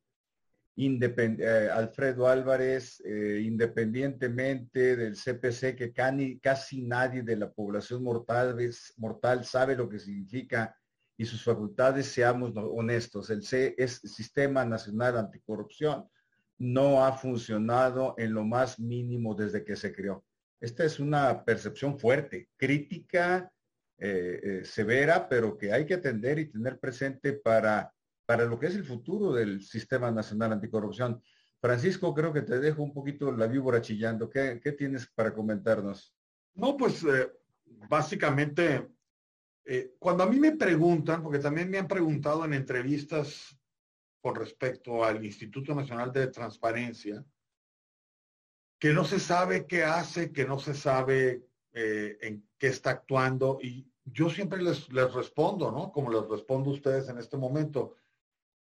Eh, 0.75 1.69
Alfredo 1.71 2.27
Álvarez, 2.27 2.99
eh, 3.05 3.41
independientemente 3.43 4.95
del 4.95 5.15
CPC, 5.15 5.75
que 5.75 5.93
casi 5.93 6.81
nadie 6.81 7.21
de 7.21 7.35
la 7.35 7.51
población 7.51 8.03
mortal, 8.03 8.57
mortal 8.97 9.45
sabe 9.45 9.75
lo 9.75 9.87
que 9.87 9.99
significa 9.99 10.75
y 11.15 11.25
sus 11.25 11.43
facultades, 11.43 12.07
seamos 12.07 12.53
honestos. 12.55 13.29
El 13.29 13.43
C 13.43 13.75
es 13.77 13.97
Sistema 13.97 14.65
Nacional 14.65 15.17
Anticorrupción 15.17 16.09
no 16.57 17.05
ha 17.05 17.13
funcionado 17.13 18.15
en 18.17 18.33
lo 18.33 18.43
más 18.43 18.79
mínimo 18.79 19.35
desde 19.35 19.63
que 19.63 19.75
se 19.75 19.93
creó. 19.93 20.25
Esta 20.59 20.85
es 20.85 20.99
una 20.99 21.43
percepción 21.45 21.99
fuerte, 21.99 22.49
crítica, 22.57 23.51
eh, 23.99 24.61
severa, 24.63 25.29
pero 25.29 25.55
que 25.55 25.71
hay 25.71 25.85
que 25.85 25.95
atender 25.95 26.39
y 26.39 26.49
tener 26.49 26.79
presente 26.79 27.33
para, 27.33 27.92
para 28.25 28.45
lo 28.45 28.59
que 28.59 28.67
es 28.67 28.75
el 28.75 28.83
futuro 28.83 29.33
del 29.33 29.61
Sistema 29.61 30.11
Nacional 30.11 30.53
Anticorrupción. 30.53 31.21
Francisco, 31.59 32.13
creo 32.13 32.33
que 32.33 32.41
te 32.41 32.59
dejo 32.59 32.83
un 32.83 32.93
poquito 32.93 33.31
la 33.31 33.47
víbora 33.47 33.81
chillando. 33.81 34.29
¿Qué, 34.29 34.59
tienes 34.77 35.07
para 35.07 35.33
comentarnos? 35.33 36.13
No, 36.55 36.75
pues 36.75 37.03
eh, 37.03 37.31
básicamente, 37.89 38.89
cuando 39.97 40.23
a 40.23 40.29
mí 40.29 40.39
me 40.39 40.57
preguntan, 40.57 41.23
porque 41.23 41.39
también 41.39 41.69
me 41.69 41.77
han 41.77 41.87
preguntado 41.87 42.43
en 42.43 42.53
entrevistas 42.53 43.57
con 44.23 44.35
respecto 44.35 45.03
al 45.03 45.23
Instituto 45.25 45.75
Nacional 45.75 46.11
de 46.13 46.27
Transparencia, 46.27 47.25
que 48.79 48.93
no 48.93 49.03
se 49.03 49.19
sabe 49.19 49.67
qué 49.67 49.83
hace, 49.83 50.31
que 50.31 50.45
no 50.45 50.59
se 50.59 50.73
sabe 50.73 51.45
eh, 51.73 52.17
en 52.21 52.47
qué 52.57 52.67
está 52.67 52.91
actuando. 52.91 53.59
Y 53.61 53.89
yo 54.05 54.29
siempre 54.29 54.61
les, 54.61 54.91
les 54.93 55.13
respondo, 55.13 55.71
¿no? 55.71 55.91
Como 55.91 56.11
les 56.11 56.25
respondo 56.29 56.69
a 56.69 56.73
ustedes 56.73 57.09
en 57.09 57.17
este 57.17 57.35
momento. 57.35 57.95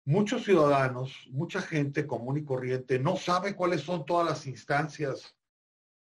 Muchos 0.08 0.44
ciudadanos, 0.44 1.28
mucha 1.32 1.62
gente 1.62 2.08
común 2.08 2.38
y 2.38 2.44
corriente 2.44 2.98
no 2.98 3.18
sabe 3.18 3.56
cuáles 3.56 3.82
son 3.82 4.06
todas 4.06 4.26
las 4.26 4.48
instancias 4.48 5.36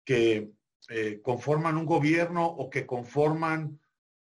que 0.05 0.51
eh, 0.89 1.21
conforman 1.23 1.79
un 1.79 1.87
gobierno 1.87 2.47
o 2.47 2.69
que 2.69 2.87
conforman 2.87 3.81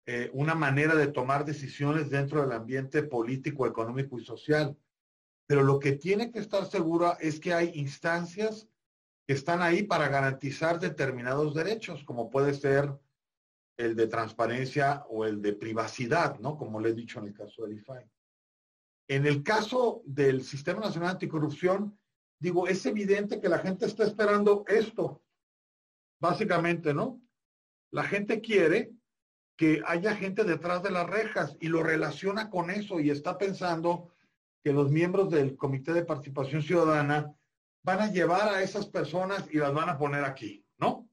eh, 0.06 0.30
una 0.34 0.56
manera 0.56 0.96
de 0.96 1.08
tomar 1.08 1.46
decisiones 1.46 2.10
dentro 2.10 2.42
del 2.42 2.54
ambiente 2.54 3.04
político, 3.04 3.68
económico 3.68 4.18
y 4.18 4.26
social 4.26 4.76
pero 5.48 5.64
lo 5.64 5.80
que 5.80 5.94
tiene 5.94 6.30
que 6.30 6.40
estar 6.40 6.66
segura 6.66 7.18
es 7.22 7.40
que 7.40 7.54
hay 7.54 7.72
instancias 7.76 8.68
que 9.26 9.34
están 9.34 9.62
ahí 9.62 9.84
para 9.84 10.10
garantizar 10.10 10.80
determinados 10.80 11.56
derechos, 11.56 12.04
como 12.04 12.30
puede 12.30 12.54
ser 12.54 12.94
el 13.78 13.96
de 13.96 14.08
transparencia 14.08 15.06
o 15.10 15.26
el 15.26 15.42
de 15.42 15.54
privacidad, 15.54 16.38
¿no? 16.40 16.58
Como 16.58 16.80
le 16.80 16.90
he 16.90 16.94
dicho 16.94 17.20
en 17.20 17.28
el 17.28 17.34
caso 17.34 17.64
del 17.64 17.78
IFAI. 17.78 18.10
En 19.08 19.26
el 19.26 19.44
caso 19.44 20.02
del 20.06 20.44
Sistema 20.44 20.82
Nacional 20.82 21.12
Anticorrupción, 21.12 21.98
Digo, 22.40 22.68
es 22.68 22.86
evidente 22.86 23.42
que 23.42 23.50
la 23.50 23.60
gente 23.60 23.86
está 23.86 24.04
esperando 24.04 24.64
esto, 24.68 25.24
básicamente, 26.20 26.94
¿no? 26.94 27.20
La 27.92 28.04
gente 28.04 28.42
quiere 28.42 28.92
que 29.58 29.82
haya 29.86 30.16
gente 30.16 30.44
detrás 30.44 30.84
de 30.84 30.92
las 30.92 31.10
rejas 31.10 31.58
y 31.60 31.68
lo 31.68 31.82
relaciona 31.82 32.50
con 32.50 32.70
eso 32.70 33.00
y 33.00 33.10
está 33.10 33.40
pensando 33.40 34.14
que 34.64 34.72
los 34.72 34.92
miembros 34.92 35.32
del 35.32 35.56
Comité 35.56 35.94
de 35.94 36.06
Participación 36.06 36.62
Ciudadana 36.62 37.34
van 37.84 38.02
a 38.02 38.12
llevar 38.12 38.50
a 38.50 38.62
esas 38.62 38.86
personas 38.86 39.48
y 39.52 39.58
las 39.58 39.74
van 39.74 39.90
a 39.90 39.98
poner 39.98 40.24
aquí, 40.24 40.64
¿no? 40.78 41.10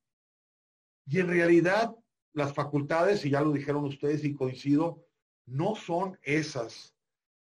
Y 1.07 1.21
en 1.21 1.29
realidad 1.29 1.95
las 2.35 2.53
facultades, 2.53 3.25
y 3.25 3.31
ya 3.31 3.41
lo 3.41 3.53
dijeron 3.53 3.85
ustedes 3.85 4.25
y 4.25 4.35
coincido, 4.35 5.07
no 5.47 5.75
son 5.75 6.19
esas 6.23 6.94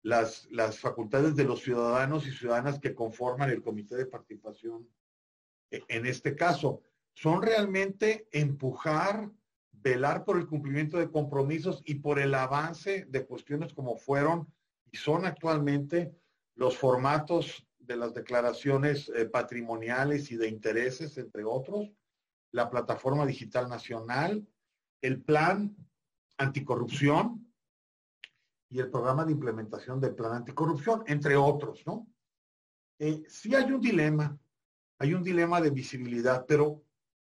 las, 0.02 0.48
las 0.52 0.80
facultades 0.80 1.36
de 1.36 1.44
los 1.44 1.62
ciudadanos 1.62 2.26
y 2.28 2.32
ciudadanas 2.32 2.80
que 2.80 2.96
conforman 2.96 3.50
el 3.50 3.62
Comité 3.62 3.96
de 3.96 4.06
Participación. 4.06 4.88
E, 5.72 5.84
en 5.88 6.06
este 6.06 6.36
caso, 6.36 6.82
son 7.14 7.42
realmente 7.42 8.28
empujar, 8.32 9.30
velar 9.72 10.24
por 10.24 10.38
el 10.38 10.48
cumplimiento 10.48 10.98
de 10.98 11.12
compromisos 11.12 11.82
y 11.86 11.96
por 11.96 12.20
el 12.20 12.34
avance 12.34 13.06
de 13.10 13.26
cuestiones 13.26 13.74
como 13.74 13.98
fueron 13.98 14.48
y 14.92 14.98
son 14.98 15.26
actualmente 15.26 16.14
los 16.56 16.78
formatos 16.78 17.66
de 17.78 17.98
las 17.98 18.14
declaraciones 18.14 19.10
eh, 19.16 19.26
patrimoniales 19.26 20.32
y 20.32 20.38
de 20.38 20.48
intereses, 20.48 21.18
entre 21.18 21.44
otros, 21.44 21.92
la 22.52 22.70
plataforma 22.70 23.26
digital 23.26 23.70
nacional, 23.70 24.48
el 25.02 25.22
plan 25.22 25.76
anticorrupción 26.38 27.49
y 28.70 28.80
el 28.80 28.90
programa 28.90 29.26
de 29.26 29.32
implementación 29.32 30.00
del 30.00 30.16
plan 30.16 30.34
anticorrupción, 30.34 31.04
entre 31.08 31.36
otros, 31.36 31.84
¿no? 31.86 32.08
Eh, 33.00 33.24
sí 33.28 33.56
hay 33.56 33.72
un 33.72 33.82
dilema, 33.82 34.38
hay 35.00 35.14
un 35.14 35.24
dilema 35.24 35.60
de 35.60 35.72
visibilidad, 35.72 36.46
pero 36.48 36.84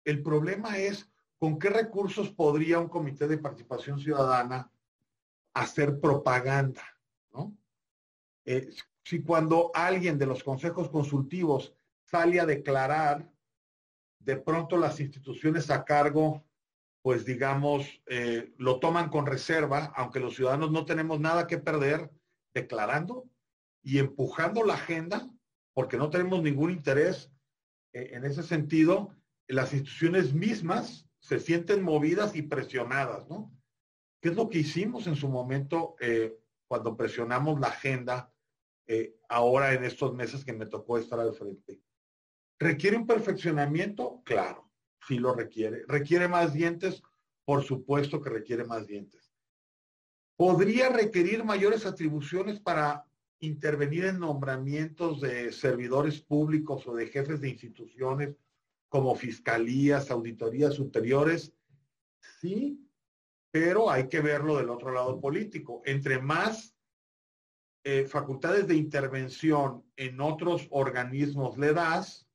el 0.04 0.22
problema 0.22 0.78
es 0.78 1.10
con 1.38 1.58
qué 1.58 1.68
recursos 1.68 2.30
podría 2.30 2.78
un 2.78 2.88
comité 2.88 3.28
de 3.28 3.38
participación 3.38 3.98
ciudadana 3.98 4.70
hacer 5.52 6.00
propaganda, 6.00 6.82
¿no? 7.32 7.56
Eh, 8.44 8.70
si 9.04 9.22
cuando 9.22 9.70
alguien 9.74 10.18
de 10.18 10.26
los 10.26 10.42
consejos 10.42 10.88
consultivos 10.88 11.74
sale 12.04 12.40
a 12.40 12.46
declarar, 12.46 13.30
de 14.20 14.36
pronto 14.36 14.76
las 14.76 14.98
instituciones 15.00 15.70
a 15.70 15.84
cargo, 15.84 16.44
pues 17.06 17.24
digamos, 17.24 17.86
eh, 18.06 18.52
lo 18.58 18.80
toman 18.80 19.10
con 19.10 19.26
reserva, 19.26 19.92
aunque 19.94 20.18
los 20.18 20.34
ciudadanos 20.34 20.72
no 20.72 20.84
tenemos 20.84 21.20
nada 21.20 21.46
que 21.46 21.56
perder 21.56 22.10
declarando 22.52 23.30
y 23.80 23.98
empujando 23.98 24.64
la 24.64 24.74
agenda, 24.74 25.30
porque 25.72 25.98
no 25.98 26.10
tenemos 26.10 26.42
ningún 26.42 26.72
interés 26.72 27.30
eh, 27.92 28.10
en 28.14 28.24
ese 28.24 28.42
sentido, 28.42 29.14
las 29.46 29.72
instituciones 29.72 30.34
mismas 30.34 31.08
se 31.20 31.38
sienten 31.38 31.84
movidas 31.84 32.34
y 32.34 32.42
presionadas, 32.42 33.28
¿no? 33.28 33.56
¿Qué 34.20 34.30
es 34.30 34.34
lo 34.34 34.50
que 34.50 34.58
hicimos 34.58 35.06
en 35.06 35.14
su 35.14 35.28
momento 35.28 35.94
eh, 36.00 36.36
cuando 36.66 36.96
presionamos 36.96 37.60
la 37.60 37.68
agenda 37.68 38.32
ahora 39.28 39.74
en 39.74 39.84
estos 39.84 40.12
meses 40.12 40.44
que 40.44 40.52
me 40.52 40.66
tocó 40.66 40.98
estar 40.98 41.20
al 41.20 41.34
frente. 41.34 41.80
¿Requiere 42.58 42.96
un 42.96 43.06
perfeccionamiento? 43.06 44.22
Claro, 44.24 44.65
sí 45.06 45.18
lo 45.18 45.34
requiere. 45.34 45.84
¿Requiere 45.86 46.28
más 46.28 46.52
dientes? 46.52 47.02
Por 47.44 47.62
supuesto 47.62 48.20
que 48.20 48.30
requiere 48.30 48.64
más 48.64 48.86
dientes. 48.86 49.32
¿Podría 50.36 50.90
requerir 50.90 51.44
mayores 51.44 51.86
atribuciones 51.86 52.60
para 52.60 53.06
intervenir 53.40 54.04
en 54.04 54.18
nombramientos 54.18 55.20
de 55.20 55.52
servidores 55.52 56.20
públicos 56.20 56.86
o 56.86 56.94
de 56.94 57.06
jefes 57.06 57.40
de 57.40 57.48
instituciones 57.48 58.36
como 58.88 59.14
fiscalías, 59.14 60.10
auditorías 60.10 60.74
superiores? 60.74 61.52
Sí, 62.40 62.86
pero 63.50 63.90
hay 63.90 64.08
que 64.08 64.20
verlo 64.20 64.58
del 64.58 64.70
otro 64.70 64.92
lado 64.92 65.20
político. 65.20 65.82
Entre 65.84 66.18
más 66.18 66.74
eh, 67.84 68.04
facultades 68.06 68.66
de 68.66 68.74
intervención 68.74 69.84
en 69.96 70.20
otros 70.20 70.66
organismos 70.70 71.56
le 71.56 71.72
das, 71.72 72.25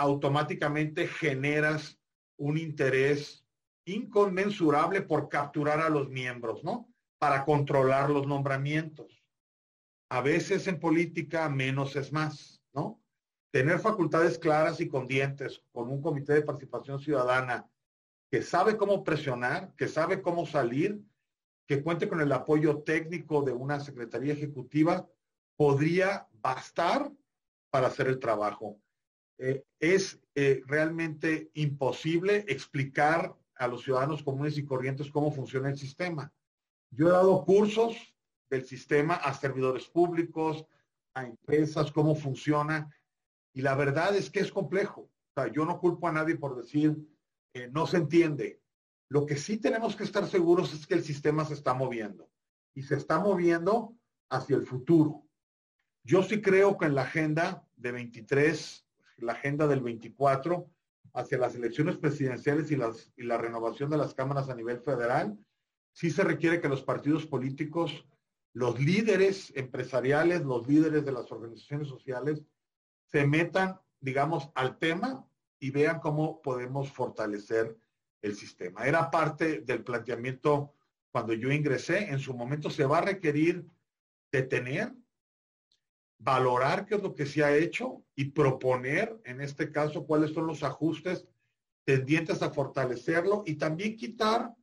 automáticamente 0.00 1.06
generas 1.06 1.98
un 2.38 2.56
interés 2.56 3.44
inconmensurable 3.84 5.02
por 5.02 5.28
capturar 5.28 5.80
a 5.80 5.90
los 5.90 6.08
miembros, 6.08 6.64
¿no? 6.64 6.88
Para 7.18 7.44
controlar 7.44 8.08
los 8.08 8.26
nombramientos. 8.26 9.22
A 10.08 10.22
veces 10.22 10.66
en 10.68 10.80
política 10.80 11.48
menos 11.50 11.96
es 11.96 12.12
más, 12.12 12.62
¿no? 12.72 13.02
Tener 13.52 13.78
facultades 13.78 14.38
claras 14.38 14.80
y 14.80 14.88
con 14.88 15.06
dientes, 15.06 15.62
con 15.70 15.90
un 15.90 16.00
comité 16.00 16.32
de 16.32 16.42
participación 16.42 16.98
ciudadana 16.98 17.68
que 18.30 18.42
sabe 18.42 18.78
cómo 18.78 19.04
presionar, 19.04 19.74
que 19.76 19.86
sabe 19.86 20.22
cómo 20.22 20.46
salir 20.46 20.98
que 21.66 21.82
cuente 21.82 22.08
con 22.08 22.22
el 22.22 22.32
apoyo 22.32 22.78
técnico 22.78 23.42
de 23.42 23.52
una 23.52 23.80
Secretaría 23.80 24.32
Ejecutiva, 24.32 25.06
podría 25.56 26.26
bastar 26.32 27.12
para 27.70 27.88
hacer 27.88 28.08
el 28.08 28.18
trabajo. 28.18 28.80
Eh, 29.42 29.64
es 29.78 30.20
eh, 30.34 30.62
realmente 30.66 31.50
imposible 31.54 32.44
explicar 32.46 33.34
a 33.54 33.68
los 33.68 33.82
ciudadanos 33.82 34.22
comunes 34.22 34.58
y 34.58 34.66
corrientes 34.66 35.10
cómo 35.10 35.32
funciona 35.32 35.70
el 35.70 35.78
sistema. 35.78 36.30
Yo 36.90 37.08
he 37.08 37.10
dado 37.10 37.42
cursos 37.46 37.96
del 38.50 38.66
sistema 38.66 39.14
a 39.14 39.32
servidores 39.32 39.86
públicos, 39.88 40.66
a 41.14 41.24
empresas, 41.24 41.90
cómo 41.90 42.14
funciona, 42.14 42.94
y 43.54 43.62
la 43.62 43.74
verdad 43.74 44.14
es 44.14 44.28
que 44.28 44.40
es 44.40 44.52
complejo. 44.52 45.10
yo 45.54 45.64
no 45.64 45.80
culpo 45.80 46.06
a 46.06 46.12
nadie 46.12 46.36
por 46.36 46.54
decir, 46.54 46.94
que 47.50 47.68
no 47.68 47.86
se 47.86 47.96
entiende. 47.96 48.60
Lo 49.08 49.24
que 49.24 49.36
sí 49.36 49.56
tenemos 49.56 49.96
que 49.96 50.04
estar 50.04 50.26
seguros 50.26 50.74
es 50.74 50.86
que 50.86 50.94
el 50.94 51.02
sistema 51.02 51.46
se 51.46 51.54
está 51.54 51.72
moviendo 51.72 52.30
y 52.74 52.82
se 52.82 52.96
está 52.96 53.18
moviendo 53.18 53.96
hacia 54.28 54.56
el 54.56 54.66
futuro. 54.66 55.24
Yo 56.04 56.22
sí 56.22 56.42
creo 56.42 56.76
que 56.76 56.86
en 56.86 56.94
la 56.94 57.02
agenda 57.02 57.66
de 57.76 57.92
23, 57.92 58.86
la 59.20 59.32
agenda 59.32 59.66
del 59.66 59.80
24, 59.80 60.70
hacia 61.14 61.38
las 61.38 61.54
elecciones 61.54 61.96
presidenciales 61.96 62.70
y, 62.70 62.76
y 63.16 63.24
la 63.24 63.38
renovación 63.38 63.90
de 63.90 63.96
las 63.96 64.14
cámaras 64.14 64.48
a 64.48 64.54
nivel 64.54 64.80
federal, 64.80 65.38
sí 65.92 66.10
se 66.10 66.24
requiere 66.24 66.60
que 66.60 66.68
los 66.68 66.82
partidos 66.82 67.26
políticos, 67.26 68.06
los 68.52 68.80
líderes 68.80 69.52
empresariales, 69.56 70.42
los 70.42 70.66
líderes 70.66 71.04
de 71.04 71.12
las 71.12 71.30
organizaciones 71.32 71.88
sociales, 71.88 72.42
se 73.06 73.26
metan, 73.26 73.80
digamos, 74.00 74.50
al 74.54 74.78
tema 74.78 75.26
y 75.58 75.70
vean 75.70 76.00
cómo 76.00 76.40
podemos 76.40 76.90
fortalecer 76.90 77.76
el 78.22 78.34
sistema. 78.34 78.86
Era 78.86 79.10
parte 79.10 79.60
del 79.60 79.82
planteamiento 79.82 80.74
cuando 81.10 81.32
yo 81.34 81.50
ingresé. 81.52 82.10
En 82.10 82.18
su 82.18 82.34
momento 82.34 82.70
se 82.70 82.84
va 82.84 82.98
a 82.98 83.02
requerir 83.02 83.66
detener, 84.32 84.94
valorar 86.20 86.86
qué 86.86 86.96
es 86.96 87.02
lo 87.02 87.14
que 87.14 87.26
se 87.26 87.42
ha 87.42 87.56
hecho 87.56 88.04
y 88.14 88.26
proponer, 88.26 89.20
en 89.24 89.40
este 89.40 89.72
caso, 89.72 90.06
cuáles 90.06 90.32
son 90.32 90.46
los 90.46 90.62
ajustes 90.62 91.26
tendientes 91.84 92.42
a 92.42 92.50
fortalecerlo 92.50 93.42
y 93.46 93.54
también 93.54 93.96
quitar 93.96 94.54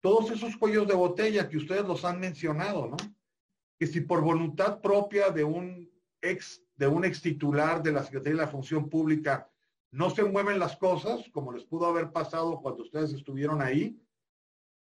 todos 0.00 0.30
esos 0.30 0.56
cuellos 0.56 0.88
de 0.88 0.94
botella 0.94 1.48
que 1.48 1.58
ustedes 1.58 1.84
los 1.84 2.04
han 2.04 2.18
mencionado, 2.18 2.88
¿no? 2.88 2.96
Que 3.78 3.86
si 3.86 4.00
por 4.00 4.22
voluntad 4.22 4.80
propia 4.80 5.30
de 5.30 5.44
un 5.44 5.90
ex, 6.22 6.62
de 6.76 6.86
un 6.86 7.04
ex 7.04 7.20
titular 7.20 7.82
de 7.82 7.92
la 7.92 8.02
Secretaría 8.02 8.38
de 8.38 8.46
la 8.46 8.50
Función 8.50 8.88
Pública 8.88 9.50
no 9.90 10.10
se 10.10 10.24
mueven 10.24 10.58
las 10.58 10.76
cosas, 10.76 11.28
como 11.30 11.52
les 11.52 11.64
pudo 11.64 11.86
haber 11.86 12.10
pasado 12.10 12.60
cuando 12.60 12.82
ustedes 12.82 13.12
estuvieron 13.12 13.60
ahí, 13.60 14.00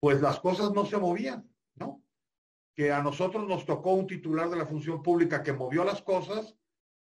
pues 0.01 0.21
las 0.21 0.41
cosas 0.41 0.73
no 0.73 0.85
se 0.85 0.99
movían. 0.99 1.52
Que 2.75 2.93
a 2.93 3.03
nosotros 3.03 3.47
nos 3.47 3.67
tocó 3.67 3.93
un 3.93 4.07
titular 4.07 4.49
de 4.49 4.57
la 4.57 4.67
función 4.67 5.03
pública 5.03 5.43
que 5.43 5.53
movió 5.53 5.85
las 5.85 6.03
cosas 6.03 6.57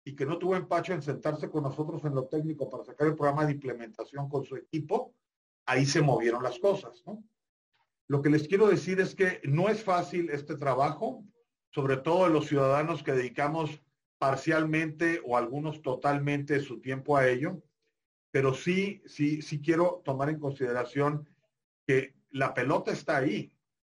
y 0.05 0.15
que 0.15 0.27
no 0.27 0.39
tuvo 0.39 0.57
empacho 0.57 0.93
en 0.93 1.03
sentarse 1.03 1.51
con 1.51 1.65
nosotros 1.65 2.05
en 2.05 2.15
lo 2.15 2.27
técnico 2.27 2.69
para 2.69 2.85
sacar 2.85 3.09
el 3.09 3.17
programa 3.17 3.45
de 3.45 3.53
implementación 3.53 4.29
con 4.29 4.45
su 4.45 4.57
equipo, 4.57 5.15
ahí 5.65 5.85
se 5.85 6.03
movieron 6.03 6.43
las 6.43 6.59
cosas, 6.59 7.03
¿no? 7.07 7.25
Lo 8.09 8.23
que 8.23 8.31
les 8.31 8.47
quiero 8.47 8.69
decir 8.69 9.01
es 9.01 9.17
que 9.17 9.41
no 9.45 9.69
es 9.69 9.83
fácil 9.83 10.31
este 10.31 10.57
trabajo, 10.57 11.25
sobre 11.71 11.97
todo 11.97 12.25
de 12.25 12.31
los 12.31 12.47
ciudadanos 12.47 13.03
que 13.03 13.13
dedicamos 13.13 13.83
parcialmente 14.19 15.21
o 15.25 15.37
algunos 15.37 15.83
totalmente 15.83 16.61
su 16.61 16.81
tiempo 16.81 17.17
a 17.17 17.27
ello 17.27 17.63
pero 18.37 18.53
sí, 18.53 19.03
sí, 19.07 19.41
sí 19.41 19.63
quiero 19.63 20.03
tomar 20.05 20.29
en 20.29 20.39
consideración 20.39 21.27
que 21.87 22.15
la 22.29 22.53
pelota 22.53 22.93
está 22.93 23.17
ahí 23.17 23.51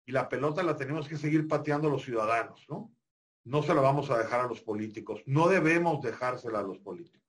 y 0.06 0.12
la 0.12 0.28
pelota 0.30 0.64
la 0.64 0.76
tenemos 0.76 1.08
que 1.08 1.18
seguir 1.18 1.48
pateando 1.48 1.90
los 1.90 2.04
ciudadanos, 2.04 2.66
¿no? 2.70 2.94
No 3.44 3.64
se 3.64 3.74
la 3.74 3.82
vamos 3.82 4.10
a 4.10 4.18
dejar 4.18 4.42
a 4.42 4.48
los 4.48 4.62
políticos, 4.62 5.22
no 5.26 5.48
debemos 5.50 6.02
dejársela 6.02 6.60
a 6.60 6.64
los 6.64 6.80
políticos. 6.80 7.22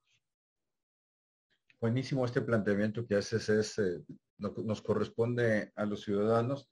Buenísimo 1.81 2.25
este 2.25 2.43
planteamiento 2.43 3.07
que 3.07 3.17
haces, 3.17 3.49
es, 3.49 3.79
eh, 3.79 4.03
nos 4.39 4.83
corresponde 4.83 5.73
a 5.75 5.85
los 5.85 6.03
ciudadanos, 6.03 6.69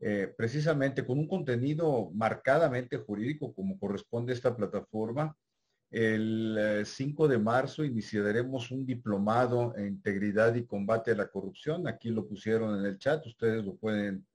eh, 0.00 0.32
precisamente 0.36 1.04
con 1.04 1.18
un 1.18 1.26
contenido 1.26 2.10
marcadamente 2.14 2.98
jurídico 2.98 3.52
como 3.52 3.78
corresponde 3.80 4.32
a 4.32 4.36
esta 4.36 4.56
plataforma, 4.56 5.36
El 5.90 6.84
5 6.84 7.26
eh, 7.26 7.28
de 7.30 7.38
marzo 7.38 7.82
iniciaremos 7.82 8.70
un 8.70 8.86
diplomado 8.86 9.74
en 9.76 9.88
integridad 9.88 10.54
y 10.54 10.66
combate 10.66 11.12
a 11.12 11.16
la 11.16 11.28
corrupción. 11.28 11.88
Aquí 11.88 12.10
lo 12.10 12.28
pusieron 12.28 12.78
en 12.78 12.84
el 12.86 12.98
chat, 12.98 13.26
ustedes 13.26 13.64
lo 13.64 13.74
pueden, 13.76 14.26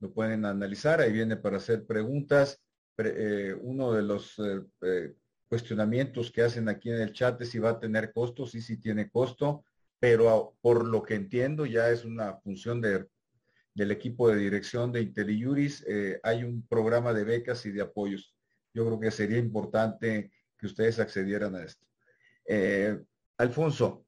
lo 0.00 0.12
pueden 0.12 0.44
analizar. 0.44 1.00
Ahí 1.00 1.12
viene 1.12 1.36
para 1.36 1.58
hacer 1.58 1.86
preguntas. 1.86 2.60
Eh, 2.98 3.54
uno 3.60 3.92
de 3.92 4.02
los 4.02 4.34
eh, 4.82 5.14
cuestionamientos 5.48 6.30
que 6.30 6.42
hacen 6.42 6.68
aquí 6.68 6.90
en 6.90 7.00
el 7.00 7.12
chat 7.12 7.40
es 7.40 7.50
si 7.50 7.58
va 7.58 7.70
a 7.70 7.80
tener 7.80 8.12
costo. 8.12 8.46
Sí, 8.46 8.60
sí 8.60 8.78
tiene 8.78 9.10
costo, 9.10 9.64
pero 9.98 10.56
por 10.60 10.84
lo 10.84 11.02
que 11.02 11.14
entiendo 11.14 11.66
ya 11.66 11.90
es 11.90 12.04
una 12.04 12.34
función 12.40 12.80
de, 12.80 13.06
del 13.74 13.90
equipo 13.90 14.28
de 14.28 14.36
dirección 14.36 14.92
de 14.92 15.02
IntelliJuris. 15.02 15.86
hay 16.22 16.44
un 16.44 16.66
programa 16.66 17.14
de 17.14 17.24
becas 17.24 17.64
y 17.66 17.70
de 17.70 17.82
apoyos. 17.82 18.34
Yo 18.74 18.84
creo 18.86 19.00
que 19.00 19.10
sería 19.10 19.38
importante 19.38 20.30
que 20.58 20.66
ustedes 20.66 20.98
accedieran 20.98 21.54
a 21.56 21.64
esto. 21.64 21.86
Eh, 22.44 22.98
Alfonso, 23.38 24.06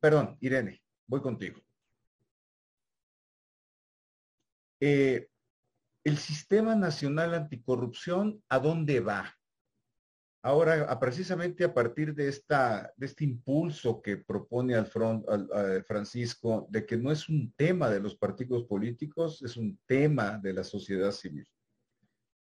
perdón, 0.00 0.36
Irene, 0.40 0.82
voy 1.06 1.20
contigo. 1.20 1.60
Eh, 4.80 5.28
el 6.04 6.18
Sistema 6.18 6.74
Nacional 6.74 7.34
Anticorrupción, 7.34 8.42
¿a 8.48 8.58
dónde 8.58 9.00
va? 9.00 9.34
Ahora, 10.42 10.96
precisamente 11.00 11.64
a 11.64 11.74
partir 11.74 12.14
de, 12.14 12.28
este 12.28 13.24
impulso 13.24 14.00
que 14.00 14.18
propone 14.18 14.76
al, 14.76 14.86
Francisco, 15.84 16.68
de 16.70 16.86
que 16.86 16.96
no 16.96 17.10
es 17.10 17.28
un 17.28 17.52
tema 17.56 17.90
de 17.90 17.98
los 17.98 18.14
partidos 18.14 18.62
políticos, 18.64 19.42
es 19.42 19.56
un 19.56 19.76
tema 19.86 20.38
de 20.38 20.52
la 20.52 20.62
sociedad 20.62 21.10
civil. 21.10 21.48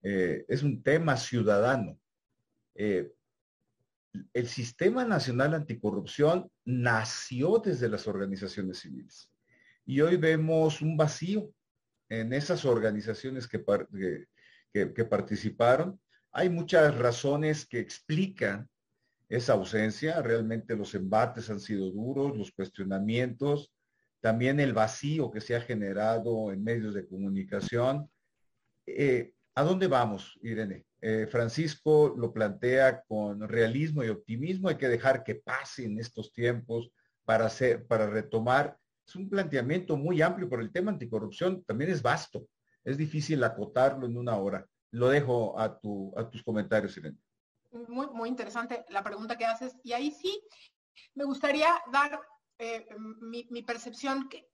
Eh, 0.03 0.45
es 0.47 0.63
un 0.63 0.82
tema 0.82 1.17
ciudadano. 1.17 1.99
Eh, 2.76 3.11
el 4.34 4.47
Sistema 4.47 5.03
Nacional 5.03 5.53
Anticorrupción 5.53 6.49
nació 6.63 7.59
desde 7.59 7.89
las 7.89 8.07
organizaciones 8.07 8.80
civiles 8.80 9.30
y 9.86 9.99
hoy 10.01 10.15
vemos 10.17 10.82
un 10.82 10.95
vacío 10.95 11.51
en 12.12 12.34
esas 12.34 12.66
organizaciones 12.66 13.47
que, 13.47 13.64
que, 14.74 15.05
participaron. 15.05 15.97
Hay 16.34 16.49
muchas 16.49 16.97
razones 16.97 17.66
que 17.66 17.80
explican 17.80 18.70
esa 19.30 19.53
ausencia. 19.53 20.22
Realmente 20.22 20.76
los 20.76 20.93
embates 20.93 21.49
han 21.49 21.62
sido 21.62 21.89
duros, 21.89 22.38
los 22.38 22.51
cuestionamientos, 22.51 23.74
también 24.20 24.59
el 24.59 24.74
vacío 24.74 25.32
que 25.32 25.39
se 25.39 25.55
ha 25.55 25.62
generado 25.62 26.51
en 26.51 26.62
medios 26.66 26.93
de 26.93 27.07
comunicación. 27.07 28.12
Eh, 28.86 29.34
¿A 29.55 29.64
dónde 29.64 29.88
vamos, 29.88 30.38
Irene? 30.41 30.86
Eh, 30.99 31.28
Francisco 31.32 32.14
lo 32.18 32.34
plantea 32.34 33.03
con 33.03 33.47
realismo 33.47 34.03
y 34.03 34.09
optimismo. 34.09 34.68
Hay 34.68 34.76
que 34.76 34.89
dejar 34.89 35.24
que 35.24 35.36
pasen 35.36 35.97
estos 35.97 36.34
tiempos 36.34 36.91
para, 37.24 37.45
hacer, 37.45 37.88
para 37.88 38.09
retomar. 38.09 38.78
Es 39.12 39.18
un 39.18 39.30
planteamiento 39.30 39.97
muy 39.97 40.22
amplio, 40.22 40.47
pero 40.49 40.62
el 40.62 40.72
tema 40.72 40.89
anticorrupción 40.89 41.66
también 41.66 41.91
es 41.91 42.01
vasto. 42.01 42.47
Es 42.82 42.97
difícil 42.97 43.43
acotarlo 43.43 44.05
en 44.05 44.16
una 44.16 44.38
hora. 44.38 44.66
Lo 44.91 45.09
dejo 45.09 45.59
a, 45.59 45.78
tu, 45.78 46.18
a 46.18 46.30
tus 46.30 46.41
comentarios, 46.41 46.95
Irene. 46.95 47.18
Muy, 47.89 48.07
muy 48.07 48.30
interesante 48.30 48.86
la 48.88 49.03
pregunta 49.03 49.38
que 49.38 49.43
haces. 49.43 49.76
Y 49.84 49.91
ahí 49.91 50.12
sí, 50.12 50.41
me 51.14 51.26
gustaría 51.26 51.68
dar 51.91 52.22
eh, 52.57 52.88
mi, 53.20 53.64
percepción 53.64 54.30
que 54.30 54.49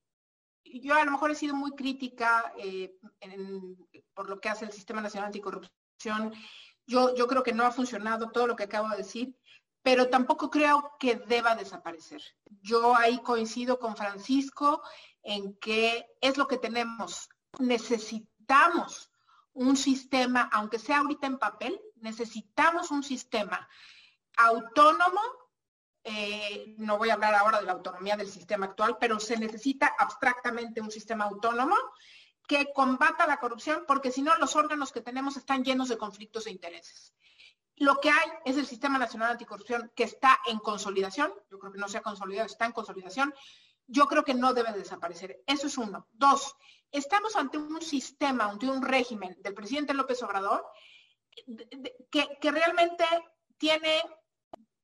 yo 0.65 0.95
a 0.95 1.05
lo 1.05 1.11
mejor 1.11 1.29
he 1.29 1.35
sido 1.35 1.53
muy 1.53 1.75
crítica 1.75 2.51
eh, 2.57 2.95
por 4.15 4.27
lo 4.27 4.39
que 4.39 4.49
hace 4.49 4.65
el 4.65 4.71
Sistema 4.71 5.01
Nacional 5.01 5.27
Anticorrupción. 5.27 6.33
Yo, 6.87 7.13
yo 7.13 7.27
creo 7.27 7.43
que 7.43 7.53
no 7.53 7.63
ha 7.63 7.71
funcionado 7.71 8.31
todo 8.31 8.47
lo 8.47 8.55
que 8.55 8.63
acabo 8.63 8.89
de 8.89 8.97
decir, 8.97 9.37
pero 9.87 10.09
tampoco 10.09 10.49
creo 10.49 10.97
que 10.99 11.15
deba 11.15 11.55
desaparecer. 11.55 12.21
Yo 12.61 12.93
ahí 12.93 13.19
coincido 13.19 13.79
con 13.79 13.95
Francisco 13.95 14.81
en 15.23 15.57
que 15.59 16.05
es 16.19 16.35
lo 16.35 16.45
que 16.45 16.57
tenemos. 16.57 17.29
Necesitamos 17.59 19.09
un 19.53 19.77
sistema, 19.77 20.49
aunque 20.51 20.77
sea 20.77 20.97
ahorita 20.97 21.27
en 21.27 21.39
papel, 21.39 21.79
necesitamos 22.01 22.91
un 22.91 23.01
sistema 23.01 23.65
autónomo 24.35 25.21
eh, 26.03 26.75
no 26.79 26.97
voy 26.97 27.09
a 27.09 27.13
hablar 27.13 27.35
ahora 27.35 27.59
de 27.61 27.65
la 27.65 27.71
autonomía 27.71 28.17
del 28.17 28.29
sistema 28.29 28.65
actual, 28.65 28.97
pero 28.99 29.21
se 29.21 29.37
necesita 29.37 29.93
abstractamente 29.97 30.81
un 30.81 30.91
sistema 30.91 31.23
autónomo 31.23 31.77
que 32.45 32.73
combata 32.73 33.25
la 33.25 33.39
corrupción, 33.39 33.85
porque 33.87 34.11
si 34.11 34.21
no 34.21 34.35
los 34.37 34.57
órganos 34.57 34.91
que 34.91 35.01
tenemos 35.01 35.37
están 35.37 35.63
llenos 35.63 35.87
de 35.87 35.97
conflictos 35.97 36.43
de 36.43 36.51
intereses. 36.51 37.13
Lo 37.77 37.99
que 37.99 38.09
hay 38.09 38.29
es 38.45 38.57
el 38.57 38.65
Sistema 38.65 38.97
Nacional 38.97 39.31
Anticorrupción 39.31 39.91
que 39.95 40.03
está 40.03 40.39
en 40.47 40.59
consolidación, 40.59 41.31
yo 41.49 41.59
creo 41.59 41.71
que 41.71 41.79
no 41.79 41.87
se 41.87 41.97
ha 41.97 42.01
consolidado, 42.01 42.45
está 42.45 42.65
en 42.65 42.71
consolidación, 42.71 43.33
yo 43.87 44.07
creo 44.07 44.23
que 44.23 44.33
no 44.33 44.53
debe 44.53 44.73
desaparecer. 44.73 45.43
Eso 45.47 45.67
es 45.67 45.77
uno. 45.77 46.07
Dos, 46.11 46.55
estamos 46.91 47.35
ante 47.35 47.57
un 47.57 47.81
sistema, 47.81 48.45
ante 48.45 48.67
un 48.67 48.81
régimen 48.81 49.37
del 49.41 49.53
presidente 49.53 49.93
López 49.93 50.21
Obrador 50.23 50.65
que, 52.09 52.37
que 52.41 52.51
realmente 52.51 53.05
tiene 53.57 54.01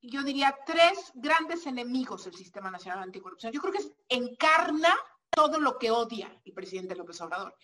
yo 0.06 0.22
diría, 0.22 0.56
tres 0.66 1.12
grandes 1.14 1.66
enemigos 1.66 2.24
del 2.24 2.34
Sistema 2.34 2.70
Nacional 2.70 3.02
Anticorrupción. 3.02 3.52
Yo 3.52 3.60
creo 3.60 3.72
que 3.72 3.94
encarna 4.08 4.94
todo 5.30 5.58
lo 5.58 5.78
que 5.78 5.90
odia 5.90 6.40
el 6.44 6.52
presidente 6.52 6.94
López 6.94 7.20
Obrador. 7.20 7.56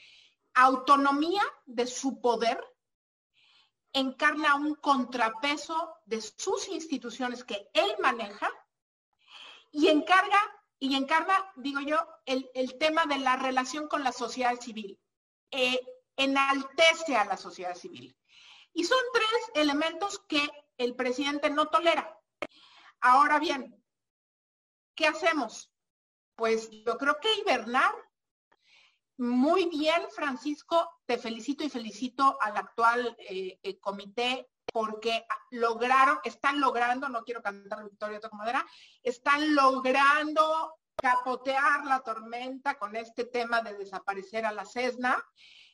Autonomía 0.54 1.42
de 1.66 1.86
su 1.86 2.20
poder, 2.20 2.62
encarna 3.92 4.54
un 4.54 4.74
contrapeso 4.76 5.94
de 6.06 6.20
sus 6.20 6.68
instituciones 6.68 7.44
que 7.44 7.70
él 7.72 7.94
maneja 8.00 8.50
y 9.72 9.88
encarga 9.88 10.40
y 10.78 10.96
encarna, 10.96 11.52
digo 11.56 11.80
yo, 11.80 11.98
el, 12.24 12.78
tema 12.78 13.04
de 13.04 13.18
la 13.18 13.36
relación 13.36 13.86
con 13.86 14.02
la 14.02 14.12
sociedad 14.12 14.58
civil. 14.58 14.98
Eh, 15.50 15.78
enaltece 16.16 17.16
a 17.16 17.24
la 17.24 17.36
sociedad 17.36 17.74
civil. 17.74 18.16
Y 18.72 18.84
son 18.84 18.98
tres 19.12 19.50
elementos 19.62 20.18
que 20.26 20.48
el 20.78 20.94
presidente 20.94 21.50
no 21.50 21.66
tolera. 21.66 22.18
Ahora 23.00 23.38
bien, 23.38 23.84
¿qué 24.94 25.06
hacemos? 25.06 25.70
Pues 26.34 26.70
yo 26.70 26.96
creo 26.96 27.18
que 27.20 27.34
hibernar. 27.34 27.94
Muy 29.20 29.66
bien, 29.66 30.00
Francisco, 30.08 30.88
te 31.04 31.18
felicito 31.18 31.62
y 31.62 31.68
felicito 31.68 32.38
al 32.40 32.56
actual 32.56 33.14
eh, 33.18 33.60
eh, 33.62 33.78
comité 33.78 34.48
porque 34.72 35.26
lograron, 35.50 36.20
están 36.24 36.58
logrando, 36.58 37.06
no 37.10 37.22
quiero 37.22 37.42
cantar 37.42 37.84
victoria 37.84 38.18
de 38.18 38.28
madera, 38.32 38.64
están 39.02 39.54
logrando 39.54 40.72
capotear 40.96 41.84
la 41.84 42.00
tormenta 42.00 42.78
con 42.78 42.96
este 42.96 43.26
tema 43.26 43.60
de 43.60 43.76
desaparecer 43.76 44.46
a 44.46 44.52
la 44.52 44.64
CESNA. 44.64 45.22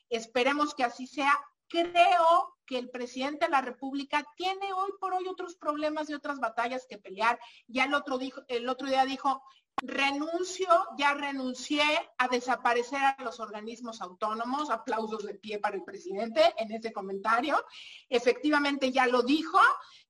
Esperemos 0.08 0.74
que 0.74 0.82
así 0.82 1.06
sea 1.06 1.32
creo 1.68 2.56
que 2.66 2.78
el 2.78 2.90
presidente 2.90 3.44
de 3.44 3.52
la 3.52 3.60
República 3.60 4.24
tiene 4.36 4.72
hoy 4.72 4.90
por 5.00 5.14
hoy 5.14 5.28
otros 5.28 5.54
problemas 5.54 6.10
y 6.10 6.14
otras 6.14 6.40
batallas 6.40 6.84
que 6.88 6.98
pelear. 6.98 7.38
Ya 7.68 7.84
el 7.84 7.94
otro, 7.94 8.18
dijo, 8.18 8.42
el 8.48 8.68
otro 8.68 8.88
día 8.88 9.04
dijo, 9.04 9.40
renuncio, 9.82 10.68
ya 10.96 11.14
renuncié 11.14 11.82
a 12.18 12.28
desaparecer 12.28 13.00
a 13.00 13.16
los 13.22 13.40
organismos 13.40 14.00
autónomos. 14.00 14.70
Aplausos 14.70 15.24
de 15.24 15.34
pie 15.34 15.58
para 15.58 15.76
el 15.76 15.84
presidente 15.84 16.54
en 16.58 16.72
ese 16.72 16.92
comentario. 16.92 17.62
Efectivamente 18.08 18.90
ya 18.90 19.06
lo 19.06 19.22
dijo. 19.22 19.58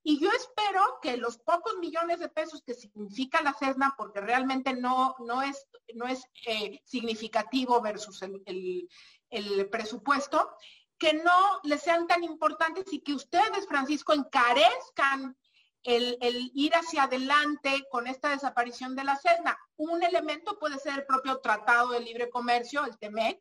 Y 0.02 0.20
yo 0.20 0.30
espero 0.30 0.98
que 1.02 1.16
los 1.16 1.38
pocos 1.38 1.76
millones 1.78 2.20
de 2.20 2.28
pesos 2.28 2.62
que 2.62 2.74
significa 2.74 3.42
la 3.42 3.54
CESNA, 3.54 3.94
porque 3.96 4.20
realmente 4.20 4.72
no, 4.74 5.16
no 5.18 5.42
es, 5.42 5.66
no 5.94 6.06
es 6.06 6.24
eh, 6.46 6.80
significativo 6.84 7.80
versus 7.80 8.22
el, 8.22 8.88
el 9.30 9.68
presupuesto, 9.68 10.50
que 10.98 11.12
no 11.14 11.60
les 11.64 11.82
sean 11.82 12.06
tan 12.06 12.22
importantes 12.24 12.92
y 12.92 13.00
que 13.00 13.14
ustedes, 13.14 13.66
Francisco, 13.66 14.12
encarezcan 14.12 15.36
el, 15.86 16.50
ir 16.54 16.74
hacia 16.74 17.04
adelante 17.04 17.84
con 17.90 18.06
esta 18.06 18.30
desaparición 18.30 18.96
de 18.96 19.04
la 19.04 19.16
CESNA. 19.16 19.56
Un 19.76 20.02
elemento 20.02 20.58
puede 20.58 20.78
ser 20.78 20.94
el 20.94 21.06
propio 21.06 21.38
Tratado 21.38 21.90
de 21.90 22.00
Libre 22.00 22.28
Comercio, 22.28 22.84
el 22.84 22.98
TEMEC, 22.98 23.40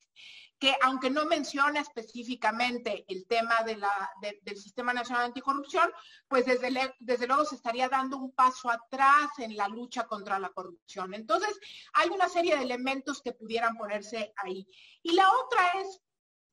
que 0.60 0.74
aunque 0.84 1.10
no 1.10 1.26
menciona 1.26 1.82
específicamente 1.82 3.04
el 3.10 3.28
tema 3.28 3.56
del 3.64 4.58
Sistema 4.58 4.94
Nacional 4.94 5.26
Anticorrupción, 5.26 5.92
pues 6.28 6.46
desde 6.46 7.28
luego 7.28 7.46
se 7.46 7.56
estaría 7.56 7.90
dando 7.90 8.18
un 8.18 8.32
paso 8.32 8.70
atrás 8.70 9.28
en 9.40 9.58
la 9.58 9.68
lucha 9.68 10.08
contra 10.08 10.40
la 10.40 10.50
corrupción. 10.50 11.14
Entonces, 11.14 11.60
hay 11.94 12.10
una 12.10 12.30
serie 12.30 12.56
de 12.56 12.64
elementos 12.64 13.22
que 13.22 13.34
pudieran 13.34 13.76
ponerse 13.76 14.34
ahí. 14.38 14.66
Y 15.04 15.14
la 15.14 15.30
otra 15.30 15.82
es 15.82 16.02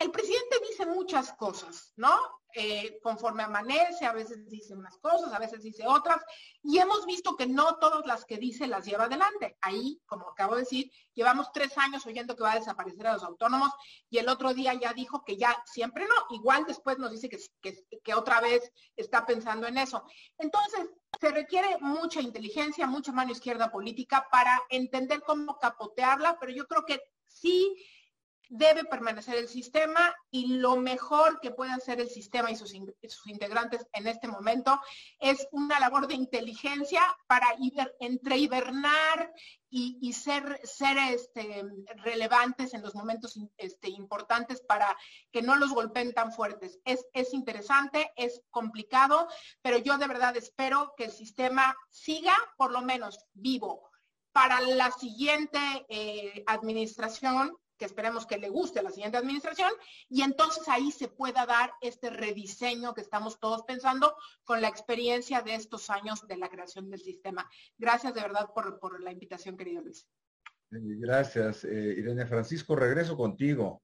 el 0.03 0.11
presidente 0.11 0.57
dice 0.69 0.85
muchas 0.87 1.33
cosas, 1.35 1.93
¿no? 1.97 2.13
Eh, 2.55 2.99
conforme 3.03 3.45
amanece, 3.45 4.05
a 4.05 4.13
veces 4.13 4.47
dice 4.51 4.75
unas 4.75 4.99
cosas, 4.99 5.33
a 5.33 5.39
veces 5.39 5.63
dice 5.63 5.87
otras, 5.87 6.23
y 6.63 6.79
hemos 6.79 7.07
visto 7.07 7.35
que 7.35 7.47
no 7.47 7.77
todas 7.77 8.05
las 8.05 8.27
que 8.27 8.37
dice 8.37 8.67
las 8.67 8.85
lleva 8.85 9.05
adelante. 9.05 9.57
Ahí, 9.63 10.01
como 10.05 10.29
acabo 10.29 10.57
de 10.57 10.63
decir, 10.63 10.91
llevamos 11.15 11.51
tres 11.53 11.79
años 11.79 12.05
oyendo 12.05 12.37
que 12.37 12.43
va 12.43 12.53
a 12.53 12.59
desaparecer 12.59 13.07
a 13.07 13.15
los 13.15 13.23
autónomos 13.23 13.71
y 14.11 14.19
el 14.19 14.29
otro 14.29 14.53
día 14.53 14.75
ya 14.75 14.93
dijo 14.93 15.25
que 15.25 15.39
ya 15.39 15.57
siempre 15.65 16.07
no, 16.07 16.37
igual 16.37 16.65
después 16.67 16.99
nos 16.99 17.11
dice 17.11 17.29
que, 17.29 17.39
que, 17.63 17.87
que 18.03 18.15
otra 18.15 18.41
vez 18.41 18.71
está 18.97 19.25
pensando 19.25 19.67
en 19.67 19.79
eso. 19.79 20.05
Entonces, 20.37 20.91
se 21.21 21.31
requiere 21.31 21.79
mucha 21.81 22.21
inteligencia, 22.21 22.87
mucha 22.87 23.13
mano 23.13 23.33
izquierda 23.33 23.71
política 23.71 24.27
para 24.31 24.61
entender 24.69 25.23
cómo 25.23 25.59
capotearla, 25.59 26.39
pero 26.39 26.53
yo 26.53 26.67
creo 26.67 26.85
que 26.85 27.01
sí 27.27 27.75
debe 28.49 28.85
permanecer 28.85 29.37
el 29.37 29.49
sistema 29.49 30.15
y 30.31 30.59
lo 30.59 30.77
mejor 30.77 31.41
que 31.41 31.51
puede 31.51 31.73
hacer 31.73 32.01
el 32.01 32.11
sistema 32.11 32.51
y 32.51 32.57
sus, 32.57 32.75
integrantes 33.27 33.87
en 33.93 34.07
este 34.07 34.29
momento 34.29 34.81
es 35.19 35.47
una 35.53 35.81
labor 35.81 36.07
de 36.07 36.15
inteligencia 36.15 37.03
para 37.27 37.47
entre 38.01 38.39
hibernar 38.39 39.33
y, 39.71 40.13
ser, 40.13 40.61
este, 41.11 41.65
relevantes 42.05 42.75
en 42.75 42.83
los 42.83 42.95
momentos 42.95 43.39
este, 43.57 43.89
importantes 43.89 44.61
para 44.61 44.95
que 45.31 45.41
no 45.41 45.57
los 45.57 45.73
golpeen 45.73 46.13
tan 46.13 46.31
fuertes. 46.31 46.79
Es, 46.85 47.07
es 47.15 47.33
interesante, 47.33 48.13
es 48.17 48.43
complicado, 48.51 49.29
pero 49.63 49.79
yo 49.79 49.97
de 49.97 50.09
verdad 50.09 50.37
espero 50.37 50.93
que 50.97 51.05
el 51.05 51.13
sistema 51.13 51.75
siga 51.89 52.37
por 52.59 52.71
lo 52.71 52.83
menos 52.83 53.25
vivo 53.33 53.91
para 54.33 54.61
la 54.61 54.91
siguiente 54.91 55.59
eh, 55.89 56.43
administración 56.47 57.57
que 57.83 57.87
esperemos 57.87 58.27
que 58.27 58.39
le 58.39 58.49
guste 58.49 58.79
a 58.79 58.83
la 58.85 58.93
siguiente 58.93 59.19
administración, 59.19 59.73
y 60.09 60.23
entonces 60.23 60.69
ahí 60.69 60.93
se 60.93 61.09
pueda 61.09 61.45
dar 61.47 61.73
este 61.81 62.11
rediseño 62.11 62.95
que 62.95 63.01
estamos 63.01 63.41
todos 63.41 63.65
pensando 63.65 64.15
con 64.45 64.61
la 64.61 64.69
experiencia 64.69 65.43
de 65.43 65.57
estos 65.57 65.91
años 65.91 66.25
de 66.29 66.37
la 66.37 66.49
creación 66.49 66.89
del 66.91 67.01
sistema. 67.01 67.51
Gracias 67.77 68.15
de 68.15 68.21
verdad 68.21 68.51
por, 68.55 69.03
la 69.03 69.11
invitación, 69.11 69.57
querido 69.57 69.83
Luis. 69.83 70.07
Gracias, 70.71 71.65
eh, 71.65 71.97
Irene 71.99 72.25
Francisco. 72.25 72.77
Regreso 72.77 73.17
contigo 73.17 73.83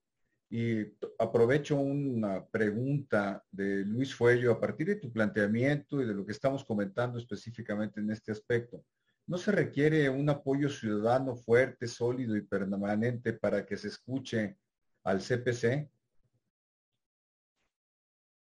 y 0.48 0.82
aprovecho 1.18 1.74
una 1.74 2.46
pregunta 2.46 3.44
de 3.50 3.84
Luis 3.84 4.14
Fuello 4.14 4.52
a 4.52 4.60
partir 4.60 4.86
de 4.86 4.96
tu 4.96 5.12
planteamiento 5.12 6.00
y 6.00 6.06
de 6.06 6.14
lo 6.14 6.24
que 6.24 6.32
estamos 6.32 6.64
comentando 6.64 7.18
específicamente 7.18 7.98
en 7.98 8.12
este 8.12 8.30
aspecto. 8.30 8.84
¿No 9.28 9.36
se 9.36 9.52
requiere 9.52 10.08
un 10.08 10.30
apoyo 10.30 10.70
ciudadano 10.70 11.36
fuerte, 11.36 11.86
sólido 11.86 12.34
y 12.34 12.40
permanente 12.40 13.34
para 13.34 13.66
que 13.66 13.76
se 13.76 13.88
escuche 13.88 14.56
al 15.04 15.20
CPC? 15.20 15.86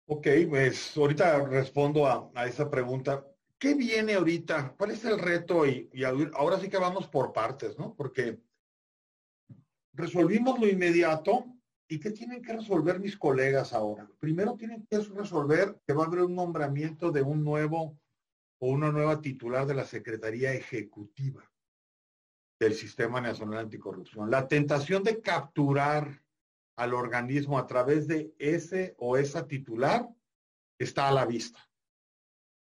Ok, 0.05 0.27
pues 0.47 0.95
ahorita 0.95 1.43
respondo 1.47 2.05
a, 2.05 2.45
esa 2.45 2.69
pregunta. 2.69 3.25
¿Qué 3.57 3.73
viene 3.73 4.13
ahorita? 4.13 4.75
¿Cuál 4.77 4.91
es 4.91 5.03
el 5.05 5.17
reto? 5.17 5.65
Y, 5.65 5.89
ahora 6.35 6.59
sí 6.59 6.69
que 6.69 6.77
vamos 6.77 7.07
por 7.07 7.33
partes, 7.33 7.75
¿no? 7.79 7.95
Porque 7.95 8.39
resolvimos 9.93 10.59
lo 10.59 10.67
inmediato 10.67 11.45
y 11.87 11.99
¿qué 11.99 12.11
tienen 12.11 12.43
que 12.43 12.53
resolver 12.53 12.99
mis 12.99 13.17
colegas 13.17 13.73
ahora? 13.73 14.07
Primero 14.19 14.55
tienen 14.55 14.85
que 14.85 14.99
resolver 14.99 15.81
que 15.87 15.93
va 15.93 16.03
a 16.03 16.07
haber 16.07 16.21
un 16.21 16.35
nombramiento 16.35 17.11
de 17.11 17.23
un 17.23 17.43
nuevo 17.43 17.97
o 18.59 18.69
una 18.69 18.91
nueva 18.91 19.21
titular 19.21 19.65
de 19.65 19.73
la 19.73 19.85
Secretaría 19.85 20.53
Ejecutiva 20.53 21.49
del 22.59 22.73
Sistema 22.73 23.21
Nacional 23.21 23.59
Anticorrupción. 23.59 24.29
La 24.29 24.47
tentación 24.47 25.03
de 25.03 25.21
capturar 25.21 26.21
al 26.75 26.93
organismo 26.93 27.57
a 27.57 27.67
través 27.67 28.07
de 28.07 28.33
ese 28.37 28.95
o 28.97 29.17
esa 29.17 29.47
titular 29.47 30.07
está 30.77 31.07
a 31.07 31.13
la 31.13 31.25
vista. 31.25 31.59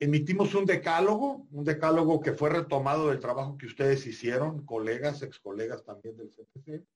Emitimos 0.01 0.55
un 0.55 0.65
decálogo, 0.65 1.47
un 1.51 1.65
decálogo 1.65 2.21
que 2.21 2.33
fue 2.33 2.51
retomado 2.51 3.09
del 3.09 3.19
trabajo 3.19 3.59
que 3.59 3.67
ustedes 3.67 4.07
hicieron, 4.07 4.65
colegas, 4.65 5.23
ex 5.23 5.41
colegas 5.41 5.85
también 5.85 6.17
del 6.17 6.31
CPC, 6.31 6.87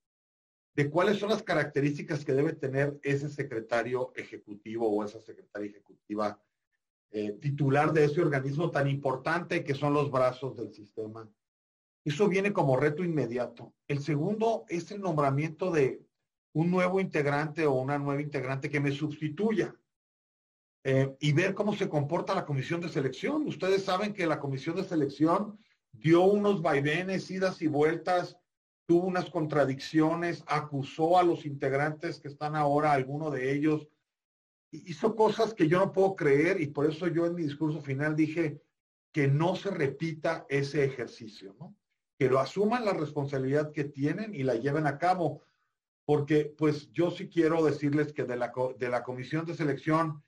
de 0.75 0.89
cuáles 0.89 1.17
son 1.19 1.29
las 1.29 1.43
características 1.43 2.23
que 2.23 2.33
debe 2.33 2.53
tener 2.53 2.99
ese 3.03 3.29
secretario 3.29 4.11
ejecutivo 4.15 4.89
o 4.89 5.03
esa 5.03 5.19
secretaria 5.19 5.69
ejecutiva 5.69 6.41
eh, 7.15 7.37
titular 7.39 7.93
de 7.93 8.05
ese 8.05 8.21
organismo 8.21 8.71
tan 8.71 8.87
importante 8.87 9.63
que 9.63 9.75
son 9.75 9.93
los 9.93 10.09
brazos 10.09 10.57
del 10.57 10.73
sistema. 10.73 11.29
Eso 12.03 12.27
viene 12.27 12.51
como 12.51 12.75
reto 12.75 13.03
inmediato. 13.03 13.71
El 13.87 13.99
segundo 13.99 14.65
es 14.67 14.89
el 14.89 14.99
nombramiento 14.99 15.69
de 15.69 16.01
un 16.53 16.71
nuevo 16.71 16.99
integrante 16.99 17.67
o 17.67 17.73
una 17.73 17.99
nueva 17.99 18.19
integrante 18.19 18.67
que 18.67 18.79
me 18.79 18.91
sustituya 18.91 19.75
eh, 20.83 21.15
y 21.19 21.33
ver 21.33 21.53
cómo 21.53 21.75
se 21.75 21.87
comporta 21.87 22.33
la 22.33 22.45
comisión 22.45 22.81
de 22.81 22.89
selección. 22.89 23.45
Ustedes 23.47 23.83
saben 23.83 24.11
que 24.13 24.25
la 24.25 24.39
comisión 24.39 24.75
de 24.75 24.83
selección 24.83 25.59
dio 25.91 26.23
unos 26.23 26.63
vaivenes, 26.63 27.29
idas 27.29 27.61
y 27.61 27.67
vueltas, 27.67 28.37
tuvo 28.87 29.05
unas 29.05 29.29
contradicciones, 29.29 30.43
acusó 30.47 31.19
a 31.19 31.23
los 31.23 31.45
integrantes 31.45 32.19
que 32.19 32.27
están 32.27 32.55
ahora, 32.55 32.91
alguno 32.91 33.29
de 33.29 33.53
ellos, 33.53 33.87
hizo 34.73 35.15
cosas 35.15 35.53
que 35.53 35.67
yo 35.67 35.79
no 35.79 35.91
puedo 35.91 36.15
creer 36.15 36.59
y 36.59 36.67
por 36.67 36.89
eso 36.89 37.07
yo 37.07 37.25
en 37.25 37.35
mi 37.35 37.43
discurso 37.43 37.81
final 37.81 38.15
dije 38.15 38.61
que 39.11 39.27
no 39.27 39.55
se 39.55 39.69
repita 39.69 40.45
ese 40.49 40.83
ejercicio, 40.83 41.55
¿no? 41.59 41.75
Que 42.17 42.29
lo 42.29 42.39
asuman 42.39 42.85
la 42.85 42.93
responsabilidad 42.93 43.71
que 43.71 43.83
tienen 43.83 44.33
y 44.33 44.43
la 44.43 44.55
lleven 44.55 44.87
a 44.87 44.97
cabo, 44.97 45.43
porque 46.05 46.45
pues 46.57 46.91
yo 46.91 47.11
sí 47.11 47.29
quiero 47.29 47.63
decirles 47.63 48.11
que 48.13 48.23
de 48.23 48.35
la, 48.35 48.51
de 48.77 48.89
la 48.89 49.03
comisión 49.03 49.45
de 49.45 49.55
selección 49.55 50.23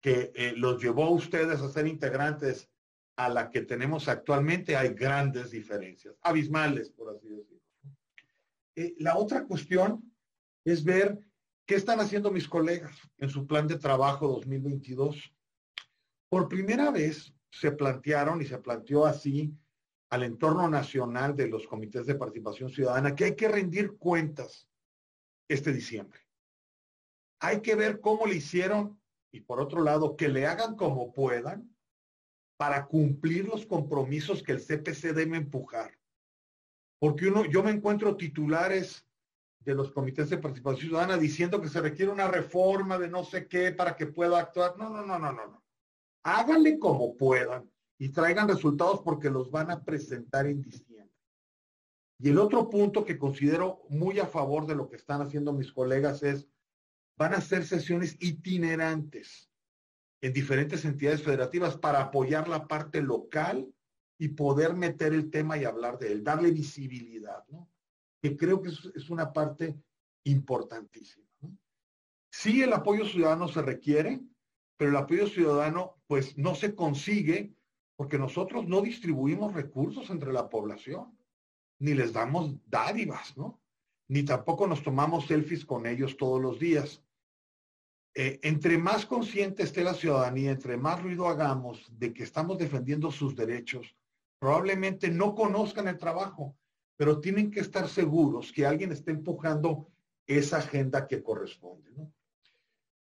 que 0.00 0.32
eh, 0.34 0.52
los 0.56 0.82
llevó 0.82 1.04
a 1.04 1.10
ustedes 1.10 1.60
a 1.60 1.68
ser 1.70 1.86
integrantes 1.86 2.68
a 3.16 3.30
la 3.30 3.50
que 3.50 3.62
tenemos 3.62 4.08
actualmente 4.08 4.76
hay 4.76 4.90
grandes 4.90 5.50
diferencias, 5.50 6.14
abismales, 6.20 6.90
por 6.90 7.14
así 7.14 7.28
decirlo. 7.28 7.62
Eh, 8.76 8.94
la 8.98 9.16
otra 9.16 9.44
cuestión 9.44 10.12
es 10.64 10.84
ver 10.84 11.18
¿Qué 11.66 11.74
están 11.74 11.98
haciendo 11.98 12.30
mis 12.30 12.46
colegas 12.48 12.96
en 13.18 13.28
su 13.28 13.44
plan 13.44 13.66
de 13.66 13.76
trabajo 13.76 14.28
2022? 14.28 15.34
Por 16.28 16.48
primera 16.48 16.92
vez 16.92 17.34
se 17.50 17.72
plantearon 17.72 18.40
y 18.40 18.44
se 18.44 18.58
planteó 18.58 19.04
así 19.04 19.52
al 20.10 20.22
entorno 20.22 20.68
nacional 20.68 21.34
de 21.34 21.48
los 21.48 21.66
comités 21.66 22.06
de 22.06 22.14
participación 22.14 22.70
ciudadana 22.70 23.16
que 23.16 23.24
hay 23.24 23.34
que 23.34 23.48
rendir 23.48 23.96
cuentas 23.96 24.68
este 25.48 25.72
diciembre. 25.72 26.20
Hay 27.40 27.60
que 27.62 27.74
ver 27.74 28.00
cómo 28.00 28.26
le 28.26 28.36
hicieron 28.36 29.00
y 29.32 29.40
por 29.40 29.60
otro 29.60 29.82
lado 29.82 30.16
que 30.16 30.28
le 30.28 30.46
hagan 30.46 30.76
como 30.76 31.12
puedan 31.12 31.74
para 32.56 32.86
cumplir 32.86 33.48
los 33.48 33.66
compromisos 33.66 34.40
que 34.40 34.52
el 34.52 34.60
CPC 34.60 35.12
debe 35.12 35.36
empujar. 35.36 35.98
Porque 37.00 37.26
uno, 37.26 37.44
yo 37.44 37.64
me 37.64 37.72
encuentro 37.72 38.16
titulares 38.16 39.04
de 39.66 39.74
los 39.74 39.90
comités 39.90 40.30
de 40.30 40.38
participación 40.38 40.88
ciudadana 40.88 41.16
diciendo 41.18 41.60
que 41.60 41.68
se 41.68 41.80
requiere 41.80 42.12
una 42.12 42.28
reforma 42.28 42.96
de 42.98 43.08
no 43.08 43.24
sé 43.24 43.48
qué 43.48 43.72
para 43.72 43.96
que 43.96 44.06
pueda 44.06 44.38
actuar. 44.38 44.78
No, 44.78 44.88
no, 44.88 45.04
no, 45.04 45.18
no, 45.18 45.32
no, 45.32 45.46
no. 45.48 45.64
Háganle 46.22 46.78
como 46.78 47.16
puedan 47.16 47.68
y 47.98 48.10
traigan 48.10 48.46
resultados 48.46 49.00
porque 49.00 49.28
los 49.28 49.50
van 49.50 49.72
a 49.72 49.82
presentar 49.82 50.46
en 50.46 50.62
diciembre. 50.62 51.12
Y 52.20 52.28
el 52.28 52.38
otro 52.38 52.70
punto 52.70 53.04
que 53.04 53.18
considero 53.18 53.82
muy 53.88 54.20
a 54.20 54.26
favor 54.26 54.66
de 54.66 54.76
lo 54.76 54.88
que 54.88 54.96
están 54.96 55.20
haciendo 55.20 55.52
mis 55.52 55.72
colegas 55.72 56.22
es, 56.22 56.48
van 57.18 57.34
a 57.34 57.38
hacer 57.38 57.66
sesiones 57.66 58.16
itinerantes 58.20 59.50
en 60.20 60.32
diferentes 60.32 60.84
entidades 60.84 61.24
federativas 61.24 61.76
para 61.76 62.00
apoyar 62.00 62.46
la 62.46 62.68
parte 62.68 63.02
local 63.02 63.68
y 64.16 64.28
poder 64.28 64.74
meter 64.74 65.12
el 65.12 65.28
tema 65.28 65.58
y 65.58 65.64
hablar 65.64 65.98
de 65.98 66.12
él, 66.12 66.22
darle 66.22 66.52
visibilidad, 66.52 67.44
¿no? 67.48 67.68
Que 68.22 68.36
creo 68.36 68.62
que 68.62 68.70
es, 68.70 69.10
una 69.10 69.32
parte 69.32 69.76
importantísima. 70.24 71.26
Sí, 72.30 72.62
el 72.62 72.72
apoyo 72.72 73.04
ciudadano 73.06 73.48
se 73.48 73.62
requiere, 73.62 74.20
pero 74.76 74.90
el 74.90 74.96
apoyo 74.96 75.26
ciudadano 75.26 75.96
pues 76.06 76.36
no 76.36 76.54
se 76.54 76.74
consigue 76.74 77.54
porque 77.96 78.18
nosotros 78.18 78.66
no 78.66 78.82
distribuimos 78.82 79.54
recursos 79.54 80.10
entre 80.10 80.32
la 80.32 80.50
población, 80.50 81.16
ni 81.78 81.94
les 81.94 82.12
damos 82.12 82.54
dádivas, 82.66 83.36
¿no? 83.36 83.60
Ni 84.08 84.22
tampoco 84.22 84.66
nos 84.66 84.82
tomamos 84.82 85.26
selfies 85.26 85.64
con 85.64 85.86
ellos 85.86 86.16
todos 86.16 86.40
los 86.40 86.58
días. 86.58 87.02
Eh, 88.14 88.38
entre 88.42 88.78
más 88.78 89.04
consciente 89.04 89.62
esté 89.62 89.82
la 89.82 89.94
ciudadanía, 89.94 90.50
entre 90.50 90.76
más 90.76 91.02
ruido 91.02 91.28
hagamos 91.28 91.86
de 91.98 92.12
que 92.12 92.22
estamos 92.22 92.58
defendiendo 92.58 93.10
sus 93.10 93.34
derechos, 93.34 93.94
probablemente 94.38 95.10
no 95.10 95.34
conozcan 95.34 95.88
el 95.88 95.98
trabajo 95.98 96.56
pero 96.96 97.20
tienen 97.20 97.50
que 97.50 97.60
estar 97.60 97.88
seguros 97.88 98.52
que 98.52 98.66
alguien 98.66 98.92
está 98.92 99.10
empujando 99.10 99.90
esa 100.26 100.58
agenda 100.58 101.06
que 101.06 101.22
corresponde. 101.22 101.92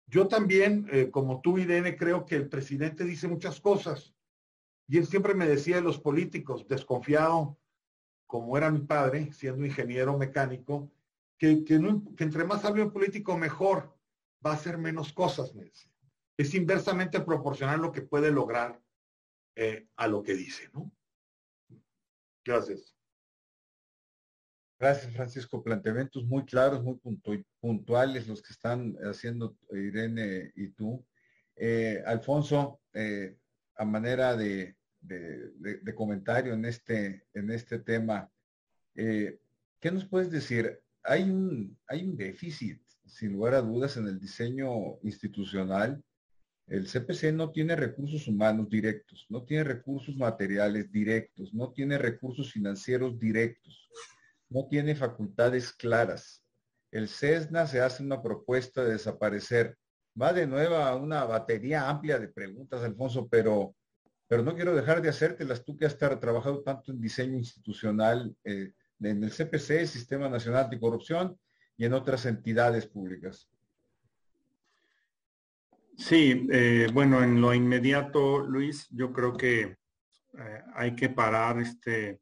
Yo 0.08 0.28
también, 0.28 0.88
eh, 0.92 1.10
como 1.10 1.42
tú, 1.42 1.58
Irene, 1.58 1.96
creo 1.96 2.26
que 2.26 2.36
el 2.36 2.50
presidente 2.50 3.04
dice 3.06 3.28
muchas 3.28 3.62
cosas. 3.62 4.14
Y 4.88 4.98
él 4.98 5.06
siempre 5.06 5.34
me 5.34 5.48
decía 5.48 5.78
de 5.78 5.82
los 5.82 6.00
políticos, 6.00 6.68
desconfiado, 6.68 7.58
como 8.28 8.58
era 8.58 8.72
mi 8.72 8.80
padre, 8.80 9.32
siendo 9.32 9.66
ingeniero 9.66 10.18
mecánico, 10.18 10.92
que, 11.38 11.64
que, 11.64 11.76
entre 11.76 12.44
más 12.44 12.66
hable 12.66 12.84
un 12.84 12.92
político, 12.92 13.38
mejor. 13.38 13.98
va 14.46 14.52
a 14.52 14.56
hacer 14.56 14.78
menos 14.78 15.14
cosas, 15.14 15.54
me. 15.54 15.72
Es 16.36 16.54
inversamente 16.56 17.20
proporcional 17.22 17.80
lo 17.80 17.92
que 17.92 18.02
puede 18.02 18.32
lograr 18.32 18.82
eh, 19.56 19.88
a 19.96 20.08
lo 20.08 20.24
que 20.24 20.34
dice, 20.34 20.70
¿no? 20.74 20.92
Gracias. 22.44 22.96
Gracias, 24.82 25.14
Francisco. 25.14 25.62
Planteamientos 25.62 26.26
muy 26.26 26.44
claros, 26.44 26.84
muy 26.84 27.00
puntuales 27.60 28.28
los 28.28 28.42
que 28.42 28.52
están 28.52 28.98
haciendo 29.04 29.56
Irene 29.70 30.52
y 30.56 30.70
tú. 30.70 31.06
Eh, 31.56 32.02
Alfonso, 32.04 32.82
eh, 32.92 33.38
a 33.76 33.86
manera 33.86 34.36
de, 34.36 34.76
comentario 35.94 36.56
en 36.56 36.66
este, 36.66 37.28
en 37.32 37.52
este 37.52 37.78
tema, 37.78 38.28
eh, 38.96 39.40
¿qué 39.80 39.92
nos 39.92 40.06
puedes 40.06 40.32
decir? 40.32 40.80
Hay 41.04 41.30
un, 41.30 41.78
hay 41.86 42.04
un 42.04 42.18
déficit, 42.18 42.82
sin 43.06 43.34
lugar 43.34 43.54
a 43.54 43.62
dudas, 43.62 43.98
en 43.98 44.08
el 44.08 44.20
diseño 44.20 44.98
institucional. 45.04 46.04
El 46.66 46.88
CPC 46.88 47.32
no 47.32 47.52
tiene 47.52 47.76
recursos 47.76 48.28
humanos 48.28 48.68
directos, 48.68 49.28
no 49.30 49.44
tiene 49.44 49.64
recursos 49.64 50.16
materiales 50.16 50.92
directos, 50.92 51.54
no 51.54 51.72
tiene 51.72 52.00
recursos 52.00 52.52
financieros 52.52 53.20
directos 53.20 53.88
no 54.52 54.68
tiene 54.68 54.96
facultades 54.96 55.72
claras. 55.72 56.44
El 56.92 57.08
CESNA 57.08 57.66
se 57.68 57.80
hace 57.80 58.04
una 58.04 58.22
propuesta 58.22 58.84
de 58.84 58.94
desaparecer. 58.94 59.78
Va 60.22 60.34
de 60.34 60.46
nuevo 60.46 60.76
a 60.76 60.96
una 60.96 61.24
batería 61.24 61.90
amplia 61.90 62.20
de 62.20 62.28
preguntas, 62.28 62.84
Alfonso, 62.84 63.30
pero, 63.30 63.74
pero 64.28 64.44
no 64.44 64.54
quiero 64.54 64.76
dejar 64.76 65.02
de 65.02 65.08
hacértelas 65.08 65.64
tú 65.64 65.78
que 65.78 65.86
has 65.86 65.98
trabajado 65.98 66.62
tanto 66.64 66.92
en 66.92 67.00
diseño 67.00 67.38
institucional 67.38 68.36
eh, 68.44 68.74
en 69.00 69.24
el 69.24 69.32
CPC, 69.32 69.88
Sistema 69.88 70.28
Nacional 70.28 70.66
Anticorrupción, 70.66 71.40
y 71.78 71.86
en 71.86 71.94
otras 71.94 72.26
entidades 72.26 72.86
públicas. 72.86 73.50
Sí, 75.98 76.48
eh, 76.52 76.88
bueno, 76.94 77.24
en 77.24 77.40
lo 77.40 77.54
inmediato, 77.54 78.40
Luis, 78.40 78.88
yo 78.90 79.14
creo 79.14 79.38
que 79.38 79.62
eh, 79.62 80.64
hay 80.76 80.94
que 80.94 81.10
parar 81.10 81.60
este 81.62 82.20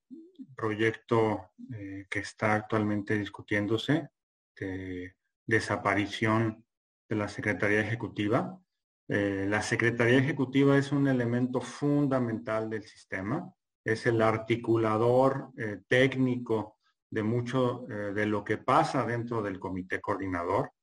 proyecto 0.56 1.52
eh, 1.74 2.06
que 2.10 2.20
está 2.20 2.54
actualmente 2.54 3.18
discutiéndose 3.18 4.10
de 4.56 5.16
desaparición 5.46 6.66
de 7.08 7.16
la 7.16 7.28
Secretaría 7.28 7.82
Ejecutiva. 7.82 8.60
Eh, 9.08 9.46
la 9.48 9.62
Secretaría 9.62 10.20
Ejecutiva 10.20 10.78
es 10.78 10.92
un 10.92 11.08
elemento 11.08 11.62
fundamental 11.62 12.70
del 12.70 12.84
sistema, 12.84 13.52
es 13.84 14.06
el 14.06 14.22
articulador 14.22 15.52
eh, 15.58 15.80
técnico 15.88 16.78
de 17.12 17.24
mucho 17.24 17.88
de 17.88 18.28
lo 18.28 18.44
que 18.44 18.60
pasa 18.60 19.04
dentro 19.04 19.42
del 19.42 19.60
comité 19.60 20.00
coordinador, 20.00 20.74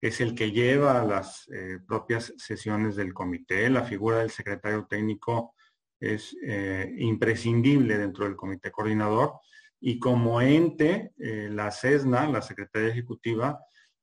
es 0.00 0.20
el 0.20 0.34
que 0.34 0.50
lleva 0.50 1.04
las 1.04 1.48
propias 1.86 2.34
sesiones 2.38 2.96
del 2.96 3.14
comité, 3.14 3.70
la 3.70 3.84
figura 3.84 4.18
del 4.18 4.30
secretario 4.30 4.88
técnico 4.90 5.54
es 6.00 6.36
eh, 6.42 6.94
imprescindible 6.98 7.98
dentro 7.98 8.24
del 8.24 8.36
comité 8.36 8.70
coordinador 8.70 9.40
y 9.80 9.98
como 9.98 10.40
ente, 10.40 11.12
eh, 11.18 11.48
la 11.50 11.70
CESNA, 11.70 12.28
la 12.28 12.42
Secretaría 12.42 12.88
Ejecutiva, 12.88 13.60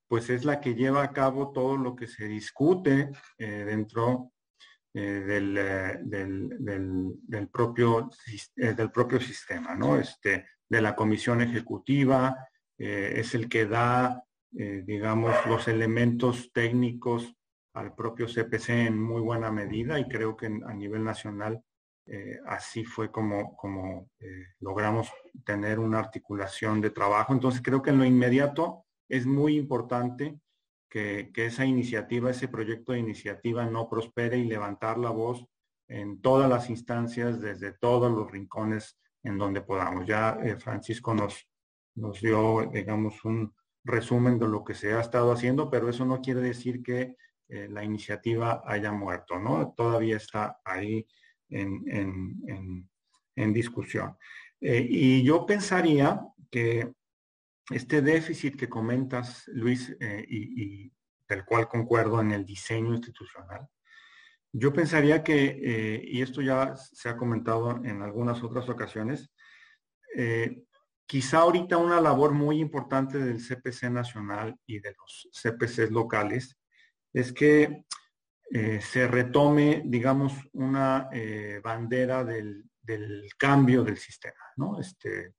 pues 0.07 0.29
es 0.29 0.45
la 0.45 0.59
que 0.59 0.75
lleva 0.75 1.03
a 1.03 1.11
cabo 1.11 1.51
todo 1.51 1.77
lo 1.77 1.95
que 1.95 2.07
se 2.07 2.25
discute 2.27 3.09
eh, 3.37 3.65
dentro 3.65 4.31
del, 4.93 5.55
del, 6.05 7.49
propio, 7.51 8.11
del 8.55 8.91
propio 8.91 9.19
sistema, 9.19 9.73
¿no? 9.73 9.97
Este, 9.97 10.45
de 10.69 10.81
la 10.83 10.95
comisión 10.95 11.41
ejecutiva, 11.41 12.47
es 12.77 13.33
el 13.33 13.49
que 13.49 13.65
da, 13.65 14.23
digamos, 14.51 15.33
los 15.47 15.67
elementos 15.67 16.51
técnicos 16.53 17.35
al 17.73 17.95
propio 17.95 18.27
CPC 18.27 18.69
en 18.69 19.01
muy 19.01 19.21
buena 19.21 19.51
medida 19.51 19.99
y 19.99 20.07
creo 20.07 20.37
que 20.37 20.45
a 20.45 20.73
nivel 20.75 21.03
nacional 21.03 21.63
eh, 22.05 22.37
así 22.45 22.83
fue 22.83 23.09
como, 23.11 23.55
como 23.55 24.09
eh, 24.19 24.47
logramos 24.59 25.09
tener 25.45 25.79
una 25.79 25.99
articulación 25.99 26.81
de 26.81 26.89
trabajo. 26.89 27.33
Entonces 27.33 27.61
creo 27.61 27.81
que 27.81 27.91
en 27.91 27.99
lo 27.99 28.05
inmediato 28.05 28.85
es 29.07 29.25
muy 29.25 29.55
importante 29.55 30.39
que, 30.89 31.31
esa 31.35 31.65
iniciativa, 31.65 32.29
ese 32.29 32.49
proyecto 32.49 32.91
de 32.91 32.99
iniciativa 32.99 33.65
no 33.65 33.89
prospere 33.89 34.37
y 34.37 34.45
levantar 34.45 34.97
la 34.97 35.09
voz 35.11 35.45
en 35.87 36.21
todas 36.21 36.49
las 36.49 36.69
instancias, 36.69 37.39
desde 37.39 37.71
todos 37.73 38.11
los 38.11 38.29
rincones 38.29 38.99
en 39.23 39.37
donde 39.37 39.61
podamos. 39.61 40.05
Ya 40.05 40.37
eh, 40.43 40.57
Francisco 40.57 41.13
nos, 41.13 41.47
nos 41.95 42.19
dio, 42.21 42.69
digamos, 42.71 43.23
un 43.23 43.55
resumen 43.85 44.37
de 44.37 44.47
lo 44.47 44.63
que 44.63 44.75
se 44.75 44.93
ha 44.93 44.99
estado 44.99 45.31
haciendo, 45.31 45.69
pero 45.69 45.89
eso 45.89 46.05
no 46.05 46.21
quiere 46.21 46.41
decir 46.41 46.83
que 46.83 47.15
la 47.49 47.83
iniciativa 47.83 48.63
haya 48.65 48.91
muerto, 48.91 49.37
¿no? 49.37 49.73
Todavía 49.77 50.17
está 50.17 50.59
ahí 50.63 51.05
en, 51.53 53.53
discusión. 53.53 54.17
Eh, 54.61 54.85
y 54.89 55.23
yo 55.23 55.45
pensaría 55.45 56.21
que 56.49 56.91
este 57.69 58.01
déficit 58.01 58.55
que 58.55 58.69
comentas, 58.69 59.43
Luis, 59.47 59.95
eh, 59.99 60.25
y, 60.27 60.91
del 61.27 61.45
cual 61.45 61.67
concuerdo 61.67 62.21
en 62.21 62.31
el 62.31 62.45
diseño 62.45 62.93
institucional, 62.93 63.67
yo 64.51 64.71
pensaría 64.71 65.23
que, 65.23 65.59
eh, 65.63 66.01
y 66.05 66.21
esto 66.21 66.41
ya 66.41 66.75
se 66.75 67.09
ha 67.09 67.17
comentado 67.17 67.83
en 67.83 68.01
algunas 68.01 68.43
otras 68.43 68.69
ocasiones, 68.69 69.31
quizá 71.07 71.39
ahorita 71.39 71.77
una 71.77 71.99
labor 71.99 72.33
muy 72.33 72.59
importante 72.59 73.17
del 73.17 73.39
CPC 73.39 73.89
nacional 73.89 74.55
y 74.67 74.79
de 74.79 74.95
los 74.95 75.27
CPCs 75.33 75.89
locales 75.89 76.55
es 77.13 77.31
que 77.31 77.85
eh, 78.55 78.79
se 78.81 79.07
retome, 79.07 79.81
digamos, 79.83 80.33
una 80.51 81.09
eh, 81.11 81.59
bandera 81.63 82.23
del, 82.23 82.69
cambio 83.35 83.83
del 83.83 83.97
sistema, 83.97 84.43
¿no? 84.57 84.79
Este, 84.79 85.33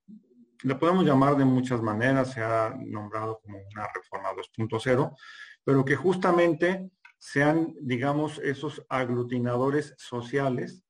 le 0.64 0.74
podemos 0.74 1.04
llamar 1.04 1.36
de 1.36 1.44
muchas 1.44 1.80
maneras, 1.80 2.32
se 2.32 2.42
ha 2.42 2.74
nombrado 2.76 3.38
como 3.40 3.58
una 3.58 3.86
reforma 3.94 4.30
2.0, 4.30 5.16
pero 5.62 5.84
que 5.84 5.94
justamente 5.94 6.90
sean, 7.16 7.72
digamos, 7.80 8.38
esos 8.40 8.84
aglutinadores 8.88 9.94
sociales 9.96 10.82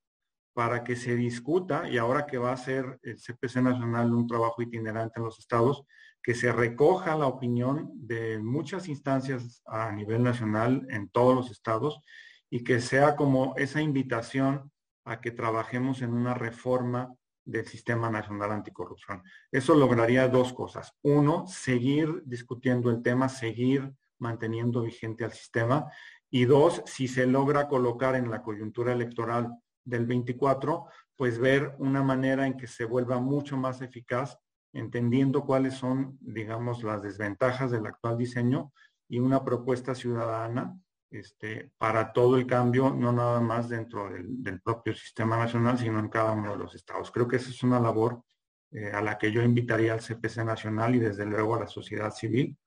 para 0.55 0.83
que 0.83 0.97
se 0.97 1.17
discuta, 1.17 1.91
y 1.91 1.99
ahora 1.99 2.25
que 2.25 2.39
va 2.39 2.53
a 2.53 2.57
ser 2.57 3.01
el 3.03 3.19
CPC 3.19 3.57
Nacional 3.57 4.15
un 4.15 4.27
trabajo 4.27 4.63
itinerante 4.63 5.19
en 5.19 5.25
los 5.25 5.39
estados, 5.39 5.85
que 6.25 6.35
se 6.35 6.51
recoja 6.53 7.17
la 7.17 7.27
opinión 7.27 7.91
de 7.95 8.39
muchas 8.39 8.89
instancias 8.89 9.63
a 9.67 9.93
nivel 9.93 10.23
nacional 10.23 10.87
en 10.89 11.11
todos 11.11 11.37
los 11.37 11.51
estados 11.51 12.01
y 12.49 12.65
que 12.65 12.81
sea 12.81 13.15
como 13.15 13.55
esa 13.59 13.83
invitación 13.83 14.73
a 15.05 15.21
que 15.21 15.33
trabajemos 15.33 16.01
en 16.01 16.15
una 16.15 16.33
reforma 16.33 17.15
del 17.45 17.67
Sistema 17.67 18.09
Nacional 18.09 18.53
Anticorrupción. 18.53 19.23
Eso 19.53 19.75
lograría 19.75 20.27
dos 20.29 20.55
cosas. 20.55 20.95
Uno, 21.03 21.47
seguir 21.47 22.23
discutiendo 22.25 22.91
el 22.91 23.03
tema, 23.03 23.29
seguir 23.29 23.93
manteniendo 24.19 24.81
vigente 24.81 25.25
al 25.25 25.33
sistema. 25.33 25.93
Y 26.31 26.47
dos, 26.47 26.83
si 26.87 27.07
se 27.07 27.27
logra 27.27 27.69
colocar 27.69 28.15
en 28.15 28.31
la 28.31 28.41
coyuntura 28.41 28.95
electoral 28.95 29.55
del 29.85 30.07
24, 30.07 30.87
pues 31.17 31.39
ver 31.39 31.75
una 31.79 32.03
manera 32.03 32.47
en 32.47 32.57
que 32.57 32.67
se 32.67 32.87
vuelva 32.87 33.21
mucho 33.21 33.59
más 33.59 33.83
eficaz 33.83 34.39
entendiendo 34.75 35.45
cuáles 35.45 35.75
son, 35.75 36.19
digamos, 36.21 36.83
las 36.83 37.03
desventajas 37.03 37.71
del 37.71 37.87
actual 37.87 38.19
diseño 38.19 38.73
y 39.09 39.21
una 39.21 39.45
propuesta 39.45 39.95
ciudadana 39.95 40.77
este, 41.11 41.71
para 41.79 42.13
todo 42.13 42.37
el 42.37 42.47
cambio, 42.47 42.91
no 42.91 43.13
nada 43.13 43.41
más 43.41 43.69
dentro 43.69 44.11
del, 44.11 44.61
propio 44.63 44.95
sistema 44.95 45.37
nacional, 45.37 45.79
sino 45.79 46.01
en 46.01 46.09
cada 46.09 46.33
uno 46.33 46.53
de 46.53 46.59
los 46.59 46.75
estados. 46.75 47.13
Creo 47.13 47.29
que 47.29 47.37
esa 47.37 47.51
es 47.51 47.63
una 47.63 47.79
labor 47.79 48.25
eh, 48.73 48.91
a 48.91 49.01
la 49.01 49.17
que 49.17 49.31
yo 49.31 49.41
invitaría 49.41 49.93
al 49.93 50.01
CPC 50.01 50.39
nacional 50.45 50.97
y 50.97 50.99
desde 50.99 51.25
luego 51.25 51.55
a 51.55 51.61
la 51.61 51.69
sociedad 51.69 52.11
civil, 52.11 52.59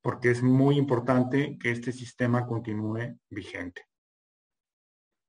porque 0.00 0.30
es 0.30 0.40
muy 0.40 0.76
importante 0.76 1.58
que 1.60 1.72
este 1.72 1.90
sistema 1.90 2.46
continúe 2.46 3.18
vigente. 3.28 3.82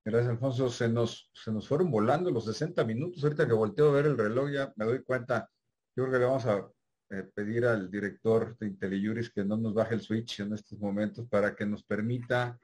Gracias, 0.04 0.30
Alfonso. 0.30 0.70
Se 0.70 0.88
nos, 0.88 1.30
se 1.34 1.50
nos 1.50 1.66
fueron 1.66 1.90
volando 1.90 2.30
los 2.30 2.44
60 2.44 2.84
minutos. 2.84 3.24
Ahorita 3.24 3.46
que 3.46 3.54
volteo 3.54 3.88
a 3.88 3.92
ver 3.94 4.06
el 4.06 4.16
reloj 4.16 4.50
ya 4.50 4.72
me 4.76 4.84
doy 4.84 5.02
cuenta 5.02 5.50
yo 5.98 6.04
creo 6.04 6.12
que 6.12 6.18
le 6.20 6.26
vamos 6.26 6.46
a 6.46 6.70
eh, 7.10 7.24
pedir 7.34 7.66
al 7.66 7.90
director 7.90 8.56
de 8.56 8.68
IntelliJuris 8.68 9.30
que 9.30 9.44
no 9.44 9.56
nos 9.56 9.74
baje 9.74 9.96
el 9.96 10.00
switch 10.00 10.38
en 10.38 10.52
estos 10.52 10.78
momentos 10.78 11.26
para 11.26 11.56
que 11.56 11.66
nos 11.66 11.82
permita 11.82 12.56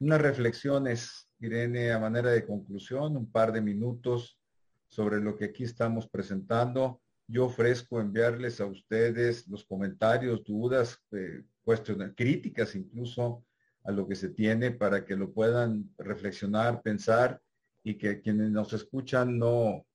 unas 0.00 0.20
reflexiones, 0.20 1.30
Irene, 1.40 1.92
a 1.92 1.98
manera 1.98 2.30
de 2.30 2.44
conclusión, 2.44 3.16
un 3.16 3.32
par 3.32 3.52
de 3.52 3.62
minutos 3.62 4.38
sobre 4.86 5.18
lo 5.18 5.34
que 5.34 5.46
aquí 5.46 5.64
estamos 5.64 6.10
presentando. 6.10 7.00
Yo 7.26 7.46
ofrezco 7.46 8.02
enviarles 8.02 8.60
a 8.60 8.66
ustedes 8.66 9.48
los 9.48 9.64
comentarios, 9.64 10.44
dudas, 10.44 11.02
eh, 11.12 11.42
cuestiones, 11.62 12.12
críticas 12.14 12.74
incluso 12.74 13.46
a 13.84 13.92
lo 13.92 14.06
que 14.06 14.14
se 14.14 14.28
tiene 14.28 14.72
para 14.72 15.06
que 15.06 15.16
lo 15.16 15.32
puedan 15.32 15.88
reflexionar, 15.96 16.82
pensar 16.82 17.40
y 17.82 17.94
que 17.94 18.20
quienes 18.20 18.50
nos 18.50 18.74
escuchan 18.74 19.38
no, 19.38 19.86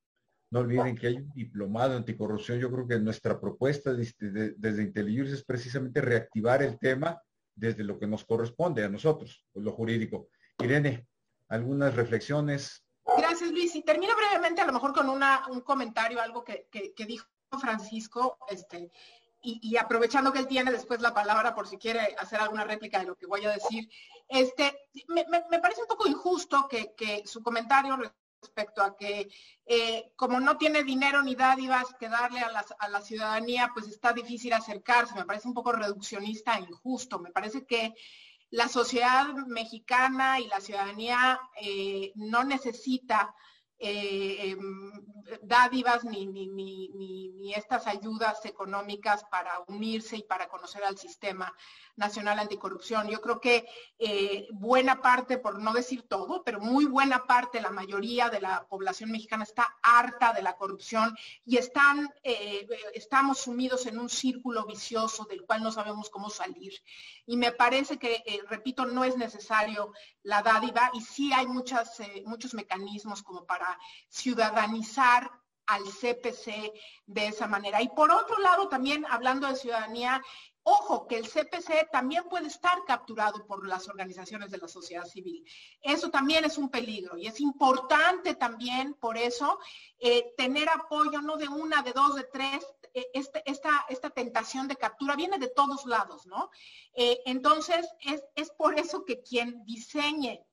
no 0.52 0.62
olviden 0.62 0.96
que 0.96 1.08
hay 1.08 1.18
un 1.18 1.32
diplomado 1.34 1.96
anticorrupción. 1.96 2.60
Yo 2.60 2.72
creo 2.72 2.88
que 2.88 3.00
nuestra 3.00 3.40
propuesta 3.40 3.94
desde, 3.94 4.56
desde 4.58 5.34
es 5.34 5.44
precisamente 5.44 6.02
reactivar 6.02 6.64
el 6.64 6.80
tema 6.80 7.22
desde 7.56 7.84
lo 7.84 8.00
que 8.00 8.08
nos 8.08 8.24
corresponde 8.26 8.84
a 8.84 8.90
nosotros, 8.90 9.46
lo 9.54 9.72
jurídico. 9.72 10.30
Irene, 10.60 11.08
algunas 11.50 11.96
reflexiones. 11.96 12.84
Gracias, 13.18 13.52
Luis. 13.52 13.76
Y 13.76 13.84
termino 13.84 14.14
brevemente, 14.16 14.62
a 14.62 14.66
lo 14.66 14.74
mejor 14.74 14.94
con 14.94 15.10
un 15.10 15.62
comentario, 15.62 16.22
algo 16.22 16.44
que, 16.44 16.68
dijo 17.06 17.28
Francisco, 17.60 18.38
este, 18.50 18.92
y, 19.42 19.76
aprovechando 19.78 20.32
que 20.32 20.40
él 20.40 20.48
tiene 20.48 20.72
después 20.72 21.02
la 21.02 21.14
palabra 21.14 21.56
por 21.56 21.68
si 21.68 21.78
quiere 21.78 22.16
hacer 22.18 22.40
alguna 22.40 22.64
réplica 22.64 23.00
de 23.00 23.06
lo 23.06 23.16
que 23.16 23.26
voy 23.26 23.46
a 23.46 23.52
decir, 23.52 23.90
este, 24.28 24.78
me, 25.08 25.60
parece 25.60 25.82
un 25.82 25.88
poco 25.88 26.08
injusto 26.08 26.68
que, 26.70 27.24
su 27.26 27.42
comentario 27.42 27.98
respecto 28.42 28.82
a 28.82 28.96
que 28.96 29.30
eh, 29.66 30.12
como 30.16 30.40
no 30.40 30.58
tiene 30.58 30.84
dinero 30.84 31.22
ni 31.22 31.36
dádivas 31.36 31.94
que 32.00 32.10
darle 32.10 32.40
a, 32.40 32.66
a, 32.80 32.90
la 32.90 33.02
ciudadanía, 33.02 33.72
pues 33.74 33.88
está 33.88 34.14
difícil 34.14 34.54
acercarse. 34.54 35.16
Me 35.16 35.26
parece 35.26 35.48
un 35.48 35.54
poco 35.54 35.72
reduccionista 35.72 36.58
e 36.58 36.62
injusto. 36.62 37.20
Me 37.20 37.32
parece 37.32 37.66
que 37.66 37.94
la 38.52 38.68
sociedad 38.68 39.28
mexicana 39.48 40.40
y 40.40 40.48
la 40.48 40.60
ciudadanía 40.60 41.40
eh, 41.62 42.12
no 42.16 42.44
necesita 42.44 43.36
eh, 43.82 44.50
em, 44.50 44.92
dádivas 45.42 46.04
ni, 46.04 46.26
ni, 46.26 46.48
ni, 46.48 46.90
ni, 46.90 47.54
estas 47.54 47.88
ayudas 47.88 48.44
económicas 48.46 49.24
para 49.32 49.52
unirse 49.68 50.18
y 50.18 50.24
para 50.24 50.50
conocer 50.50 50.84
al 50.84 50.98
sistema 50.98 51.54
nacional 52.00 52.40
anticorrupción. 52.40 53.08
Yo 53.08 53.22
creo 53.22 53.40
que 53.40 53.68
eh, 54.00 54.48
buena 54.52 55.02
parte, 55.02 55.38
por 55.38 55.60
no 55.60 55.74
decir 55.74 56.04
todo, 56.08 56.44
pero 56.44 56.60
muy 56.60 56.86
buena 56.86 57.28
parte, 57.28 57.62
la 57.62 57.70
mayoría 57.70 58.30
de 58.30 58.40
la 58.40 58.66
población 58.68 59.12
mexicana 59.12 59.44
está 59.44 59.78
harta 59.84 60.34
de 60.34 60.42
la 60.42 60.56
corrupción 60.56 61.16
y 61.46 61.58
están, 61.58 62.10
eh, 62.24 62.68
estamos 62.94 63.40
sumidos 63.40 63.86
en 63.86 64.00
un 64.00 64.10
círculo 64.10 64.66
vicioso 64.66 65.26
del 65.26 65.44
cual 65.44 65.62
no 65.62 65.72
sabemos 65.72 66.10
cómo 66.10 66.30
salir. 66.30 66.74
Y 67.26 67.38
me 67.38 67.52
parece 67.52 68.00
que, 68.00 68.24
repito, 68.48 68.86
no 68.86 69.04
es 69.04 69.18
necesario 69.18 69.92
la 70.24 70.42
dádiva 70.42 70.90
y 70.94 71.02
sí 71.02 71.32
hay 71.34 71.48
muchas, 71.48 72.02
muchos 72.26 72.54
mecanismos 72.54 73.22
como 73.22 73.46
para 73.46 73.78
ciudadanizar 74.08 75.30
al 75.70 75.84
CPC 75.84 76.74
de 77.06 77.28
esa 77.28 77.48
manera. 77.48 77.82
Y 77.82 77.90
por 77.90 78.12
otro 78.12 78.40
lado, 78.40 78.68
también 78.70 79.06
hablando 79.10 79.48
de 79.48 79.56
ciudadanía, 79.56 80.22
ojo, 80.64 81.08
que 81.08 81.18
el 81.18 81.28
CPC 81.28 81.90
también 81.92 82.24
puede 82.30 82.48
estar 82.48 82.84
capturado 82.86 83.46
por 83.46 83.68
las 83.68 83.88
organizaciones 83.88 84.52
de 84.52 84.58
la 84.58 84.68
sociedad 84.68 85.06
civil. 85.06 85.46
Eso 85.82 86.10
también 86.10 86.46
es 86.46 86.58
un 86.58 86.70
peligro 86.70 87.18
y 87.18 87.28
es 87.28 87.40
importante 87.40 88.36
también, 88.36 88.94
por 88.96 89.18
eso, 89.18 89.60
eh, 90.00 90.34
tener 90.38 90.70
apoyo 90.70 91.22
no 91.22 91.38
de 91.38 91.48
una, 91.48 91.82
de 91.82 91.94
dos, 91.94 92.16
de 92.16 92.24
tres. 92.24 92.66
Eh, 92.94 93.06
este, 93.14 93.44
esta, 93.50 93.86
esta, 93.90 94.10
tentación 94.10 94.68
de 94.68 94.76
captura 94.76 95.16
viene 95.16 95.38
de 95.38 95.50
todos 95.50 95.86
lados, 95.86 96.26
¿no? 96.26 96.50
Eh, 96.94 97.20
entonces, 97.26 97.88
es, 98.02 98.24
es 98.36 98.50
por 98.52 98.80
eso 98.80 99.06
que 99.06 99.22
quien 99.22 99.64
diseñe 99.66 100.44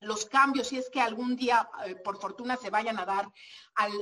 los 0.00 0.24
cambios, 0.24 0.68
si 0.68 0.78
es 0.78 0.88
que 0.90 1.00
algún 1.00 1.36
día, 1.36 1.68
eh, 1.84 1.94
por 1.94 2.18
fortuna, 2.18 2.56
se 2.56 2.70
vayan 2.70 2.98
a 2.98 3.04
dar 3.04 3.30
al, 3.74 3.92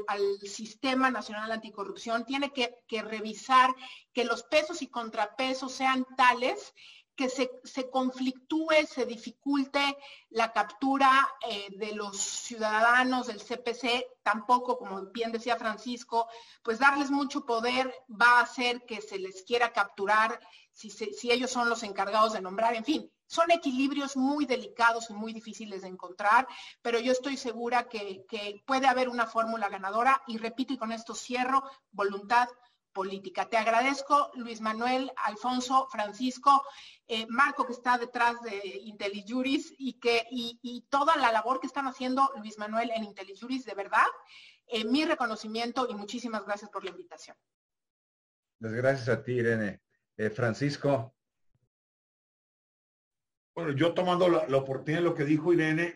Sistema 0.40 1.10
Nacional 1.10 1.50
Anticorrupción, 1.50 2.24
tiene 2.24 2.52
que, 2.52 3.02
revisar 3.02 3.74
que 4.12 4.24
los 4.24 4.44
pesos 4.44 4.82
y 4.82 4.88
contrapesos 4.88 5.72
sean 5.72 6.06
tales 6.16 6.74
que 7.16 7.28
se, 7.28 7.90
conflictúe, 7.90 8.86
se 8.88 9.04
dificulte 9.04 9.98
la 10.30 10.52
captura 10.52 11.28
eh, 11.48 11.66
de 11.76 11.92
los 11.92 12.16
ciudadanos 12.16 13.26
del 13.26 13.42
CPC, 13.42 14.06
tampoco, 14.22 14.78
como 14.78 15.04
bien 15.06 15.32
decía 15.32 15.56
Francisco, 15.56 16.28
pues 16.62 16.78
darles 16.78 17.10
mucho 17.10 17.44
poder 17.44 17.92
va 18.08 18.38
a 18.38 18.42
hacer 18.42 18.86
que 18.86 19.00
se 19.00 19.18
les 19.18 19.42
quiera 19.42 19.72
capturar 19.72 20.38
si, 20.78 21.30
ellos 21.32 21.50
son 21.50 21.68
los 21.68 21.82
encargados 21.82 22.32
de 22.32 22.40
nombrar, 22.40 22.74
en 22.74 22.84
fin, 22.84 23.10
son 23.26 23.50
equilibrios 23.50 24.16
muy 24.16 24.46
delicados 24.46 25.10
y 25.10 25.12
muy 25.12 25.32
difíciles 25.32 25.82
de 25.82 25.88
encontrar, 25.88 26.46
pero 26.82 27.00
yo 27.00 27.10
estoy 27.10 27.36
segura 27.36 27.88
que, 27.88 28.24
puede 28.64 28.86
haber 28.86 29.08
una 29.08 29.26
fórmula 29.26 29.68
ganadora 29.68 30.22
y 30.28 30.38
repito 30.38 30.72
y 30.72 30.78
con 30.78 30.92
esto 30.92 31.14
cierro, 31.14 31.64
voluntad 31.90 32.48
política. 32.92 33.48
Te 33.48 33.56
agradezco, 33.56 34.30
Luis 34.34 34.60
Manuel, 34.60 35.12
Alfonso, 35.16 35.88
Francisco, 35.90 36.62
eh, 37.08 37.26
Marco, 37.28 37.66
que 37.66 37.72
está 37.72 37.98
detrás 37.98 38.40
de 38.42 38.56
IntelliJuris 38.84 39.74
y, 39.78 39.94
que, 39.94 40.26
y, 40.30 40.86
toda 40.88 41.16
la 41.16 41.32
labor 41.32 41.60
que 41.60 41.66
están 41.66 41.88
haciendo 41.88 42.30
Luis 42.36 42.56
Manuel 42.56 42.92
en 42.94 43.04
IntelliJuris, 43.04 43.64
de 43.64 43.74
verdad, 43.74 44.06
eh, 44.68 44.84
mi 44.84 45.04
reconocimiento 45.04 45.88
y 45.88 45.94
muchísimas 45.94 46.44
gracias 46.44 46.70
por 46.70 46.84
la 46.84 46.90
invitación. 46.90 47.36
Gracias 48.60 49.08
a 49.08 49.22
ti, 49.22 49.32
Irene. 49.32 49.80
Eh, 50.18 50.30
Francisco, 50.30 51.14
bueno, 53.54 53.70
yo 53.70 53.94
tomando 53.94 54.28
la, 54.28 54.56
oportunidad 54.56 54.98
de 54.98 55.08
lo 55.08 55.14
que 55.14 55.24
dijo 55.24 55.52
Irene, 55.52 55.94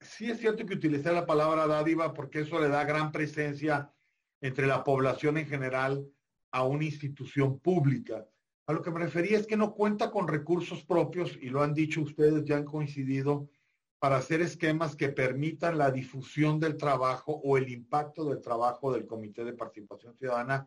sí 0.00 0.30
es 0.30 0.38
cierto 0.38 0.64
que 0.64 0.74
utilicé 0.74 1.12
la 1.12 1.26
palabra 1.26 1.66
dádiva 1.66 2.14
porque 2.14 2.40
eso 2.40 2.58
le 2.58 2.68
da 2.68 2.84
gran 2.84 3.12
presencia 3.12 3.92
entre 4.40 4.66
la 4.66 4.82
población 4.82 5.36
en 5.36 5.46
general 5.46 6.02
a 6.50 6.64
una 6.64 6.84
institución 6.84 7.58
pública. 7.60 8.26
A 8.66 8.72
lo 8.72 8.80
que 8.80 8.90
me 8.90 9.00
refería 9.00 9.38
es 9.38 9.46
que 9.46 9.58
no 9.58 9.74
cuenta 9.74 10.10
con 10.10 10.28
recursos 10.28 10.82
propios, 10.84 11.36
y 11.40 11.50
lo 11.50 11.62
han 11.62 11.74
dicho 11.74 12.00
ustedes, 12.00 12.44
ya 12.44 12.56
han 12.56 12.64
coincidido, 12.64 13.50
para 13.98 14.16
hacer 14.16 14.40
esquemas 14.40 14.96
que 14.96 15.10
permitan 15.10 15.76
la 15.76 15.90
difusión 15.90 16.58
del 16.58 16.78
trabajo 16.78 17.32
o 17.44 17.58
el 17.58 17.68
impacto 17.68 18.24
del 18.24 18.40
trabajo 18.40 18.92
del 18.92 19.06
Comité 19.06 19.44
de 19.44 19.52
Participación 19.52 20.16
Ciudadana 20.16 20.66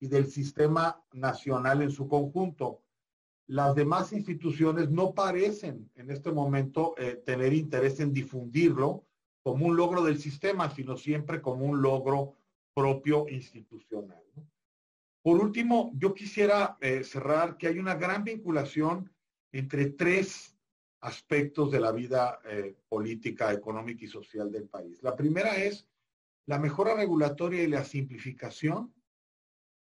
y 0.00 0.08
del 0.08 0.26
sistema 0.26 1.02
nacional 1.12 1.82
en 1.82 1.90
su 1.90 2.08
conjunto 2.08 2.82
las 3.48 3.74
demás 3.74 4.12
instituciones 4.12 4.90
no 4.90 5.14
parecen 5.14 5.90
en 5.94 6.10
este 6.10 6.32
momento 6.32 6.94
eh, 6.98 7.22
tener 7.24 7.52
interés 7.52 8.00
en 8.00 8.12
difundirlo 8.12 9.04
como 9.42 9.66
un 9.66 9.76
logro 9.76 10.02
del 10.02 10.18
sistema, 10.18 10.68
sino 10.70 10.96
siempre 10.96 11.40
como 11.40 11.64
un 11.64 11.80
logro 11.80 12.34
propio 12.74 13.26
institucional. 13.28 14.22
Por 15.22 15.40
último, 15.40 15.92
yo 15.94 16.12
quisiera 16.12 16.76
eh, 16.80 17.04
cerrar 17.04 17.56
que 17.56 17.68
hay 17.68 17.78
una 17.78 17.94
gran 17.94 18.24
vinculación 18.24 19.12
entre 19.52 19.90
tres 19.90 20.56
aspectos 21.00 21.70
de 21.70 21.80
la 21.80 21.92
vida 21.92 22.40
eh, 22.44 22.76
política, 22.88 23.52
económica 23.52 24.04
y 24.04 24.08
social 24.08 24.50
del 24.50 24.68
país. 24.68 25.00
La 25.02 25.14
primera 25.14 25.56
es 25.56 25.86
la 26.46 26.58
mejora 26.58 26.94
regulatoria 26.94 27.62
y 27.62 27.68
la 27.68 27.84
simplificación 27.84 28.92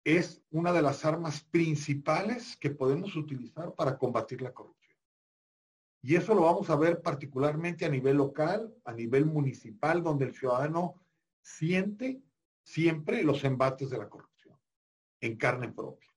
es 0.03 0.41
una 0.51 0.73
de 0.73 0.81
las 0.81 1.05
armas 1.05 1.41
principales 1.43 2.57
que 2.57 2.69
podemos 2.69 3.15
utilizar 3.15 3.73
para 3.73 3.97
combatir 3.97 4.41
la 4.41 4.53
corrupción. 4.53 4.97
Y 6.01 6.15
eso 6.15 6.35
lo 6.35 6.41
vamos 6.41 6.69
a 6.69 6.75
ver 6.75 7.01
particularmente 7.01 7.85
a 7.85 7.89
nivel 7.89 8.17
local, 8.17 8.75
a 8.83 8.91
nivel 8.91 9.25
municipal, 9.25 10.03
donde 10.03 10.25
el 10.25 10.35
ciudadano 10.35 11.01
siente 11.41 12.21
siempre 12.61 13.23
los 13.23 13.43
embates 13.45 13.89
de 13.89 13.97
la 13.97 14.09
corrupción 14.09 14.57
en 15.21 15.37
carne 15.37 15.71
propia. 15.71 16.09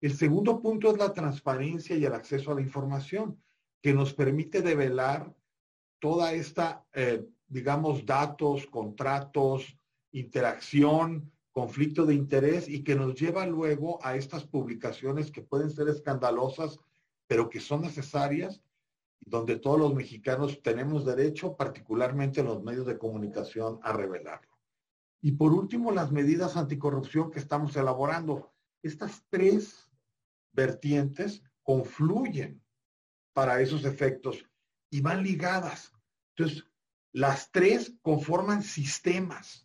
El 0.00 0.14
segundo 0.16 0.60
punto 0.60 0.92
es 0.92 0.98
la 0.98 1.12
transparencia 1.12 1.96
y 1.96 2.04
el 2.04 2.12
acceso 2.12 2.52
a 2.52 2.54
la 2.54 2.60
información, 2.60 3.42
que 3.82 3.92
nos 3.92 4.14
permite 4.14 4.62
develar 4.62 5.34
toda 5.98 6.32
esta, 6.32 6.86
eh, 6.92 7.26
digamos, 7.46 8.06
datos, 8.06 8.66
contratos, 8.66 9.76
interacción, 10.12 11.32
conflicto 11.54 12.04
de 12.04 12.14
interés 12.14 12.68
y 12.68 12.82
que 12.82 12.96
nos 12.96 13.14
lleva 13.14 13.46
luego 13.46 14.04
a 14.04 14.16
estas 14.16 14.44
publicaciones 14.44 15.30
que 15.30 15.40
pueden 15.40 15.70
ser 15.70 15.88
escandalosas, 15.88 16.80
pero 17.28 17.48
que 17.48 17.60
son 17.60 17.82
necesarias, 17.82 18.60
donde 19.20 19.56
todos 19.56 19.78
los 19.78 19.94
mexicanos 19.94 20.60
tenemos 20.62 21.06
derecho, 21.06 21.56
particularmente 21.56 22.40
en 22.40 22.46
los 22.46 22.62
medios 22.64 22.86
de 22.86 22.98
comunicación, 22.98 23.78
a 23.82 23.92
revelarlo. 23.92 24.58
Y 25.22 25.32
por 25.32 25.52
último, 25.52 25.92
las 25.92 26.10
medidas 26.10 26.56
anticorrupción 26.56 27.30
que 27.30 27.38
estamos 27.38 27.74
elaborando. 27.76 28.52
Estas 28.82 29.24
tres 29.30 29.88
vertientes 30.52 31.42
confluyen 31.62 32.60
para 33.32 33.60
esos 33.60 33.84
efectos 33.84 34.44
y 34.90 35.00
van 35.00 35.22
ligadas. 35.22 35.92
Entonces, 36.36 36.66
las 37.12 37.52
tres 37.52 37.94
conforman 38.02 38.64
sistemas 38.64 39.64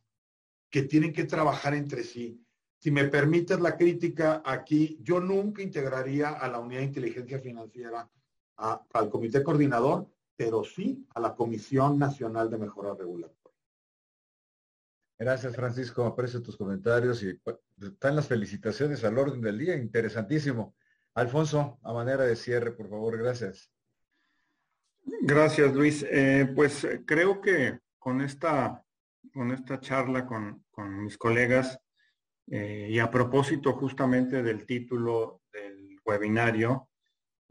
que 0.69 0.83
tienen 0.83 1.13
que 1.13 1.25
trabajar 1.25 1.73
entre 1.73 2.03
sí. 2.03 2.43
Si 2.77 2.91
me 2.91 3.05
permites 3.05 3.59
la 3.59 3.75
crítica 3.75 4.41
aquí, 4.45 4.97
yo 5.01 5.19
nunca 5.19 5.61
integraría 5.61 6.29
a 6.29 6.47
la 6.47 6.59
unidad 6.59 6.79
de 6.79 6.85
inteligencia 6.85 7.39
financiera 7.39 8.09
al 8.55 9.09
comité 9.09 9.43
coordinador, 9.43 10.07
pero 10.35 10.63
sí 10.63 11.05
a 11.15 11.19
la 11.19 11.35
Comisión 11.35 11.99
Nacional 11.99 12.49
de 12.49 12.57
Mejora 12.57 12.93
Regulatoria. 12.93 13.39
Gracias, 15.17 15.53
Francisco. 15.53 16.05
Aprecio 16.05 16.41
tus 16.41 16.55
comentarios 16.55 17.21
y 17.23 17.33
pues, 17.33 17.57
están 17.81 18.15
las 18.15 18.27
felicitaciones 18.27 19.03
al 19.03 19.17
orden 19.17 19.41
del 19.41 19.57
día. 19.57 19.75
Interesantísimo. 19.75 20.75
Alfonso, 21.13 21.77
a 21.83 21.91
manera 21.91 22.23
de 22.23 22.37
cierre, 22.37 22.71
por 22.71 22.89
favor, 22.89 23.17
gracias. 23.17 23.69
Gracias, 25.21 25.73
Luis. 25.73 26.05
Eh, 26.09 26.49
pues 26.55 26.87
creo 27.05 27.41
que 27.41 27.79
con 27.97 28.21
esta 28.21 28.85
con 29.33 29.51
esta 29.51 29.79
charla 29.79 30.25
con, 30.25 30.63
mis 31.03 31.17
colegas 31.17 31.79
eh, 32.47 32.87
y 32.89 32.99
a 32.99 33.11
propósito 33.11 33.73
justamente 33.73 34.41
del 34.41 34.65
título 34.65 35.41
del 35.51 35.97
webinario, 36.05 36.89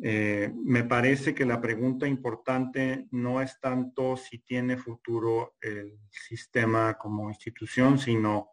Eh, 0.01 0.53
me 0.65 0.85
parece 0.85 1.35
que 1.35 1.45
la 1.45 1.61
pregunta 1.61 2.07
importante 2.07 3.09
no 3.11 3.41
es 3.43 3.59
tanto 3.61 4.17
si 4.17 4.39
tiene 4.39 4.77
futuro 4.77 5.57
el 5.61 5.99
sistema 6.09 6.95
como 6.95 7.29
institución, 7.31 7.99
sino 7.99 8.53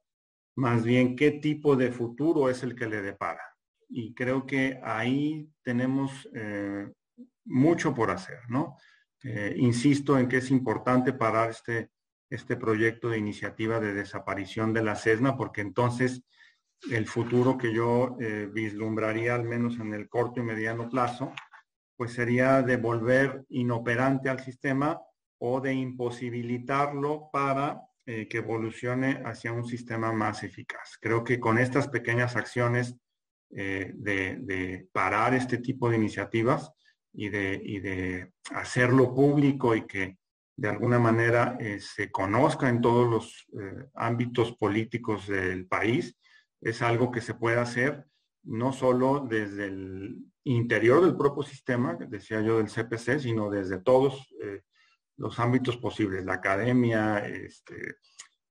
más 0.55 0.83
bien 0.83 1.15
qué 1.15 1.29
tipo 1.39 1.75
de 1.75 1.91
futuro 1.91 2.49
es 2.49 2.63
el 2.63 2.73
que 2.73 2.87
le 2.87 3.03
depara. 3.03 3.43
Y 3.89 4.15
creo 4.15 4.47
que 4.47 4.79
ahí 4.83 5.47
tenemos 5.61 6.27
eh, 6.33 6.91
mucho 7.45 7.93
por 7.93 8.09
hacer, 8.09 8.39
¿no? 8.49 8.75
Insisto 9.55 10.17
en 10.17 10.27
que 10.27 10.37
es 10.37 10.51
importante 10.51 11.11
parar 11.11 11.49
este, 11.49 11.89
este 12.29 12.55
proyecto 12.55 13.09
de 13.09 13.17
iniciativa 13.17 13.79
de 13.79 13.93
desaparición 13.93 14.73
de 14.73 14.83
la 14.83 14.95
CESNA, 14.95 15.37
porque 15.37 15.61
entonces 15.61 16.23
el 16.91 17.07
futuro 17.07 17.57
que 17.57 17.73
yo 17.73 18.17
eh, 18.19 18.49
vislumbraría, 18.51 19.35
al 19.35 19.43
menos 19.43 19.79
en 19.79 19.93
el 19.93 20.09
corto 20.09 20.39
y 20.39 20.43
mediano 20.43 20.89
plazo, 20.89 21.31
pues 21.95 22.13
sería 22.13 22.61
de 22.61 22.77
volver 22.77 23.45
inoperante 23.49 24.29
al 24.29 24.39
sistema 24.41 24.99
o 25.39 25.61
de 25.61 25.73
imposibilitarlo 25.73 27.29
para 27.31 27.81
eh, 28.05 28.27
que 28.27 28.37
evolucione 28.37 29.21
hacia 29.25 29.51
un 29.51 29.65
sistema 29.65 30.11
más 30.11 30.43
eficaz. 30.43 30.97
Creo 30.99 31.23
que 31.23 31.39
con 31.39 31.57
estas 31.57 31.87
pequeñas 31.87 32.35
acciones 32.35 32.95
eh, 33.51 33.91
de, 33.95 34.87
parar 34.91 35.33
este 35.33 35.59
tipo 35.59 35.89
de 35.89 35.97
iniciativas 35.97 36.71
y 37.13 37.29
de, 37.29 37.61
y 37.63 37.79
de 37.79 38.33
hacerlo 38.51 39.13
público 39.13 39.75
y 39.75 39.87
que 39.87 40.17
de 40.57 40.69
alguna 40.69 40.99
manera 40.99 41.57
se 41.79 42.11
conozca 42.11 42.69
en 42.69 42.81
todos 42.81 43.09
los 43.09 43.47
ámbitos 43.93 44.55
políticos 44.55 45.27
del 45.27 45.67
país, 45.67 46.17
es 46.61 46.81
algo 46.81 47.11
que 47.11 47.21
se 47.21 47.33
puede 47.33 47.59
hacer 47.59 48.05
no 48.45 48.71
solo 48.71 49.25
desde 49.27 49.65
el 49.65 50.17
interior 50.43 51.03
del 51.03 51.17
propio 51.17 51.43
sistema, 51.43 51.97
decía 52.07 52.41
yo 52.41 52.57
del 52.57 52.69
CPC, 52.69 53.19
sino 53.19 53.49
desde 53.49 53.79
todos 53.79 54.33
eh, 54.41 54.61
los 55.17 55.39
ámbitos 55.39 55.77
posibles, 55.77 56.23
la 56.25 56.35
academia, 56.35 57.25
este, 57.25 57.97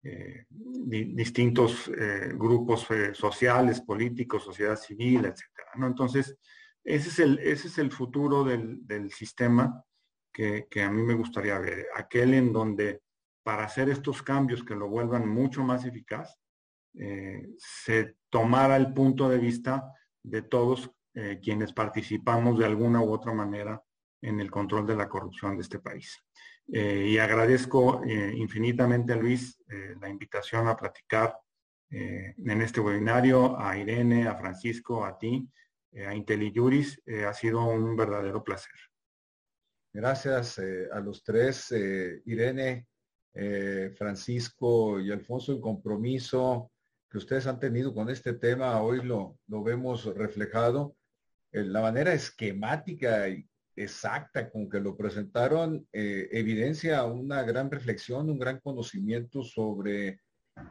eh, 0.02 0.46
distintos 0.48 1.88
eh, 1.96 2.32
grupos 2.34 2.88
sociales, 3.12 3.80
políticos, 3.80 4.44
sociedad 4.44 4.76
civil, 4.76 5.26
etc. 5.26 5.42
Entonces, 5.76 6.36
ese 6.82 7.08
es 7.08 7.18
el, 7.20 7.38
ese 7.38 7.68
es 7.68 7.78
el 7.78 7.92
futuro 7.92 8.44
del, 8.44 9.10
sistema 9.10 9.82
que, 10.34 10.82
a 10.82 10.90
mí 10.90 11.02
me 11.02 11.14
gustaría 11.14 11.58
ver, 11.58 11.86
aquel 11.94 12.34
en 12.34 12.52
donde 12.52 13.00
para 13.44 13.64
hacer 13.64 13.88
estos 13.88 14.22
cambios 14.22 14.64
que 14.64 14.74
lo 14.74 14.88
vuelvan 14.88 15.28
mucho 15.28 15.62
más 15.62 15.84
eficaz, 15.84 16.36
eh, 16.98 17.48
se 17.56 18.16
tomara 18.30 18.76
el 18.76 18.92
punto 18.92 19.28
de 19.28 19.38
vista 19.38 19.92
de 20.22 20.42
todos 20.42 20.90
eh, 21.14 21.38
quienes 21.42 21.72
participamos 21.72 22.58
de 22.58 22.66
alguna 22.66 23.00
u 23.00 23.12
otra 23.12 23.32
manera 23.32 23.80
en 24.20 24.40
el 24.40 24.50
control 24.50 24.86
de 24.86 24.96
la 24.96 25.08
corrupción 25.08 25.56
de 25.56 25.62
este 25.62 25.78
país. 25.78 26.18
Eh, 26.72 27.08
y 27.10 27.18
agradezco 27.18 28.02
infinitamente 28.06 29.12
a 29.12 29.16
Luis 29.16 29.62
la 30.00 30.08
invitación 30.08 30.66
a 30.66 30.76
platicar 30.76 31.36
en 31.90 32.62
este 32.62 32.80
webinario, 32.80 33.60
a 33.60 33.76
Irene, 33.76 34.26
a 34.26 34.34
Francisco, 34.34 35.04
a 35.04 35.18
ti, 35.18 35.46
a 36.06 36.14
IntelliJuris. 36.14 37.02
ha 37.28 37.34
sido 37.34 37.64
un 37.66 37.94
verdadero 37.94 38.42
placer. 38.42 38.72
Gracias 39.94 40.58
a 40.58 40.98
los 40.98 41.22
tres, 41.22 41.72
Irene, 42.26 42.88
Francisco 43.96 45.00
y 45.00 45.12
Alfonso, 45.12 45.52
el 45.52 45.60
compromiso 45.60 46.72
que 47.08 47.18
ustedes 47.18 47.46
han 47.46 47.60
tenido 47.60 47.94
con 47.94 48.10
este 48.10 48.32
tema, 48.32 48.82
hoy 48.82 49.04
lo, 49.04 49.38
lo 49.46 49.62
vemos 49.62 50.04
reflejado. 50.16 50.96
en 51.52 51.72
la 51.72 51.80
manera 51.80 52.12
esquemática 52.12 53.28
y 53.28 53.48
exacta 53.76 54.50
con 54.50 54.68
que 54.68 54.80
lo 54.80 54.96
presentaron 54.96 55.86
eh, 55.92 56.28
evidencia 56.32 57.04
una 57.04 57.42
gran 57.42 57.70
reflexión, 57.70 58.30
un 58.30 58.38
gran 58.38 58.60
conocimiento 58.60 59.42
sobre 59.42 60.20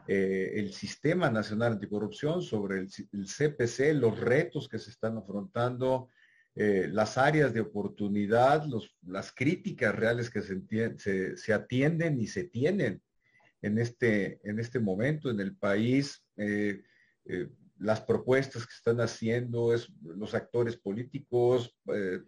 eh, 0.07 0.51
el 0.55 0.73
Sistema 0.73 1.29
Nacional 1.29 1.73
Anticorrupción, 1.73 2.41
sobre 2.41 2.79
el, 2.79 2.89
CPC, 2.89 3.93
los 3.93 4.19
retos 4.19 4.69
que 4.69 4.79
se 4.79 4.91
están 4.91 5.17
afrontando, 5.17 6.09
eh, 6.55 6.87
las 6.91 7.17
áreas 7.17 7.53
de 7.53 7.61
oportunidad, 7.61 8.65
los, 8.65 8.95
las 9.07 9.31
críticas 9.31 9.95
reales 9.95 10.29
que 10.29 10.41
se, 10.41 11.35
se, 11.35 11.53
atienden 11.53 12.19
y 12.19 12.27
se 12.27 12.43
tienen 12.43 13.01
en 13.61 13.79
este, 13.79 14.39
en 14.43 14.59
este 14.59 14.79
momento 14.79 15.31
en 15.31 15.39
el 15.39 15.55
país. 15.55 16.23
Eh, 16.37 16.83
eh, 17.25 17.49
las 17.79 18.01
propuestas 18.01 18.67
que 18.67 18.73
están 18.75 19.01
haciendo 19.01 19.73
es 19.73 19.91
los 20.03 20.35
actores 20.35 20.77
políticos, 20.77 21.75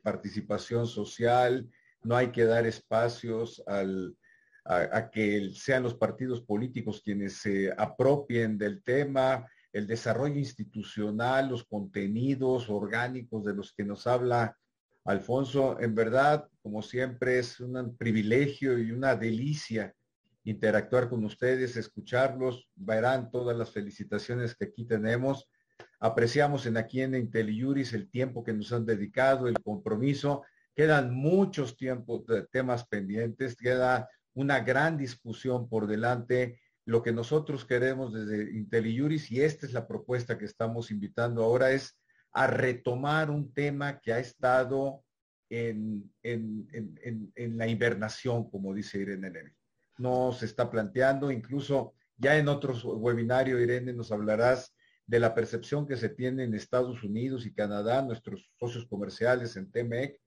participación 0.02 0.88
social, 0.88 1.70
no 2.04 2.16
hay 2.16 2.32
que 2.32 2.44
dar 2.46 2.66
espacios 2.66 3.64
al, 3.68 4.18
a, 4.66 5.10
que 5.12 5.52
sean 5.54 5.84
los 5.84 5.94
partidos 5.94 6.42
políticos 6.42 7.02
quienes 7.06 7.38
se 7.38 7.72
apropien 7.78 8.58
del 8.58 8.84
tema, 8.84 9.48
el 9.76 9.88
desarrollo 9.88 10.40
institucional, 10.40 11.50
los 11.50 11.66
contenidos 11.66 12.70
orgánicos 12.70 13.44
de 13.44 13.54
los 13.54 13.74
que 13.74 13.84
nos 13.84 14.08
habla 14.08 14.58
Alfonso. 15.04 15.78
En 15.82 15.94
verdad, 15.94 16.48
como 16.64 16.82
siempre, 16.82 17.40
es 17.40 17.60
un 17.60 17.98
privilegio 17.98 18.80
y 18.80 18.92
una 18.92 19.18
delicia 19.18 19.94
interactuar 20.46 21.10
con 21.10 21.26
ustedes, 21.26 21.76
escucharlos, 21.76 22.70
verán 22.74 23.30
todas 23.30 23.58
las 23.58 23.70
felicitaciones 23.72 24.56
que 24.56 24.64
aquí 24.64 24.86
tenemos. 24.86 25.50
Apreciamos 26.00 26.66
en 26.68 26.78
aquí 26.78 27.02
en 27.02 27.14
IntelliJuris 27.14 27.92
el 27.92 28.10
tiempo 28.10 28.46
que 28.46 28.54
nos 28.54 28.72
han 28.72 28.86
dedicado, 28.86 29.50
el 29.50 29.62
compromiso. 29.62 30.44
Quedan 30.74 31.14
muchos 31.14 31.76
tiempos, 31.76 32.24
temas 32.50 32.88
pendientes, 32.88 33.58
queda 33.58 34.08
una 34.34 34.62
gran 34.62 34.98
discusión 34.98 35.68
por 35.68 35.86
delante. 35.86 36.62
Lo 36.86 37.02
que 37.02 37.12
nosotros 37.12 37.66
queremos 37.66 38.14
desde 38.14 38.56
IntelliJuris, 38.56 39.32
y 39.32 39.42
esta 39.42 39.66
es 39.66 39.74
la 39.74 39.88
propuesta 39.88 40.38
que 40.38 40.46
estamos 40.46 40.92
invitando 40.92 41.44
ahora, 41.44 41.72
es 41.72 41.98
a 42.32 42.48
retomar 42.48 43.32
un 43.32 43.54
tema 43.54 44.00
que 44.00 44.14
ha 44.14 44.20
estado 44.20 45.04
en, 45.50 46.12
en, 46.24 47.58
la 47.58 47.68
invernación, 47.68 48.50
como 48.50 48.74
dice 48.74 49.00
Irene 49.00 49.56
no 49.98 50.32
se 50.34 50.46
está 50.46 50.70
planteando. 50.70 51.32
Incluso 51.32 51.94
ya 52.18 52.38
en 52.38 52.48
otros 52.48 52.84
webinarios, 52.84 53.60
Irene, 53.60 53.94
nos 53.94 54.12
hablarás 54.12 54.76
de 55.08 55.20
la 55.20 55.36
percepción 55.36 55.88
que 55.88 55.98
se 55.98 56.10
tiene 56.10 56.44
en 56.44 56.54
Estados 56.54 57.04
Unidos 57.04 57.46
y 57.46 57.54
Canadá, 57.54 58.02
nuestros 58.02 58.52
socios 58.60 58.86
comerciales 58.88 59.56
en 59.56 59.72
TMEC, 59.72 60.20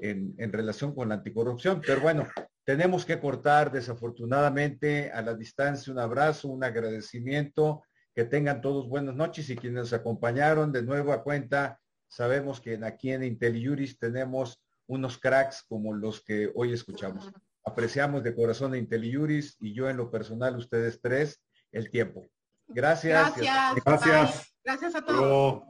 en, 0.00 0.34
en 0.38 0.52
relación 0.52 0.94
con 0.94 1.08
la 1.08 1.16
anticorrupción. 1.16 1.82
Pero 1.84 2.00
bueno, 2.00 2.26
tenemos 2.64 3.04
que 3.04 3.20
cortar 3.20 3.72
desafortunadamente 3.72 5.10
a 5.12 5.22
la 5.22 5.34
distancia 5.34 5.92
un 5.92 5.98
abrazo, 5.98 6.48
un 6.48 6.64
agradecimiento. 6.64 7.82
Que 8.12 8.24
tengan 8.24 8.60
todos 8.60 8.88
buenas 8.88 9.14
noches 9.14 9.48
y 9.50 9.56
quienes 9.56 9.78
nos 9.78 9.92
acompañaron 9.92 10.72
de 10.72 10.82
nuevo 10.82 11.12
a 11.12 11.22
cuenta, 11.22 11.80
sabemos 12.08 12.60
que 12.60 12.78
aquí 12.82 13.12
en 13.12 13.22
IntelliJuris 13.22 14.00
tenemos 14.00 14.60
unos 14.88 15.16
cracks 15.16 15.62
como 15.68 15.94
los 15.94 16.20
que 16.24 16.50
hoy 16.56 16.72
escuchamos. 16.72 17.30
Apreciamos 17.64 18.24
de 18.24 18.34
corazón 18.34 18.74
a 18.74 18.78
IntelliJuris 18.78 19.56
y 19.60 19.72
yo 19.74 19.88
en 19.88 19.96
lo 19.96 20.10
personal, 20.10 20.56
ustedes 20.56 21.00
tres, 21.00 21.40
el 21.70 21.88
tiempo. 21.88 22.28
Gracias. 22.66 23.36
Gracias. 23.36 23.84
Gracias. 23.84 24.54
Gracias 24.64 24.94
a 24.96 25.04
todos. 25.04 25.62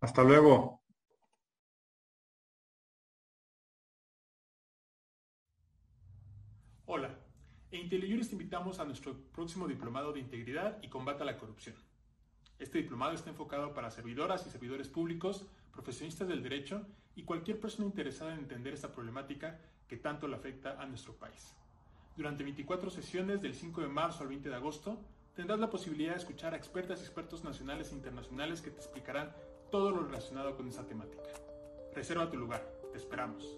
Hasta 0.00 0.22
luego. 0.22 0.82
En 7.70 7.82
IntelliJuris 7.82 8.28
te 8.28 8.34
invitamos 8.34 8.78
a 8.78 8.84
nuestro 8.84 9.14
próximo 9.32 9.68
diplomado 9.68 10.12
de 10.12 10.20
integridad 10.20 10.78
y 10.82 10.88
combate 10.88 11.22
a 11.22 11.26
la 11.26 11.36
corrupción. 11.36 11.76
Este 12.58 12.78
diplomado 12.78 13.12
está 13.12 13.30
enfocado 13.30 13.74
para 13.74 13.90
servidoras 13.90 14.46
y 14.46 14.50
servidores 14.50 14.88
públicos, 14.88 15.46
profesionistas 15.72 16.28
del 16.28 16.42
derecho 16.42 16.86
y 17.14 17.24
cualquier 17.24 17.60
persona 17.60 17.86
interesada 17.86 18.32
en 18.32 18.40
entender 18.40 18.72
esta 18.72 18.92
problemática 18.92 19.60
que 19.86 19.96
tanto 19.96 20.26
le 20.26 20.36
afecta 20.36 20.80
a 20.80 20.86
nuestro 20.86 21.14
país. 21.14 21.54
Durante 22.16 22.42
24 22.42 22.90
sesiones 22.90 23.42
del 23.42 23.54
5 23.54 23.82
de 23.82 23.88
marzo 23.88 24.22
al 24.22 24.28
20 24.28 24.48
de 24.48 24.54
agosto, 24.54 24.98
tendrás 25.36 25.60
la 25.60 25.70
posibilidad 25.70 26.12
de 26.12 26.18
escuchar 26.18 26.54
a 26.54 26.56
expertas 26.56 27.00
y 27.00 27.04
expertos 27.04 27.44
nacionales 27.44 27.92
e 27.92 27.94
internacionales 27.94 28.60
que 28.60 28.70
te 28.70 28.78
explicarán 28.78 29.32
todo 29.70 29.90
lo 29.90 30.02
relacionado 30.02 30.56
con 30.56 30.66
esa 30.68 30.86
temática. 30.86 31.30
Reserva 31.94 32.30
tu 32.30 32.36
lugar, 32.36 32.66
te 32.90 32.98
esperamos. 32.98 33.56